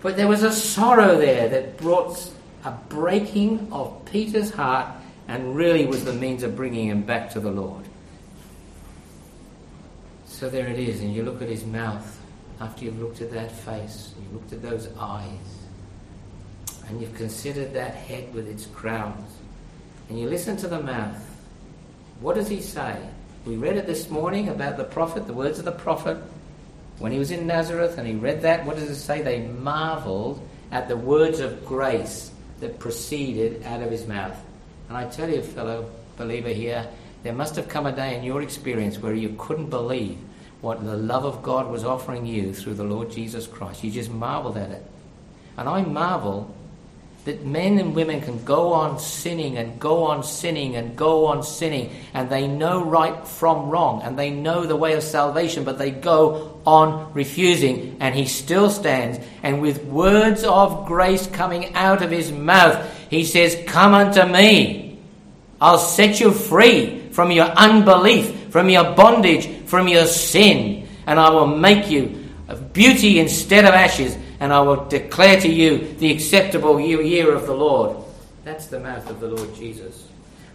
But 0.00 0.16
there 0.16 0.28
was 0.28 0.42
a 0.42 0.52
sorrow 0.52 1.18
there 1.18 1.48
that 1.48 1.76
brought 1.76 2.32
a 2.64 2.70
breaking 2.88 3.68
of 3.72 4.04
Peter's 4.04 4.50
heart 4.50 4.88
and 5.28 5.56
really 5.56 5.86
was 5.86 6.04
the 6.04 6.12
means 6.12 6.42
of 6.42 6.54
bringing 6.54 6.88
him 6.88 7.02
back 7.02 7.30
to 7.30 7.40
the 7.40 7.50
Lord. 7.50 7.84
So 10.26 10.48
there 10.48 10.68
it 10.68 10.78
is, 10.78 11.00
and 11.00 11.14
you 11.14 11.22
look 11.22 11.42
at 11.42 11.48
his 11.48 11.64
mouth 11.64 12.20
after 12.60 12.84
you've 12.84 13.00
looked 13.00 13.20
at 13.20 13.32
that 13.32 13.50
face, 13.50 14.14
you've 14.20 14.32
looked 14.34 14.52
at 14.52 14.62
those 14.62 14.88
eyes, 14.98 15.66
and 16.88 17.00
you've 17.00 17.14
considered 17.14 17.72
that 17.74 17.94
head 17.94 18.32
with 18.34 18.48
its 18.48 18.66
crowns, 18.66 19.30
and 20.08 20.18
you 20.18 20.28
listen 20.28 20.56
to 20.58 20.68
the 20.68 20.80
mouth. 20.80 21.22
What 22.20 22.34
does 22.34 22.48
he 22.48 22.60
say? 22.60 22.96
We 23.44 23.56
read 23.56 23.76
it 23.76 23.86
this 23.86 24.10
morning 24.10 24.48
about 24.48 24.76
the 24.76 24.84
prophet, 24.84 25.26
the 25.26 25.32
words 25.32 25.58
of 25.58 25.64
the 25.64 25.72
prophet. 25.72 26.18
When 26.98 27.12
he 27.12 27.18
was 27.18 27.30
in 27.30 27.46
Nazareth 27.46 27.98
and 27.98 28.06
he 28.06 28.14
read 28.14 28.42
that, 28.42 28.64
what 28.64 28.76
does 28.76 28.88
it 28.90 28.96
say? 28.96 29.22
They 29.22 29.42
marveled 29.42 30.46
at 30.70 30.88
the 30.88 30.96
words 30.96 31.40
of 31.40 31.64
grace 31.66 32.30
that 32.60 32.78
proceeded 32.78 33.62
out 33.64 33.82
of 33.82 33.90
his 33.90 34.06
mouth. 34.06 34.36
And 34.88 34.96
I 34.96 35.08
tell 35.08 35.28
you, 35.28 35.42
fellow 35.42 35.90
believer 36.16 36.48
here, 36.48 36.88
there 37.22 37.34
must 37.34 37.56
have 37.56 37.68
come 37.68 37.86
a 37.86 37.92
day 37.92 38.16
in 38.16 38.24
your 38.24 38.40
experience 38.40 38.98
where 38.98 39.14
you 39.14 39.34
couldn't 39.38 39.68
believe 39.68 40.18
what 40.62 40.84
the 40.84 40.96
love 40.96 41.24
of 41.24 41.42
God 41.42 41.70
was 41.70 41.84
offering 41.84 42.24
you 42.24 42.54
through 42.54 42.74
the 42.74 42.84
Lord 42.84 43.10
Jesus 43.10 43.46
Christ. 43.46 43.84
You 43.84 43.90
just 43.90 44.10
marveled 44.10 44.56
at 44.56 44.70
it. 44.70 44.84
And 45.58 45.68
I 45.68 45.82
marvel 45.82 46.54
that 47.26 47.44
men 47.44 47.76
and 47.80 47.92
women 47.92 48.20
can 48.20 48.42
go 48.44 48.72
on 48.72 49.00
sinning 49.00 49.58
and 49.58 49.80
go 49.80 50.04
on 50.04 50.22
sinning 50.22 50.76
and 50.76 50.96
go 50.96 51.26
on 51.26 51.42
sinning, 51.42 51.90
and 52.14 52.30
they 52.30 52.46
know 52.46 52.84
right 52.84 53.26
from 53.26 53.68
wrong, 53.68 54.00
and 54.02 54.16
they 54.16 54.30
know 54.30 54.64
the 54.64 54.76
way 54.76 54.92
of 54.94 55.02
salvation, 55.02 55.64
but 55.64 55.76
they 55.76 55.90
go 55.90 56.60
on 56.64 57.12
refusing, 57.14 57.96
and 57.98 58.14
he 58.14 58.26
still 58.26 58.70
stands, 58.70 59.18
and 59.42 59.60
with 59.60 59.84
words 59.86 60.44
of 60.44 60.86
grace 60.86 61.26
coming 61.26 61.74
out 61.74 62.00
of 62.00 62.12
his 62.12 62.30
mouth, 62.30 62.78
he 63.10 63.24
says, 63.24 63.60
Come 63.66 63.92
unto 63.92 64.24
me, 64.24 65.00
I'll 65.60 65.78
set 65.78 66.20
you 66.20 66.30
free 66.30 67.08
from 67.10 67.32
your 67.32 67.46
unbelief, 67.46 68.50
from 68.52 68.70
your 68.70 68.94
bondage, 68.94 69.48
from 69.66 69.88
your 69.88 70.06
sin, 70.06 70.86
and 71.08 71.18
I 71.18 71.30
will 71.30 71.48
make 71.48 71.90
you 71.90 72.24
of 72.46 72.72
beauty 72.72 73.18
instead 73.18 73.64
of 73.64 73.74
ashes 73.74 74.16
and 74.46 74.52
I 74.52 74.60
will 74.60 74.84
declare 74.84 75.40
to 75.40 75.48
you 75.48 75.92
the 75.94 76.12
acceptable 76.12 76.78
year 76.78 77.34
of 77.34 77.48
the 77.48 77.52
Lord. 77.52 77.96
That's 78.44 78.68
the 78.68 78.78
mouth 78.78 79.10
of 79.10 79.18
the 79.18 79.26
Lord 79.26 79.52
Jesus. 79.56 80.06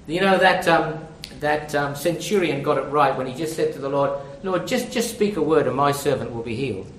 You 0.08 0.22
know 0.22 0.38
that 0.38 0.66
um, 0.70 1.06
that 1.42 1.76
um, 1.76 1.94
centurion 1.94 2.64
got 2.64 2.78
it 2.78 2.84
right 2.84 3.14
when 3.18 3.28
he 3.28 3.34
just 3.34 3.54
said 3.54 3.74
to 3.74 3.80
the 3.80 3.90
Lord, 3.90 4.18
"Lord, 4.44 4.66
just 4.66 4.94
just 4.94 5.14
speak 5.14 5.36
a 5.36 5.42
word, 5.42 5.68
and 5.68 5.76
my 5.76 5.92
servant 5.92 6.32
will 6.32 6.42
be 6.42 6.56
healed." 6.56 6.90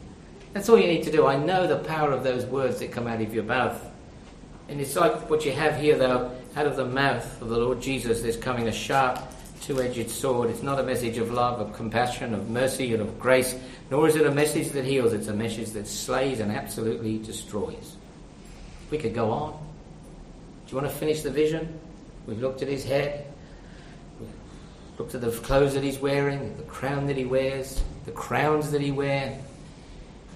That's 0.53 0.69
all 0.69 0.79
you 0.79 0.87
need 0.87 1.05
to 1.05 1.11
do. 1.11 1.27
I 1.27 1.39
know 1.39 1.67
the 1.67 1.79
power 1.79 2.13
of 2.13 2.25
those 2.25 2.45
words 2.45 2.81
that 2.81 2.93
come 2.93 3.07
out 3.07 3.23
of 3.23 3.33
your 3.33 3.45
mouth. 3.45 3.83
And 4.69 4.79
it's 4.79 4.95
like 4.95 5.31
what 5.31 5.47
you 5.47 5.53
have 5.53 5.81
here, 5.81 5.97
though, 5.97 6.31
out 6.57 6.67
of 6.67 6.77
the 6.77 6.85
mouth 6.85 7.41
of 7.41 7.49
the 7.49 7.57
Lord 7.57 7.81
Jesus, 7.81 8.21
there's 8.21 8.37
coming 8.37 8.69
a 8.69 8.73
sharp, 8.73 9.19
two 9.63 9.81
edged 9.81 10.11
sword. 10.11 10.51
It's 10.51 10.63
not 10.63 10.81
a 10.81 10.83
message 10.83 11.19
of 11.19 11.33
love, 11.33 11.61
of 11.61 11.73
compassion, 11.73 12.35
of 12.35 12.51
mercy, 12.51 12.93
and 12.93 13.01
of 13.01 13.19
grace, 13.19 13.55
nor 13.91 14.09
is 14.09 14.17
it 14.17 14.27
a 14.27 14.31
message 14.31 14.71
that 14.71 14.85
heals, 14.85 15.13
it's 15.13 15.29
a 15.29 15.35
message 15.35 15.71
that 15.71 15.87
slays 15.87 16.41
and 16.41 16.51
absolutely 16.51 17.19
destroys. 17.19 17.97
We 18.91 18.99
could 18.99 19.15
go 19.15 19.31
on. 19.31 19.53
Do 20.67 20.77
you 20.77 20.83
want 20.83 20.93
to 20.93 20.99
finish 20.99 21.23
the 21.23 21.31
vision? 21.31 21.79
We've 22.27 22.41
looked 22.41 22.63
at 22.63 22.69
his 22.69 22.85
head, 22.85 23.27
we've 24.19 24.29
looked 24.99 25.15
at 25.15 25.21
the 25.21 25.31
clothes 25.31 25.75
that 25.75 25.83
he's 25.83 25.99
wearing, 25.99 26.57
the 26.57 26.63
crown 26.65 27.07
that 27.07 27.17
he 27.17 27.25
wears, 27.25 27.83
the 28.05 28.13
crowns 28.13 28.71
that 28.73 28.81
he 28.81 28.91
wears. 28.91 29.37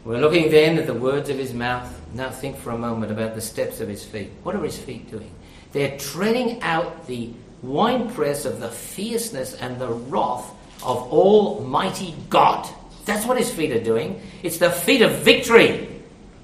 We're 0.04 0.20
looking 0.20 0.52
then 0.52 0.78
at 0.78 0.86
the 0.86 0.94
words 0.94 1.30
of 1.30 1.36
his 1.36 1.52
mouth. 1.52 1.92
Now 2.14 2.30
think 2.30 2.56
for 2.58 2.70
a 2.70 2.78
moment 2.78 3.10
about 3.10 3.34
the 3.34 3.40
steps 3.40 3.80
of 3.80 3.88
his 3.88 4.04
feet. 4.04 4.30
What 4.44 4.54
are 4.54 4.62
his 4.62 4.78
feet 4.78 5.10
doing? 5.10 5.32
They're 5.72 5.98
treading 5.98 6.62
out 6.62 7.08
the 7.08 7.32
winepress 7.66 8.44
of 8.44 8.60
the 8.60 8.68
fierceness 8.68 9.54
and 9.54 9.80
the 9.80 9.88
wrath 9.88 10.50
of 10.82 10.98
Almighty 11.12 12.14
God. 12.30 12.68
That's 13.04 13.26
what 13.26 13.38
his 13.38 13.50
feet 13.50 13.72
are 13.72 13.82
doing. 13.82 14.20
It's 14.42 14.58
the 14.58 14.70
feet 14.70 15.02
of 15.02 15.12
victory, 15.18 15.88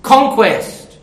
conquest. 0.03 0.99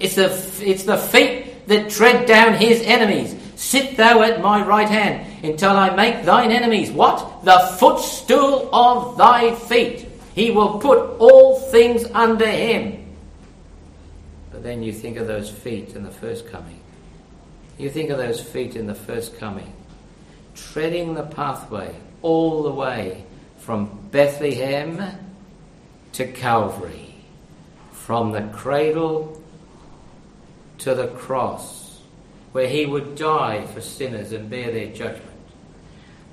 It's 0.00 0.14
the, 0.16 0.30
it's 0.60 0.84
the 0.84 0.96
feet 0.96 1.66
that 1.68 1.90
tread 1.90 2.26
down 2.26 2.54
his 2.54 2.82
enemies. 2.82 3.36
Sit 3.56 3.96
thou 3.96 4.22
at 4.22 4.40
my 4.40 4.64
right 4.64 4.88
hand 4.88 5.44
until 5.44 5.70
I 5.70 5.94
make 5.94 6.24
thine 6.24 6.50
enemies 6.50 6.90
what? 6.90 7.44
The 7.44 7.76
footstool 7.78 8.68
of 8.74 9.16
thy 9.16 9.54
feet. 9.54 10.08
He 10.34 10.50
will 10.50 10.78
put 10.78 10.98
all 11.18 11.60
things 11.60 12.04
under 12.12 12.46
him. 12.46 13.14
But 14.50 14.62
then 14.62 14.82
you 14.82 14.92
think 14.92 15.16
of 15.16 15.26
those 15.26 15.50
feet 15.50 15.94
in 15.94 16.02
the 16.02 16.10
first 16.10 16.48
coming. 16.50 16.81
You 17.82 17.90
think 17.90 18.10
of 18.10 18.18
those 18.18 18.40
feet 18.40 18.76
in 18.76 18.86
the 18.86 18.94
first 18.94 19.36
coming, 19.40 19.72
treading 20.54 21.14
the 21.14 21.24
pathway 21.24 21.92
all 22.22 22.62
the 22.62 22.70
way 22.70 23.24
from 23.58 24.08
Bethlehem 24.12 25.02
to 26.12 26.26
Calvary, 26.28 27.16
from 27.90 28.30
the 28.30 28.42
cradle 28.52 29.42
to 30.78 30.94
the 30.94 31.08
cross, 31.08 31.98
where 32.52 32.68
he 32.68 32.86
would 32.86 33.16
die 33.16 33.66
for 33.66 33.80
sinners 33.80 34.30
and 34.30 34.48
bear 34.48 34.70
their 34.70 34.92
judgment. 34.92 35.40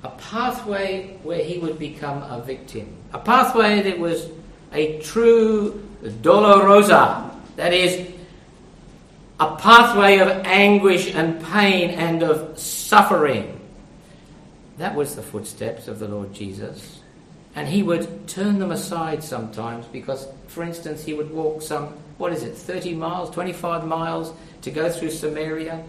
A 0.04 0.10
pathway 0.10 1.18
where 1.24 1.42
he 1.42 1.58
would 1.58 1.80
become 1.80 2.22
a 2.22 2.40
victim. 2.40 2.96
A 3.12 3.18
pathway 3.18 3.82
that 3.82 3.98
was 3.98 4.28
a 4.72 5.00
true 5.00 5.84
dolorosa, 6.00 7.34
that 7.56 7.74
is, 7.74 8.08
a 9.40 9.56
pathway 9.56 10.18
of 10.18 10.28
anguish 10.44 11.14
and 11.14 11.42
pain 11.46 11.90
and 11.90 12.22
of 12.22 12.58
suffering. 12.58 13.58
That 14.76 14.94
was 14.94 15.16
the 15.16 15.22
footsteps 15.22 15.88
of 15.88 15.98
the 15.98 16.08
Lord 16.08 16.34
Jesus. 16.34 17.00
And 17.56 17.66
he 17.66 17.82
would 17.82 18.28
turn 18.28 18.58
them 18.58 18.70
aside 18.70 19.24
sometimes 19.24 19.86
because, 19.86 20.28
for 20.46 20.62
instance, 20.62 21.02
he 21.02 21.14
would 21.14 21.30
walk 21.30 21.62
some, 21.62 21.86
what 22.18 22.32
is 22.32 22.42
it, 22.42 22.54
30 22.54 22.94
miles, 22.94 23.30
25 23.30 23.86
miles 23.86 24.32
to 24.62 24.70
go 24.70 24.90
through 24.90 25.10
Samaria. 25.10 25.82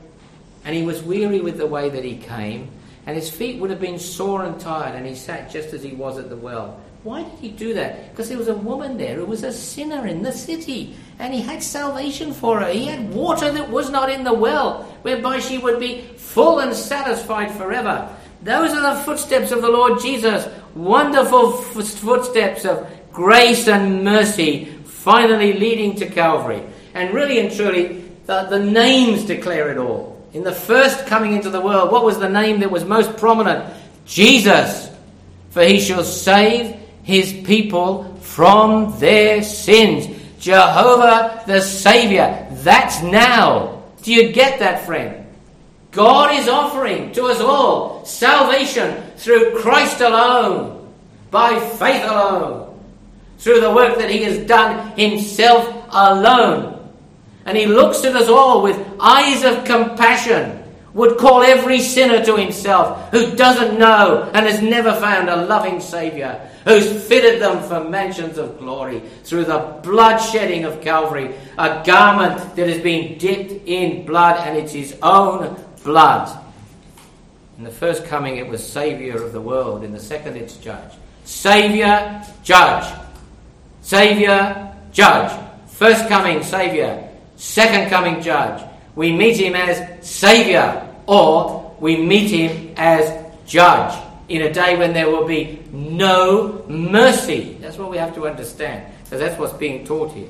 And 0.64 0.76
he 0.76 0.84
was 0.84 1.04
weary 1.04 1.42
with 1.42 1.58
the 1.58 1.68
way 1.68 1.90
that 1.90 2.06
he 2.06 2.16
came. 2.16 2.72
And 3.06 3.18
his 3.18 3.30
feet 3.30 3.60
would 3.60 3.70
have 3.70 3.82
been 3.82 4.00
sore 4.00 4.46
and 4.46 4.60
tired. 4.62 4.96
And 4.96 5.06
he 5.06 5.16
sat 5.16 5.52
just 5.52 5.74
as 5.74 5.84
he 5.84 5.92
was 5.92 6.18
at 6.18 6.30
the 6.30 6.38
well. 6.38 6.80
Why 7.04 7.24
did 7.24 7.40
he 7.40 7.50
do 7.50 7.74
that? 7.74 8.12
Because 8.12 8.30
there 8.30 8.38
was 8.38 8.48
a 8.48 8.56
woman 8.56 8.98
there 8.98 9.16
who 9.16 9.26
was 9.26 9.44
a 9.44 9.52
sinner 9.52 10.06
in 10.06 10.22
the 10.22 10.32
city. 10.32 10.96
And 11.18 11.34
he 11.34 11.42
had 11.42 11.64
salvation 11.64 12.32
for 12.32 12.60
her. 12.60 12.72
He 12.72 12.86
had 12.86 13.12
water 13.12 13.52
that 13.52 13.70
was 13.70 13.90
not 13.90 14.10
in 14.12 14.24
the 14.24 14.34
well, 14.34 14.84
whereby 15.02 15.40
she 15.40 15.58
would 15.58 15.80
be 15.80 16.02
full 16.18 16.60
and 16.60 16.76
satisfied 16.76 17.52
forever. 17.52 18.16
Those 18.44 18.72
are 18.72 18.96
the 18.96 19.02
footsteps 19.02 19.52
of 19.52 19.62
the 19.62 19.70
Lord 19.70 20.00
Jesus. 20.00 20.48
Wonderful 20.76 21.54
footsteps 21.54 22.66
of 22.66 22.88
grace 23.12 23.68
and 23.68 24.04
mercy, 24.04 24.66
finally 24.86 25.54
leading 25.54 25.96
to 25.96 26.08
Calvary. 26.08 26.62
And 26.94 27.14
really 27.14 27.40
and 27.40 27.52
truly, 27.52 28.04
the, 28.26 28.44
the 28.44 28.60
names 28.60 29.26
declare 29.26 29.72
it 29.72 29.78
all. 29.78 30.24
In 30.34 30.44
the 30.44 30.54
first 30.54 31.08
coming 31.08 31.34
into 31.34 31.50
the 31.50 31.62
world, 31.62 31.92
what 31.92 32.06
was 32.06 32.20
the 32.20 32.30
name 32.30 32.60
that 32.60 32.72
was 32.72 32.86
most 32.86 33.18
prominent? 33.18 33.74
Jesus. 34.06 34.90
For 35.50 35.64
he 35.64 35.80
shall 35.80 36.04
save 36.04 36.81
his 37.12 37.34
people 37.34 38.16
from 38.22 38.98
their 39.00 39.44
sins. 39.44 40.08
Jehovah 40.40 41.44
the 41.46 41.62
Saviour. 41.62 42.48
That's 42.52 43.04
now. 43.04 43.84
Do 44.02 44.14
you 44.14 44.32
get 44.32 44.60
that, 44.60 44.86
friend? 44.86 45.22
God 45.92 46.34
is 46.34 46.48
offering 46.48 47.12
to 47.14 47.26
us 47.26 47.40
all 47.40 48.06
salvation 48.06 49.04
through 49.18 49.60
Christ 49.60 50.00
alone, 50.02 50.94
by 51.30 51.60
faith 51.60 52.04
alone, 52.04 52.80
through 53.38 53.60
the 53.62 53.72
work 53.72 53.98
that 53.98 54.10
He 54.10 54.24
has 54.24 54.40
done 54.48 54.98
Himself 54.98 55.68
alone. 55.90 56.90
And 57.46 57.58
He 57.58 57.66
looks 57.66 58.04
at 58.06 58.16
us 58.16 58.30
all 58.30 58.64
with 58.64 58.80
eyes 59.00 59.44
of 59.44 59.66
compassion, 59.66 60.64
would 60.94 61.18
call 61.18 61.42
every 61.44 61.80
sinner 61.82 62.24
to 62.24 62.38
Himself 62.38 63.12
who 63.12 63.36
doesn't 63.36 63.78
know 63.78 64.30
and 64.34 64.46
has 64.46 64.62
never 64.62 64.94
found 64.94 65.30
a 65.30 65.46
loving 65.46 65.82
Saviour, 65.82 66.40
who's 66.66 67.08
fitted 67.08 67.42
them 67.42 67.62
for 67.64 67.90
mansions 67.90 68.38
of 68.38 68.60
glory 68.60 69.02
through 69.24 69.46
the 69.46 69.80
blood 69.84 70.18
shedding 70.18 70.66
of 70.66 70.82
Calvary, 70.82 71.34
a 71.58 71.84
garment 71.86 72.56
that 72.56 72.68
has 72.68 72.82
been 72.82 73.18
dipped 73.18 73.68
in 73.68 74.06
blood, 74.06 74.38
and 74.48 74.58
it's 74.58 74.74
His 74.74 74.96
own 75.02 75.56
blood. 75.84 76.38
In 77.58 77.64
the 77.64 77.72
first 77.72 78.06
coming, 78.06 78.38
it 78.38 78.48
was 78.48 78.66
Saviour 78.66 79.22
of 79.22 79.34
the 79.34 79.42
world. 79.42 79.84
In 79.84 79.92
the 79.92 80.00
second, 80.00 80.36
it's 80.36 80.58
Judge. 80.58 80.94
Saviour, 81.26 82.22
Judge. 82.44 82.92
Saviour, 83.82 84.74
Judge. 84.92 85.32
First 85.68 86.08
coming, 86.08 86.44
Saviour. 86.44 87.08
Second 87.36 87.90
coming, 87.90 88.22
Judge. 88.22 88.64
We 88.96 89.12
meet 89.12 89.38
him 89.38 89.56
as 89.56 90.06
Saviour, 90.08 90.88
or 91.08 91.76
we 91.80 91.98
meet 91.98 92.30
him 92.30 92.74
as 92.78 93.26
Judge 93.46 94.00
in 94.30 94.44
a 94.44 94.54
day 94.54 94.78
when 94.78 94.94
there 94.94 95.10
will 95.10 95.28
be 95.28 95.61
no 95.72 96.66
mercy. 96.68 97.58
That's 97.62 97.78
what 97.78 97.90
we 97.90 97.98
have 97.98 98.14
to 98.16 98.28
understand, 98.28 98.92
because 99.04 99.20
that's 99.20 99.40
what's 99.40 99.54
being 99.54 99.86
taught 99.86 100.12
here. 100.14 100.30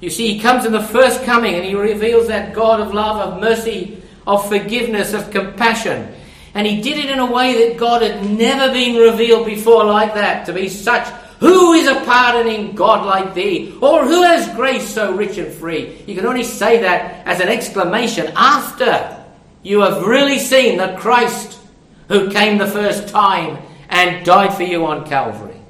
You 0.00 0.10
see, 0.10 0.34
he 0.34 0.40
comes 0.40 0.64
in 0.64 0.72
the 0.72 0.82
first 0.82 1.24
coming 1.24 1.54
and 1.54 1.64
he 1.64 1.74
reveals 1.74 2.28
that 2.28 2.54
God 2.54 2.80
of 2.80 2.94
love, 2.94 3.16
of 3.16 3.40
mercy, 3.40 4.00
of 4.26 4.48
forgiveness, 4.48 5.12
of 5.12 5.30
compassion. 5.30 6.14
And 6.54 6.66
he 6.66 6.80
did 6.80 6.98
it 6.98 7.10
in 7.10 7.18
a 7.18 7.30
way 7.30 7.68
that 7.68 7.78
God 7.78 8.02
had 8.02 8.24
never 8.30 8.72
been 8.72 8.96
revealed 8.96 9.46
before 9.46 9.84
like 9.84 10.14
that, 10.14 10.46
to 10.46 10.52
be 10.52 10.68
such 10.68 11.08
who 11.40 11.72
is 11.72 11.86
a 11.86 12.04
pardoning 12.04 12.74
God 12.74 13.06
like 13.06 13.34
thee? 13.34 13.76
Or 13.80 14.04
who 14.04 14.22
has 14.22 14.52
grace 14.56 14.88
so 14.88 15.14
rich 15.14 15.38
and 15.38 15.52
free? 15.52 16.02
You 16.06 16.16
can 16.16 16.26
only 16.26 16.42
say 16.42 16.80
that 16.82 17.26
as 17.26 17.40
an 17.40 17.48
exclamation 17.48 18.32
after 18.34 19.24
you 19.62 19.82
have 19.82 20.04
really 20.04 20.38
seen 20.38 20.78
the 20.78 20.96
Christ 20.98 21.60
who 22.08 22.30
came 22.30 22.58
the 22.58 22.66
first 22.66 23.08
time 23.08 23.58
and 23.98 24.24
died 24.24 24.54
for 24.54 24.62
you 24.62 24.86
on 24.86 25.04
Calvary. 25.04 25.60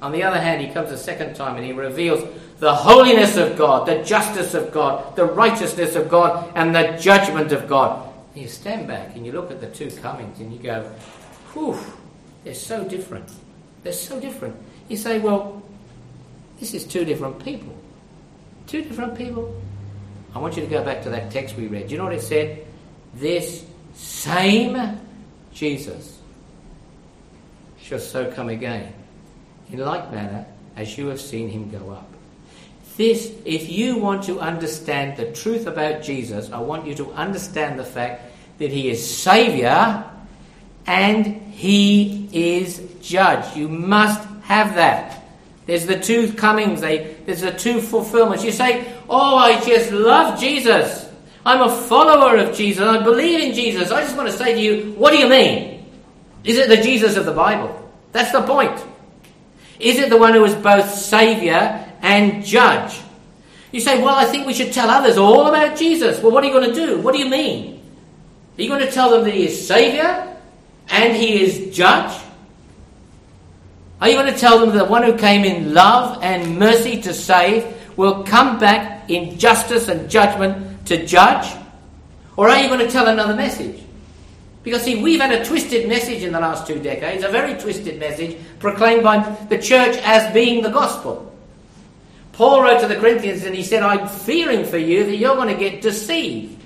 On 0.00 0.12
the 0.12 0.22
other 0.22 0.40
hand, 0.40 0.60
he 0.60 0.72
comes 0.72 0.92
a 0.92 0.98
second 0.98 1.34
time 1.34 1.56
and 1.56 1.64
he 1.64 1.72
reveals 1.72 2.22
the 2.60 2.72
holiness 2.72 3.36
of 3.36 3.58
God, 3.58 3.88
the 3.88 4.04
justice 4.04 4.54
of 4.54 4.70
God, 4.72 5.16
the 5.16 5.24
righteousness 5.24 5.96
of 5.96 6.08
God, 6.08 6.52
and 6.54 6.72
the 6.72 6.96
judgment 7.00 7.50
of 7.50 7.66
God. 7.66 8.08
And 8.34 8.42
you 8.42 8.48
stand 8.48 8.86
back 8.86 9.16
and 9.16 9.26
you 9.26 9.32
look 9.32 9.50
at 9.50 9.60
the 9.60 9.66
two 9.66 9.90
comings 9.90 10.38
and 10.38 10.52
you 10.52 10.60
go, 10.60 10.88
whew, 11.54 11.76
they're 12.44 12.54
so 12.54 12.84
different. 12.84 13.28
They're 13.82 13.92
so 13.92 14.20
different. 14.20 14.54
You 14.88 14.96
say, 14.96 15.18
well, 15.18 15.60
this 16.60 16.72
is 16.72 16.84
two 16.84 17.04
different 17.04 17.44
people. 17.44 17.76
Two 18.68 18.82
different 18.82 19.18
people. 19.18 19.60
I 20.36 20.38
want 20.38 20.56
you 20.56 20.62
to 20.62 20.70
go 20.70 20.84
back 20.84 21.02
to 21.02 21.10
that 21.10 21.32
text 21.32 21.56
we 21.56 21.66
read. 21.66 21.88
Do 21.88 21.94
you 21.94 21.98
know 21.98 22.04
what 22.04 22.12
it 22.12 22.22
said? 22.22 22.64
This 23.14 23.64
same 23.94 25.00
Jesus 25.52 26.15
shall 27.86 28.00
so 28.00 28.30
come 28.32 28.48
again, 28.48 28.92
in 29.70 29.78
like 29.78 30.10
manner 30.10 30.44
as 30.76 30.98
you 30.98 31.06
have 31.06 31.20
seen 31.20 31.48
him 31.48 31.70
go 31.70 31.90
up. 31.90 32.10
This, 32.96 33.32
if 33.44 33.70
you 33.70 33.98
want 33.98 34.24
to 34.24 34.40
understand 34.40 35.16
the 35.16 35.30
truth 35.30 35.66
about 35.66 36.02
Jesus, 36.02 36.50
I 36.50 36.58
want 36.58 36.86
you 36.86 36.94
to 36.96 37.12
understand 37.12 37.78
the 37.78 37.84
fact 37.84 38.32
that 38.58 38.70
he 38.70 38.88
is 38.88 38.98
Saviour 39.16 40.04
and 40.86 41.26
he 41.52 42.28
is 42.32 42.82
Judge. 43.00 43.56
You 43.56 43.68
must 43.68 44.26
have 44.42 44.74
that. 44.74 45.22
There's 45.66 45.86
the 45.86 46.00
two 46.00 46.32
comings, 46.32 46.80
they, 46.80 47.16
there's 47.26 47.42
the 47.42 47.52
two 47.52 47.80
fulfillments. 47.80 48.44
You 48.44 48.52
say, 48.52 48.92
Oh, 49.08 49.36
I 49.36 49.60
just 49.64 49.92
love 49.92 50.40
Jesus. 50.40 51.08
I'm 51.44 51.60
a 51.60 51.70
follower 51.70 52.36
of 52.38 52.56
Jesus. 52.56 52.82
I 52.82 53.02
believe 53.02 53.40
in 53.40 53.54
Jesus. 53.54 53.92
I 53.92 54.02
just 54.02 54.16
want 54.16 54.28
to 54.28 54.36
say 54.36 54.54
to 54.54 54.60
you, 54.60 54.92
what 54.94 55.12
do 55.12 55.18
you 55.18 55.28
mean? 55.28 55.75
Is 56.44 56.58
it 56.58 56.68
the 56.68 56.76
Jesus 56.76 57.16
of 57.16 57.26
the 57.26 57.32
Bible? 57.32 57.90
That's 58.12 58.32
the 58.32 58.42
point. 58.42 58.80
Is 59.78 59.98
it 59.98 60.10
the 60.10 60.16
one 60.16 60.32
who 60.32 60.44
is 60.44 60.54
both 60.54 60.90
Saviour 60.90 61.84
and 62.02 62.44
Judge? 62.44 63.00
You 63.72 63.80
say, 63.80 64.02
well, 64.02 64.14
I 64.14 64.24
think 64.24 64.46
we 64.46 64.54
should 64.54 64.72
tell 64.72 64.88
others 64.88 65.18
all 65.18 65.46
about 65.48 65.76
Jesus. 65.76 66.22
Well, 66.22 66.32
what 66.32 66.44
are 66.44 66.46
you 66.46 66.52
going 66.52 66.72
to 66.72 66.74
do? 66.74 66.98
What 67.00 67.12
do 67.12 67.18
you 67.18 67.28
mean? 67.28 67.82
Are 68.56 68.62
you 68.62 68.68
going 68.68 68.84
to 68.84 68.90
tell 68.90 69.10
them 69.10 69.24
that 69.24 69.34
He 69.34 69.46
is 69.46 69.66
Saviour 69.66 70.34
and 70.88 71.14
He 71.14 71.42
is 71.42 71.76
Judge? 71.76 72.22
Are 74.00 74.08
you 74.08 74.14
going 74.14 74.32
to 74.32 74.38
tell 74.38 74.58
them 74.58 74.70
that 74.70 74.84
the 74.84 74.90
one 74.90 75.02
who 75.02 75.16
came 75.16 75.44
in 75.44 75.74
love 75.74 76.22
and 76.22 76.58
mercy 76.58 77.00
to 77.02 77.14
save 77.14 77.66
will 77.96 78.24
come 78.24 78.58
back 78.58 79.10
in 79.10 79.38
justice 79.38 79.88
and 79.88 80.08
judgment 80.08 80.86
to 80.86 81.04
judge? 81.06 81.54
Or 82.36 82.48
are 82.48 82.60
you 82.60 82.68
going 82.68 82.80
to 82.80 82.90
tell 82.90 83.08
another 83.08 83.34
message? 83.34 83.82
Because, 84.66 84.82
see, 84.82 85.00
we've 85.00 85.20
had 85.20 85.30
a 85.30 85.44
twisted 85.44 85.88
message 85.88 86.24
in 86.24 86.32
the 86.32 86.40
last 86.40 86.66
two 86.66 86.80
decades, 86.80 87.22
a 87.22 87.28
very 87.28 87.54
twisted 87.54 88.00
message 88.00 88.36
proclaimed 88.58 89.04
by 89.04 89.18
the 89.48 89.58
church 89.58 89.96
as 90.02 90.34
being 90.34 90.60
the 90.60 90.70
gospel. 90.70 91.32
Paul 92.32 92.62
wrote 92.62 92.80
to 92.80 92.88
the 92.88 92.96
Corinthians 92.96 93.44
and 93.44 93.54
he 93.54 93.62
said, 93.62 93.84
I'm 93.84 94.08
fearing 94.08 94.64
for 94.64 94.76
you 94.76 95.04
that 95.04 95.18
you're 95.18 95.36
going 95.36 95.54
to 95.54 95.60
get 95.70 95.82
deceived. 95.82 96.60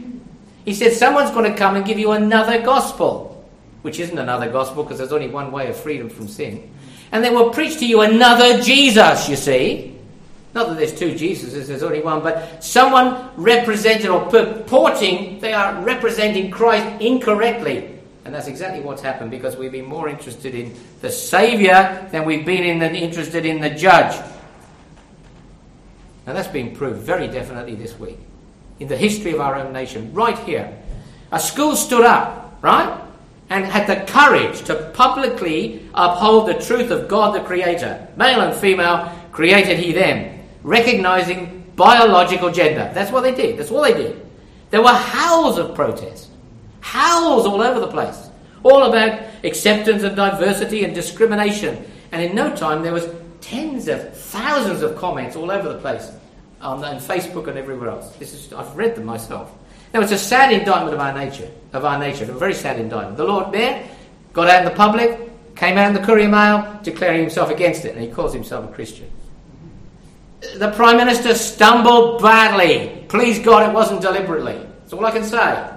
He 0.64 0.72
said, 0.72 0.94
Someone's 0.94 1.30
going 1.30 1.53
to 1.53 1.59
come 1.59 1.76
and 1.76 1.84
give 1.84 1.98
you 1.98 2.12
another 2.12 2.62
gospel, 2.62 3.46
which 3.82 4.01
isn't 4.01 4.16
another 4.16 4.51
gospel 4.51 4.82
because 4.82 4.96
there's 4.96 5.12
only 5.12 5.28
one 5.28 5.53
way 5.53 5.68
of 5.68 5.76
freedom 5.76 6.09
from 6.09 6.26
sin. 6.26 6.72
And 7.12 7.22
they 7.22 7.28
will 7.28 7.51
preach 7.51 7.80
to 7.80 7.86
you 7.86 8.01
another 8.01 8.62
Jesus, 8.62 9.28
you 9.28 9.36
see. 9.36 9.99
Not 10.53 10.68
that 10.68 10.78
there's 10.78 10.98
two 10.98 11.12
Jesuses, 11.12 11.66
there's 11.66 11.82
only 11.82 12.01
one, 12.01 12.22
but 12.22 12.62
someone 12.62 13.30
represented 13.36 14.07
or 14.07 14.28
purporting 14.28 15.38
they 15.40 15.53
are 15.53 15.80
representing 15.82 16.51
Christ 16.51 17.01
incorrectly. 17.01 17.98
And 18.24 18.34
that's 18.34 18.48
exactly 18.48 18.80
what's 18.80 19.03
happened 19.03 19.30
because 19.30 19.57
we've 19.57 19.72
been 19.72 19.86
more 19.86 20.09
interested 20.09 20.55
in 20.55 20.74
the 21.01 21.11
Saviour 21.11 22.09
than 22.11 22.24
we've 22.24 22.44
been 22.44 22.64
in 22.64 22.78
the, 22.78 22.92
interested 22.92 23.46
in 23.46 23.61
the 23.61 23.70
judge. 23.70 24.14
Now 26.26 26.32
that's 26.32 26.48
been 26.48 26.74
proved 26.74 27.01
very 27.01 27.28
definitely 27.28 27.76
this 27.76 27.98
week 27.98 28.18
in 28.78 28.88
the 28.88 28.96
history 28.96 29.32
of 29.32 29.40
our 29.40 29.57
own 29.57 29.72
nation, 29.72 30.12
right 30.12 30.38
here. 30.38 30.76
A 31.32 31.38
school 31.38 31.76
stood 31.76 32.05
up, 32.05 32.59
right? 32.62 33.01
and 33.51 33.64
had 33.64 33.86
the 33.88 34.11
courage 34.11 34.62
to 34.62 34.76
publicly 34.94 35.84
uphold 35.92 36.48
the 36.48 36.55
truth 36.55 36.90
of 36.92 37.09
God 37.09 37.34
the 37.34 37.40
Creator. 37.40 38.07
Male 38.16 38.40
and 38.40 38.57
female 38.57 39.12
created 39.32 39.78
He 39.78 39.92
them, 39.92 40.39
recognizing 40.63 41.61
biological 41.77 42.51
gender. 42.51 42.91
That's 42.95 43.11
what 43.11 43.23
they 43.23 43.35
did. 43.35 43.59
That's 43.59 43.71
all 43.71 43.83
they 43.83 43.95
did. 43.95 44.27
There 44.71 44.83
were 44.83 44.89
howls 44.89 45.59
of 45.59 45.75
protest, 45.75 46.31
howls 46.81 47.47
all 47.47 47.61
over 47.63 47.81
the 47.81 47.89
place, 47.89 48.31
all 48.63 48.85
about 48.85 49.23
acceptance 49.45 50.03
and 50.03 50.15
diversity 50.15 50.85
and 50.85 50.95
discrimination. 50.95 51.85
And 52.13 52.23
in 52.23 52.35
no 52.35 52.55
time, 52.55 52.83
there 52.83 52.93
was 52.93 53.09
tens 53.41 53.89
of 53.89 54.17
thousands 54.17 54.83
of 54.83 54.97
comments 54.97 55.37
all 55.37 55.51
over 55.51 55.73
the 55.73 55.79
place 55.79 56.13
on, 56.61 56.85
on 56.85 56.97
Facebook 56.97 57.49
and 57.49 57.59
everywhere 57.59 57.89
else. 57.89 58.15
This 58.17 58.35
is, 58.35 58.53
I've 58.53 58.77
read 58.77 58.95
them 58.95 59.05
myself. 59.07 59.53
Now, 59.93 60.01
it's 60.01 60.13
a 60.13 60.19
sad 60.19 60.53
indictment 60.53 60.95
of 60.95 61.01
our 61.01 61.13
nature, 61.13 61.51
of 61.73 61.85
our 61.85 61.99
nature, 61.99 62.25
a 62.31 62.35
very 62.35 62.55
sad 62.55 62.79
indictment. 62.79 63.17
The 63.17 63.25
Lord 63.25 63.51
Mayor 63.51 63.89
got 64.33 64.49
out 64.49 64.65
in 64.65 64.69
the 64.69 64.77
public, 64.77 65.57
came 65.57 65.77
out 65.79 65.89
in 65.89 65.95
the 65.95 66.07
Courier 66.07 66.29
Mail, 66.29 66.79
declaring 66.85 67.23
himself 67.23 67.51
against 67.51 67.85
it, 67.85 67.97
and 67.97 68.05
he 68.05 68.09
calls 68.09 68.33
himself 68.33 68.71
a 68.71 68.73
Christian. 68.73 69.11
The 70.57 70.72
Prime 70.72 70.97
Minister 70.97 71.34
stumbled 71.34 72.22
badly. 72.22 73.05
Please 73.09 73.38
God, 73.38 73.68
it 73.68 73.74
wasn't 73.74 74.01
deliberately. 74.01 74.55
That's 74.80 74.93
all 74.93 75.05
I 75.05 75.11
can 75.11 75.24
say. 75.24 75.70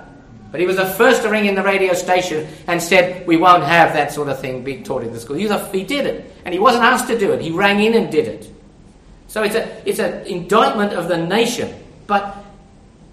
But 0.52 0.60
he 0.60 0.68
was 0.68 0.76
the 0.76 0.86
first 0.86 1.24
to 1.24 1.30
ring 1.30 1.46
in 1.46 1.56
the 1.56 1.64
radio 1.64 1.94
station 1.94 2.48
and 2.68 2.82
said, 2.82 3.26
We 3.26 3.38
won't 3.38 3.64
have 3.64 3.94
that 3.94 4.12
sort 4.12 4.30
of 4.30 4.40
thing 4.40 4.64
being 4.64 4.84
taught 4.84 5.04
in 5.04 5.12
the 5.12 5.20
school. 5.20 5.36
He, 5.36 5.48
a, 5.48 5.68
he 5.72 5.84
did 5.84 6.06
it. 6.06 6.32
And 6.46 6.54
he 6.54 6.60
wasn't 6.60 6.84
asked 6.84 7.08
to 7.08 7.18
do 7.18 7.32
it. 7.32 7.42
He 7.42 7.52
rang 7.52 7.84
in 7.84 7.96
and 7.96 8.12
did 8.12 8.28
it. 8.28 8.52
So 9.28 9.42
it's 9.42 9.56
an 9.56 9.68
it's 9.84 9.98
an 9.98 10.28
indictment 10.28 10.94
of 10.94 11.08
the 11.08 11.18
nation. 11.18 11.74
But 12.06 12.38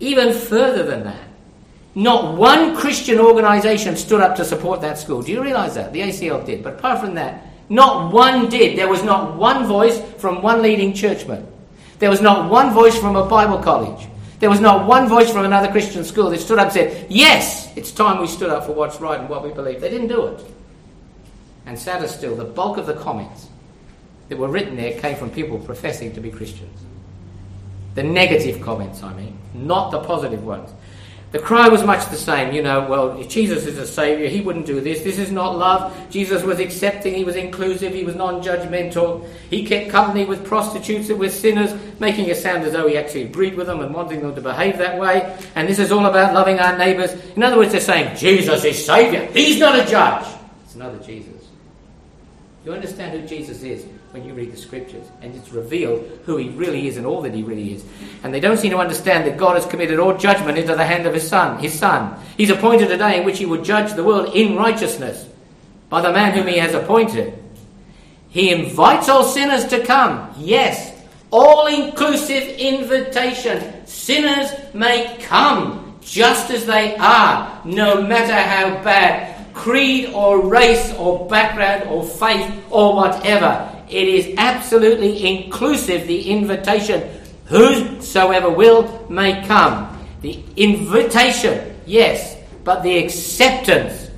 even 0.00 0.34
further 0.34 0.82
than 0.82 1.04
that, 1.04 1.28
not 1.94 2.36
one 2.36 2.76
Christian 2.76 3.18
organization 3.18 3.96
stood 3.96 4.20
up 4.20 4.36
to 4.36 4.44
support 4.44 4.82
that 4.82 4.98
school. 4.98 5.22
Do 5.22 5.32
you 5.32 5.42
realize 5.42 5.74
that? 5.76 5.94
The 5.94 6.02
ACL 6.02 6.44
did. 6.44 6.62
But 6.62 6.74
apart 6.74 7.00
from 7.00 7.14
that, 7.14 7.46
not 7.70 8.12
one 8.12 8.48
did. 8.48 8.76
There 8.76 8.88
was 8.88 9.02
not 9.02 9.36
one 9.36 9.64
voice 9.66 9.98
from 10.18 10.42
one 10.42 10.60
leading 10.60 10.92
churchman. 10.92 11.46
There 12.00 12.10
was 12.10 12.20
not 12.20 12.50
one 12.50 12.74
voice 12.74 12.98
from 12.98 13.16
a 13.16 13.24
Bible 13.24 13.58
college. 13.58 14.08
There 14.40 14.50
was 14.50 14.60
not 14.60 14.88
one 14.88 15.08
voice 15.08 15.30
from 15.30 15.44
another 15.44 15.70
Christian 15.70 16.02
school 16.02 16.30
that 16.30 16.40
stood 16.40 16.58
up 16.58 16.66
and 16.66 16.72
said, 16.72 17.06
Yes, 17.08 17.74
it's 17.76 17.92
time 17.92 18.20
we 18.20 18.26
stood 18.26 18.50
up 18.50 18.66
for 18.66 18.72
what's 18.72 19.00
right 19.00 19.20
and 19.20 19.28
what 19.28 19.44
we 19.44 19.52
believe. 19.52 19.80
They 19.80 19.90
didn't 19.90 20.08
do 20.08 20.26
it. 20.26 20.44
And 21.66 21.78
sadder 21.78 22.08
still, 22.08 22.34
the 22.34 22.44
bulk 22.44 22.78
of 22.78 22.86
the 22.86 22.94
comments 22.94 23.48
that 24.28 24.38
were 24.38 24.48
written 24.48 24.76
there 24.76 24.98
came 24.98 25.16
from 25.16 25.30
people 25.30 25.58
professing 25.58 26.12
to 26.14 26.20
be 26.20 26.30
Christians. 26.30 26.76
The 27.94 28.02
negative 28.02 28.62
comments, 28.62 29.02
I 29.02 29.12
mean, 29.12 29.36
not 29.52 29.90
the 29.90 30.00
positive 30.00 30.44
ones. 30.44 30.70
The 31.32 31.38
cry 31.38 31.68
was 31.68 31.84
much 31.84 32.10
the 32.10 32.16
same, 32.16 32.52
you 32.52 32.60
know, 32.60 32.88
well, 32.88 33.22
Jesus 33.22 33.64
is 33.64 33.78
a 33.78 33.86
saviour, 33.86 34.28
he 34.28 34.40
wouldn't 34.40 34.66
do 34.66 34.80
this. 34.80 35.02
This 35.02 35.16
is 35.16 35.30
not 35.30 35.56
love. 35.56 35.94
Jesus 36.10 36.42
was 36.42 36.58
accepting, 36.58 37.14
he 37.14 37.22
was 37.22 37.36
inclusive, 37.36 37.94
he 37.94 38.02
was 38.02 38.16
non 38.16 38.42
judgmental. 38.42 39.28
He 39.48 39.64
kept 39.64 39.90
company 39.90 40.24
with 40.24 40.44
prostitutes 40.44 41.08
and 41.08 41.20
with 41.20 41.32
sinners, 41.32 41.72
making 42.00 42.26
it 42.26 42.36
sound 42.36 42.64
as 42.64 42.72
though 42.72 42.88
he 42.88 42.96
actually 42.96 43.22
agreed 43.22 43.54
with 43.54 43.68
them 43.68 43.78
and 43.78 43.94
wanting 43.94 44.22
them 44.22 44.34
to 44.34 44.40
behave 44.40 44.76
that 44.78 44.98
way. 44.98 45.38
And 45.54 45.68
this 45.68 45.78
is 45.78 45.92
all 45.92 46.06
about 46.06 46.34
loving 46.34 46.58
our 46.58 46.76
neighbours. 46.76 47.12
In 47.36 47.44
other 47.44 47.56
words, 47.58 47.70
they're 47.70 47.80
saying, 47.80 48.16
Jesus 48.16 48.64
is 48.64 48.84
saviour. 48.84 49.26
He's 49.26 49.60
not 49.60 49.78
a 49.78 49.88
judge. 49.88 50.26
It's 50.64 50.74
another 50.74 50.98
Jesus. 50.98 51.46
You 52.64 52.72
understand 52.72 53.20
who 53.20 53.26
Jesus 53.28 53.62
is? 53.62 53.86
When 54.12 54.24
you 54.24 54.34
read 54.34 54.52
the 54.52 54.56
scriptures, 54.56 55.06
and 55.22 55.34
it's 55.36 55.52
revealed 55.52 56.20
who 56.24 56.36
he 56.36 56.48
really 56.50 56.88
is 56.88 56.96
and 56.96 57.06
all 57.06 57.22
that 57.22 57.32
he 57.32 57.42
really 57.42 57.74
is. 57.74 57.84
And 58.24 58.34
they 58.34 58.40
don't 58.40 58.56
seem 58.56 58.72
to 58.72 58.78
understand 58.78 59.26
that 59.26 59.38
God 59.38 59.54
has 59.54 59.66
committed 59.66 60.00
all 60.00 60.16
judgment 60.16 60.58
into 60.58 60.74
the 60.74 60.84
hand 60.84 61.06
of 61.06 61.14
his 61.14 61.28
son, 61.28 61.60
his 61.60 61.78
son. 61.78 62.18
He's 62.36 62.50
appointed 62.50 62.90
a 62.90 62.98
day 62.98 63.18
in 63.18 63.24
which 63.24 63.38
he 63.38 63.46
will 63.46 63.62
judge 63.62 63.94
the 63.94 64.02
world 64.02 64.34
in 64.34 64.56
righteousness 64.56 65.28
by 65.88 66.00
the 66.00 66.12
man 66.12 66.32
whom 66.32 66.48
he 66.48 66.58
has 66.58 66.74
appointed. 66.74 67.34
He 68.30 68.50
invites 68.50 69.08
all 69.08 69.24
sinners 69.24 69.66
to 69.66 69.84
come. 69.84 70.32
Yes, 70.38 70.92
all 71.30 71.66
inclusive 71.66 72.42
invitation. 72.58 73.86
Sinners 73.86 74.50
may 74.74 75.16
come 75.20 75.98
just 76.00 76.50
as 76.50 76.66
they 76.66 76.96
are, 76.96 77.60
no 77.64 78.02
matter 78.02 78.34
how 78.34 78.82
bad 78.82 79.36
creed 79.52 80.10
or 80.14 80.40
race 80.40 80.92
or 80.94 81.28
background 81.28 81.88
or 81.88 82.04
faith 82.04 82.50
or 82.70 82.94
whatever. 82.96 83.68
It 83.90 84.08
is 84.08 84.34
absolutely 84.38 85.26
inclusive, 85.26 86.06
the 86.06 86.30
invitation. 86.30 87.08
Whosoever 87.46 88.48
will 88.48 89.06
may 89.10 89.44
come. 89.46 89.98
The 90.22 90.42
invitation, 90.56 91.76
yes, 91.86 92.36
but 92.62 92.82
the 92.82 92.98
acceptance. 92.98 94.10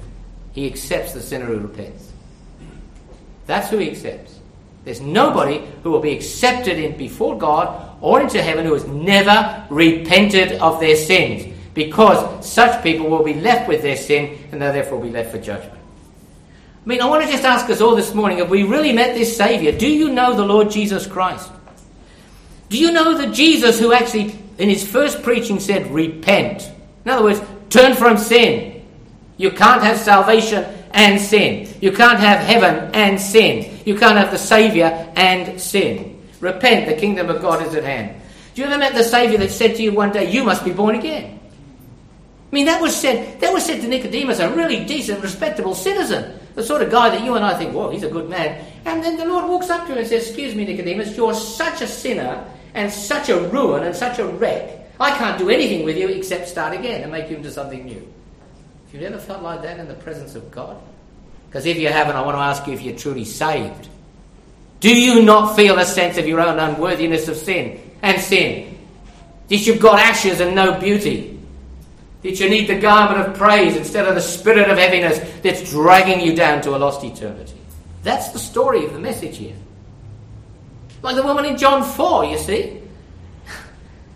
He 0.53 0.67
accepts 0.67 1.15
the 1.15 1.21
sinner 1.21 1.47
who 1.47 1.59
repents. 1.59 2.13
That's 3.47 3.71
who 3.71 3.79
he 3.79 3.91
accepts. 3.91 4.39
There's 4.85 5.01
nobody 5.01 5.63
who 5.83 5.91
will 5.91 6.01
be 6.01 6.13
accepted 6.13 6.79
in 6.79 6.97
before 6.97 7.39
God 7.39 7.97
or 8.01 8.21
into 8.21 8.43
heaven 8.43 8.67
who 8.67 8.75
has 8.75 8.87
never 8.87 9.65
repented 9.71 10.53
of 10.61 10.81
their 10.81 10.97
sins, 10.97 11.57
because 11.73 12.45
such 12.45 12.83
people 12.83 13.09
will 13.09 13.23
be 13.23 13.35
left 13.35 13.69
with 13.69 13.81
their 13.81 13.97
sin 13.97 14.39
and 14.51 14.61
they'll 14.61 14.73
therefore 14.73 15.01
be 15.01 15.11
left 15.11 15.31
for 15.31 15.39
judgment. 15.39 15.82
I 16.85 16.89
mean, 16.89 17.01
I 17.01 17.07
want 17.07 17.25
to 17.25 17.31
just 17.31 17.45
ask 17.45 17.71
us 17.71 17.81
all 17.81 17.95
this 17.95 18.13
morning 18.13 18.39
have 18.39 18.51
we 18.51 18.65
really 18.65 18.93
met 18.93 19.15
this 19.15 19.37
Saviour? 19.37 19.71
Do 19.71 19.89
you 19.89 20.11
know 20.11 20.35
the 20.35 20.45
Lord 20.45 20.71
Jesus 20.71 21.07
Christ? 21.07 21.51
Do 22.69 22.79
you 22.79 22.91
know 22.91 23.17
that 23.19 23.33
Jesus, 23.33 23.79
who 23.79 23.93
actually 23.93 24.37
in 24.59 24.69
his 24.69 24.87
first 24.87 25.23
preaching 25.23 25.61
said, 25.61 25.87
Repent? 25.93 26.69
In 27.05 27.11
other 27.11 27.23
words, 27.23 27.41
turn 27.71 27.95
from 27.95 28.19
sin. 28.19 28.85
You 29.37 29.51
can't 29.51 29.83
have 29.83 29.99
salvation 29.99 30.65
and 30.91 31.21
sin. 31.21 31.73
You 31.81 31.93
can't 31.93 32.19
have 32.19 32.41
heaven 32.41 32.91
and 32.95 33.21
sin. 33.21 33.79
You 33.85 33.97
can't 33.97 34.19
have 34.19 34.31
the 34.31 34.39
Saviour 34.39 34.87
and 35.15 35.61
sin. 35.61 36.21
Repent, 36.41 36.89
the 36.89 36.95
kingdom 36.95 37.29
of 37.29 37.41
God 37.41 37.65
is 37.65 37.75
at 37.75 37.85
hand. 37.85 38.21
Do 38.55 38.63
you 38.63 38.69
ever 38.69 38.79
met 38.79 38.95
the 38.95 39.05
Saviour 39.05 39.39
that 39.39 39.51
said 39.51 39.77
to 39.77 39.83
you 39.83 39.93
one 39.93 40.11
day, 40.11 40.31
You 40.31 40.43
must 40.43 40.65
be 40.65 40.73
born 40.73 40.97
again? 40.97 41.39
I 42.53 42.55
mean, 42.55 42.67
that 42.67 42.83
was 42.83 42.95
said, 42.95 43.41
that 43.41 43.51
was 43.51 43.65
said 43.65 43.81
to 43.81 43.89
Nicodemus, 43.89 44.39
a 44.39 44.53
really 44.53 44.85
decent, 44.85 45.23
respectable 45.23 45.75
citizen. 45.75 46.39
The 46.55 46.63
sort 46.63 46.83
of 46.83 46.91
guy 46.91 47.09
that 47.09 47.25
you 47.25 47.35
and 47.35 47.43
I 47.43 47.57
think, 47.57 47.73
whoa, 47.73 47.89
he's 47.89 48.03
a 48.03 48.11
good 48.11 48.29
man. 48.29 48.63
And 48.85 49.03
then 49.03 49.17
the 49.17 49.25
Lord 49.25 49.49
walks 49.49 49.71
up 49.71 49.87
to 49.87 49.93
him 49.93 49.99
and 49.99 50.07
says, 50.07 50.27
Excuse 50.27 50.55
me, 50.55 50.67
Nicodemus, 50.67 51.17
you're 51.17 51.33
such 51.33 51.81
a 51.81 51.87
sinner 51.87 52.45
and 52.75 52.93
such 52.93 53.31
a 53.31 53.41
ruin 53.49 53.85
and 53.85 53.97
such 53.97 54.19
a 54.19 54.27
wreck. 54.27 54.91
I 55.01 55.17
can't 55.17 55.39
do 55.39 55.49
anything 55.49 55.87
with 55.87 55.97
you 55.97 56.09
except 56.09 56.47
start 56.47 56.75
again 56.75 57.03
and 57.03 57.11
make 57.11 57.31
you 57.31 57.37
into 57.37 57.51
something 57.51 57.87
new. 57.87 57.95
Have 58.93 59.01
you've 59.01 59.03
ever 59.11 59.19
felt 59.19 59.43
like 59.43 59.63
that 59.63 59.81
in 59.81 59.89
the 59.89 59.95
presence 59.95 60.35
of 60.35 60.51
God? 60.51 60.77
Because 61.49 61.65
if 61.65 61.79
you 61.79 61.89
haven't, 61.89 62.17
I 62.17 62.21
want 62.21 62.37
to 62.37 62.41
ask 62.41 62.67
you 62.67 62.75
if 62.75 62.83
you're 62.83 62.97
truly 62.97 63.25
saved. 63.25 63.89
Do 64.81 64.95
you 64.95 65.23
not 65.23 65.57
feel 65.57 65.79
a 65.79 65.87
sense 65.87 66.19
of 66.19 66.27
your 66.27 66.41
own 66.41 66.59
unworthiness 66.59 67.29
of 67.29 67.37
sin 67.37 67.81
and 68.03 68.21
sin? 68.21 68.79
That 69.49 69.67
you've 69.67 69.81
got 69.81 69.99
ashes 69.99 70.41
and 70.41 70.55
no 70.55 70.79
beauty? 70.79 71.41
That 72.23 72.39
you 72.39 72.49
need 72.49 72.69
the 72.69 72.79
garment 72.79 73.27
of 73.27 73.37
praise 73.37 73.77
instead 73.77 74.07
of 74.07 74.15
the 74.15 74.21
spirit 74.21 74.71
of 74.71 74.79
heaviness 74.79 75.19
that's 75.43 75.71
dragging 75.71 76.21
you 76.21 76.37
down 76.37 76.61
to 76.63 76.77
a 76.77 76.79
lost 76.79 77.03
eternity? 77.03 77.55
That's 78.03 78.29
the 78.29 78.39
story 78.39 78.85
of 78.85 78.93
the 78.93 78.99
message 78.99 79.39
here. 79.39 79.57
Like 81.03 81.17
the 81.17 81.23
woman 81.23 81.45
in 81.45 81.57
John 81.57 81.83
4, 81.83 82.25
you 82.27 82.39
see. 82.39 82.81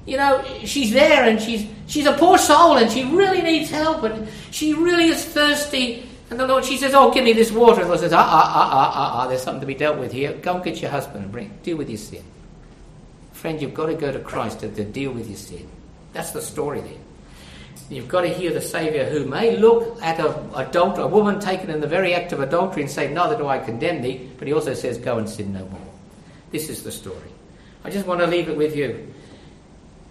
You 0.06 0.16
know, 0.16 0.44
she's 0.62 0.92
there 0.92 1.24
and 1.24 1.42
she's 1.42 1.66
she's 1.88 2.06
a 2.06 2.12
poor 2.12 2.38
soul 2.38 2.76
and 2.76 2.88
she 2.88 3.02
really 3.02 3.42
needs 3.42 3.70
help 3.70 4.04
and 4.04 4.28
she 4.52 4.72
really 4.72 5.08
is 5.08 5.24
thirsty 5.24 6.06
and 6.30 6.40
the 6.40 6.46
Lord, 6.46 6.64
she 6.64 6.76
says, 6.76 6.92
Oh, 6.94 7.12
give 7.12 7.24
me 7.24 7.32
this 7.32 7.52
water. 7.52 7.80
And 7.80 7.84
the 7.84 7.88
Lord 7.88 8.00
says, 8.00 8.12
Ah, 8.12 8.18
ah, 8.18 8.52
ah, 8.52 8.70
ah, 8.72 8.92
ah, 8.94 9.22
ah, 9.22 9.28
there's 9.28 9.42
something 9.42 9.60
to 9.60 9.66
be 9.66 9.74
dealt 9.74 9.98
with 9.98 10.12
here. 10.12 10.32
Go 10.32 10.56
and 10.56 10.64
get 10.64 10.82
your 10.82 10.90
husband 10.90 11.22
and 11.22 11.32
bring, 11.32 11.56
deal 11.62 11.76
with 11.76 11.88
your 11.88 11.98
sin. 11.98 12.24
Friend, 13.32 13.60
you've 13.60 13.74
got 13.74 13.86
to 13.86 13.94
go 13.94 14.10
to 14.10 14.18
Christ 14.18 14.60
to, 14.60 14.68
to 14.68 14.84
deal 14.84 15.12
with 15.12 15.28
your 15.28 15.36
sin. 15.36 15.68
That's 16.12 16.32
the 16.32 16.42
story 16.42 16.80
there. 16.80 17.05
You've 17.88 18.08
got 18.08 18.22
to 18.22 18.28
hear 18.28 18.52
the 18.52 18.60
Saviour 18.60 19.04
who 19.04 19.26
may 19.26 19.56
look 19.56 20.02
at 20.02 20.18
a, 20.18 20.36
adult, 20.56 20.98
a 20.98 21.06
woman 21.06 21.38
taken 21.38 21.70
in 21.70 21.80
the 21.80 21.86
very 21.86 22.14
act 22.14 22.32
of 22.32 22.40
adultery 22.40 22.82
and 22.82 22.90
say, 22.90 23.12
Neither 23.12 23.36
do 23.36 23.46
I 23.46 23.58
condemn 23.58 24.02
thee, 24.02 24.28
but 24.38 24.48
he 24.48 24.54
also 24.54 24.74
says, 24.74 24.98
Go 24.98 25.18
and 25.18 25.28
sin 25.28 25.52
no 25.52 25.64
more. 25.66 25.80
This 26.50 26.68
is 26.68 26.82
the 26.82 26.90
story. 26.90 27.30
I 27.84 27.90
just 27.90 28.06
want 28.06 28.20
to 28.20 28.26
leave 28.26 28.48
it 28.48 28.56
with 28.56 28.74
you. 28.74 29.12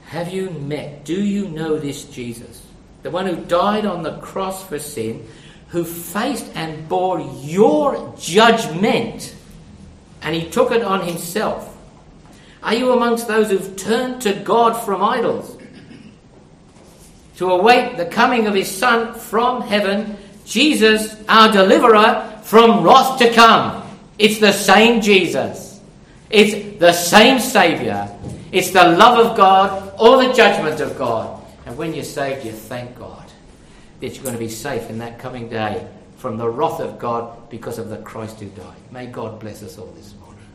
Have 0.06 0.32
you 0.32 0.52
met, 0.52 1.04
do 1.04 1.22
you 1.22 1.50
know 1.50 1.78
this 1.78 2.06
Jesus? 2.06 2.66
The 3.04 3.12
one 3.12 3.26
who 3.26 3.36
died 3.46 3.86
on 3.86 4.04
the 4.04 4.18
cross 4.20 4.66
for 4.66 4.80
sin, 4.80 5.28
who 5.68 5.84
faced 5.84 6.50
and 6.56 6.88
bore 6.88 7.20
your 7.20 8.16
judgment, 8.18 9.36
and 10.22 10.34
he 10.34 10.50
took 10.50 10.72
it 10.72 10.84
on 10.84 11.06
himself. 11.06 11.76
Are 12.64 12.74
you 12.74 12.94
amongst 12.94 13.28
those 13.28 13.50
who've 13.52 13.76
turned 13.76 14.22
to 14.22 14.34
God 14.34 14.74
from 14.74 15.04
idols? 15.04 15.55
To 17.38 17.52
await 17.52 17.98
the 17.98 18.06
coming 18.06 18.48
of 18.48 18.56
his 18.56 18.70
Son 18.70 19.14
from 19.14 19.62
heaven, 19.62 20.18
Jesus, 20.46 21.16
our 21.28 21.52
deliverer 21.52 22.40
from 22.44 22.84
wrath 22.84 23.20
to 23.20 23.34
come. 23.34 23.84
It's 24.18 24.40
the 24.40 24.54
same 24.54 25.02
Jesus. 25.02 25.82
It's 26.30 26.80
the 26.80 26.94
same 26.94 27.40
Saviour. 27.40 28.10
It's 28.52 28.72
the 28.72 28.84
love 28.84 29.26
of 29.26 29.38
God 29.38 29.94
or 30.00 30.24
the 30.24 30.34
judgment 30.34 30.80
of 30.80 30.98
God. 30.98 31.44
And 31.66 31.78
when 31.78 31.94
you're 31.94 32.04
saved, 32.04 32.46
you 32.46 32.52
thank 32.52 32.98
God 32.98 33.26
that 34.00 34.14
you're 34.14 34.24
going 34.24 34.36
to 34.36 34.40
be 34.40 34.50
safe 34.50 34.90
in 34.90 35.00
that 35.00 35.20
coming 35.20 35.50
day 35.50 35.88
from 36.18 36.38
the 36.38 36.50
wrath 36.50 36.80
of 36.80 37.00
God 37.00 37.50
because 37.50 37.78
of 37.78 37.90
the 37.90 37.98
Christ 37.98 38.40
who 38.40 38.48
died. 38.50 38.78
May 38.92 39.08
God 39.08 39.40
bless 39.40 39.64
us 39.64 39.78
all 39.78 39.88
this 39.88 40.14
morning. 40.16 40.46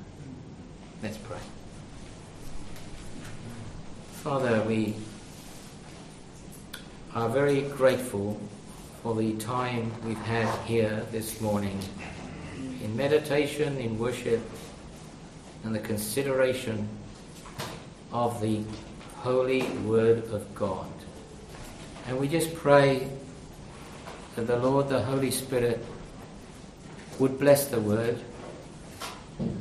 Let's 1.03 1.16
pray. 1.18 1.39
Father, 4.22 4.62
we 4.62 4.95
are 7.14 7.28
very 7.28 7.62
grateful 7.62 8.40
for 9.02 9.16
the 9.16 9.32
time 9.38 9.92
we've 10.04 10.16
had 10.18 10.48
here 10.64 11.04
this 11.11 11.40
morning 11.40 11.76
in 12.84 12.96
meditation, 12.96 13.76
in 13.78 13.98
worship, 13.98 14.40
and 15.64 15.74
the 15.74 15.80
consideration 15.80 16.88
of 18.12 18.40
the 18.40 18.62
holy 19.16 19.62
word 19.84 20.18
of 20.30 20.54
God. 20.54 20.88
And 22.06 22.16
we 22.16 22.28
just 22.28 22.54
pray 22.54 23.08
that 24.36 24.46
the 24.46 24.56
Lord, 24.56 24.88
the 24.88 25.02
Holy 25.02 25.32
Spirit, 25.32 25.84
would 27.18 27.40
bless 27.40 27.66
the 27.66 27.80
word, 27.80 28.20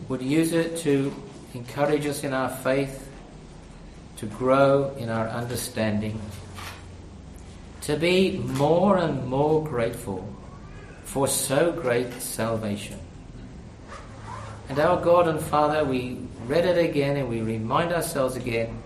would 0.08 0.22
use 0.22 0.54
it 0.54 0.78
to 0.78 1.12
encourage 1.56 2.06
us 2.06 2.24
in 2.24 2.32
our 2.32 2.50
faith, 2.50 3.10
to 4.18 4.28
grow 4.28 4.94
in 5.00 5.10
our 5.10 5.28
understanding, 5.30 6.22
to 7.90 7.98
be 7.98 8.38
more 8.38 8.98
and 8.98 9.26
more 9.26 9.64
grateful 9.64 10.24
for 11.06 11.28
so 11.28 11.72
great 11.72 12.14
salvation. 12.22 13.00
And 14.70 14.78
our 14.78 15.02
God 15.04 15.28
and 15.28 15.42
Father, 15.42 15.84
we 15.84 16.20
read 16.46 16.66
it 16.66 16.78
again 16.78 17.18
and 17.18 17.28
we 17.28 17.42
remind 17.42 17.92
ourselves 17.92 18.36
again 18.36 18.84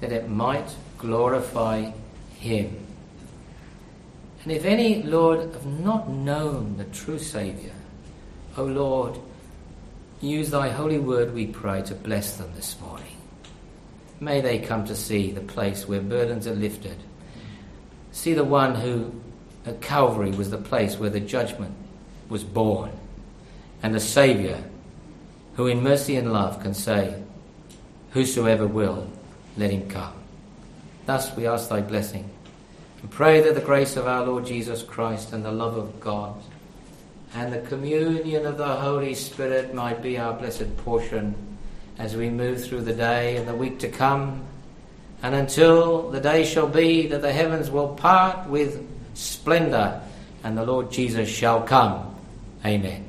that 0.00 0.12
it 0.12 0.28
might 0.28 0.76
glorify 0.98 1.90
Him. 2.34 2.76
And 4.42 4.52
if 4.52 4.66
any, 4.66 5.02
Lord, 5.02 5.40
have 5.40 5.64
not 5.64 6.10
known 6.10 6.76
the 6.76 6.84
true 6.84 7.18
Saviour, 7.18 7.72
O 8.58 8.64
Lord, 8.64 9.18
use 10.20 10.50
thy 10.50 10.68
holy 10.68 10.98
word, 10.98 11.32
we 11.32 11.46
pray, 11.46 11.80
to 11.84 11.94
bless 11.94 12.36
them 12.36 12.52
this 12.54 12.78
morning. 12.78 13.16
May 14.20 14.42
they 14.42 14.58
come 14.58 14.84
to 14.84 14.94
see 14.94 15.30
the 15.30 15.40
place 15.40 15.88
where 15.88 16.02
burdens 16.02 16.46
are 16.46 16.54
lifted. 16.54 16.98
See 18.14 18.32
the 18.32 18.44
one 18.44 18.76
who 18.76 19.12
at 19.66 19.80
Calvary 19.80 20.30
was 20.30 20.48
the 20.48 20.56
place 20.56 20.96
where 20.96 21.10
the 21.10 21.18
judgment 21.18 21.74
was 22.28 22.44
borne, 22.44 22.92
and 23.82 23.92
the 23.92 23.98
Saviour 24.00 24.62
who 25.56 25.66
in 25.66 25.82
mercy 25.82 26.16
and 26.16 26.32
love 26.32 26.62
can 26.62 26.74
say, 26.74 27.20
Whosoever 28.10 28.68
will, 28.68 29.08
let 29.56 29.72
him 29.72 29.88
come. 29.88 30.14
Thus 31.06 31.36
we 31.36 31.48
ask 31.48 31.68
thy 31.68 31.80
blessing. 31.80 32.30
And 33.02 33.10
pray 33.10 33.40
that 33.40 33.56
the 33.56 33.60
grace 33.60 33.96
of 33.96 34.06
our 34.06 34.24
Lord 34.24 34.46
Jesus 34.46 34.84
Christ 34.84 35.32
and 35.32 35.44
the 35.44 35.52
love 35.52 35.76
of 35.76 35.98
God 35.98 36.40
and 37.34 37.52
the 37.52 37.60
communion 37.62 38.46
of 38.46 38.58
the 38.58 38.76
Holy 38.76 39.14
Spirit 39.14 39.74
might 39.74 40.02
be 40.02 40.18
our 40.18 40.34
blessed 40.34 40.76
portion 40.78 41.34
as 41.98 42.14
we 42.14 42.30
move 42.30 42.64
through 42.64 42.82
the 42.82 42.94
day 42.94 43.36
and 43.36 43.48
the 43.48 43.54
week 43.54 43.80
to 43.80 43.88
come, 43.88 44.44
and 45.24 45.34
until 45.34 46.10
the 46.10 46.20
day 46.20 46.44
shall 46.44 46.68
be 46.68 47.06
that 47.06 47.22
the 47.22 47.32
heavens 47.32 47.70
will 47.70 47.88
part 47.94 48.46
with 48.46 48.86
splendor 49.14 49.98
and 50.44 50.54
the 50.54 50.62
Lord 50.62 50.92
Jesus 50.92 51.30
shall 51.30 51.62
come. 51.62 52.14
Amen. 52.62 53.03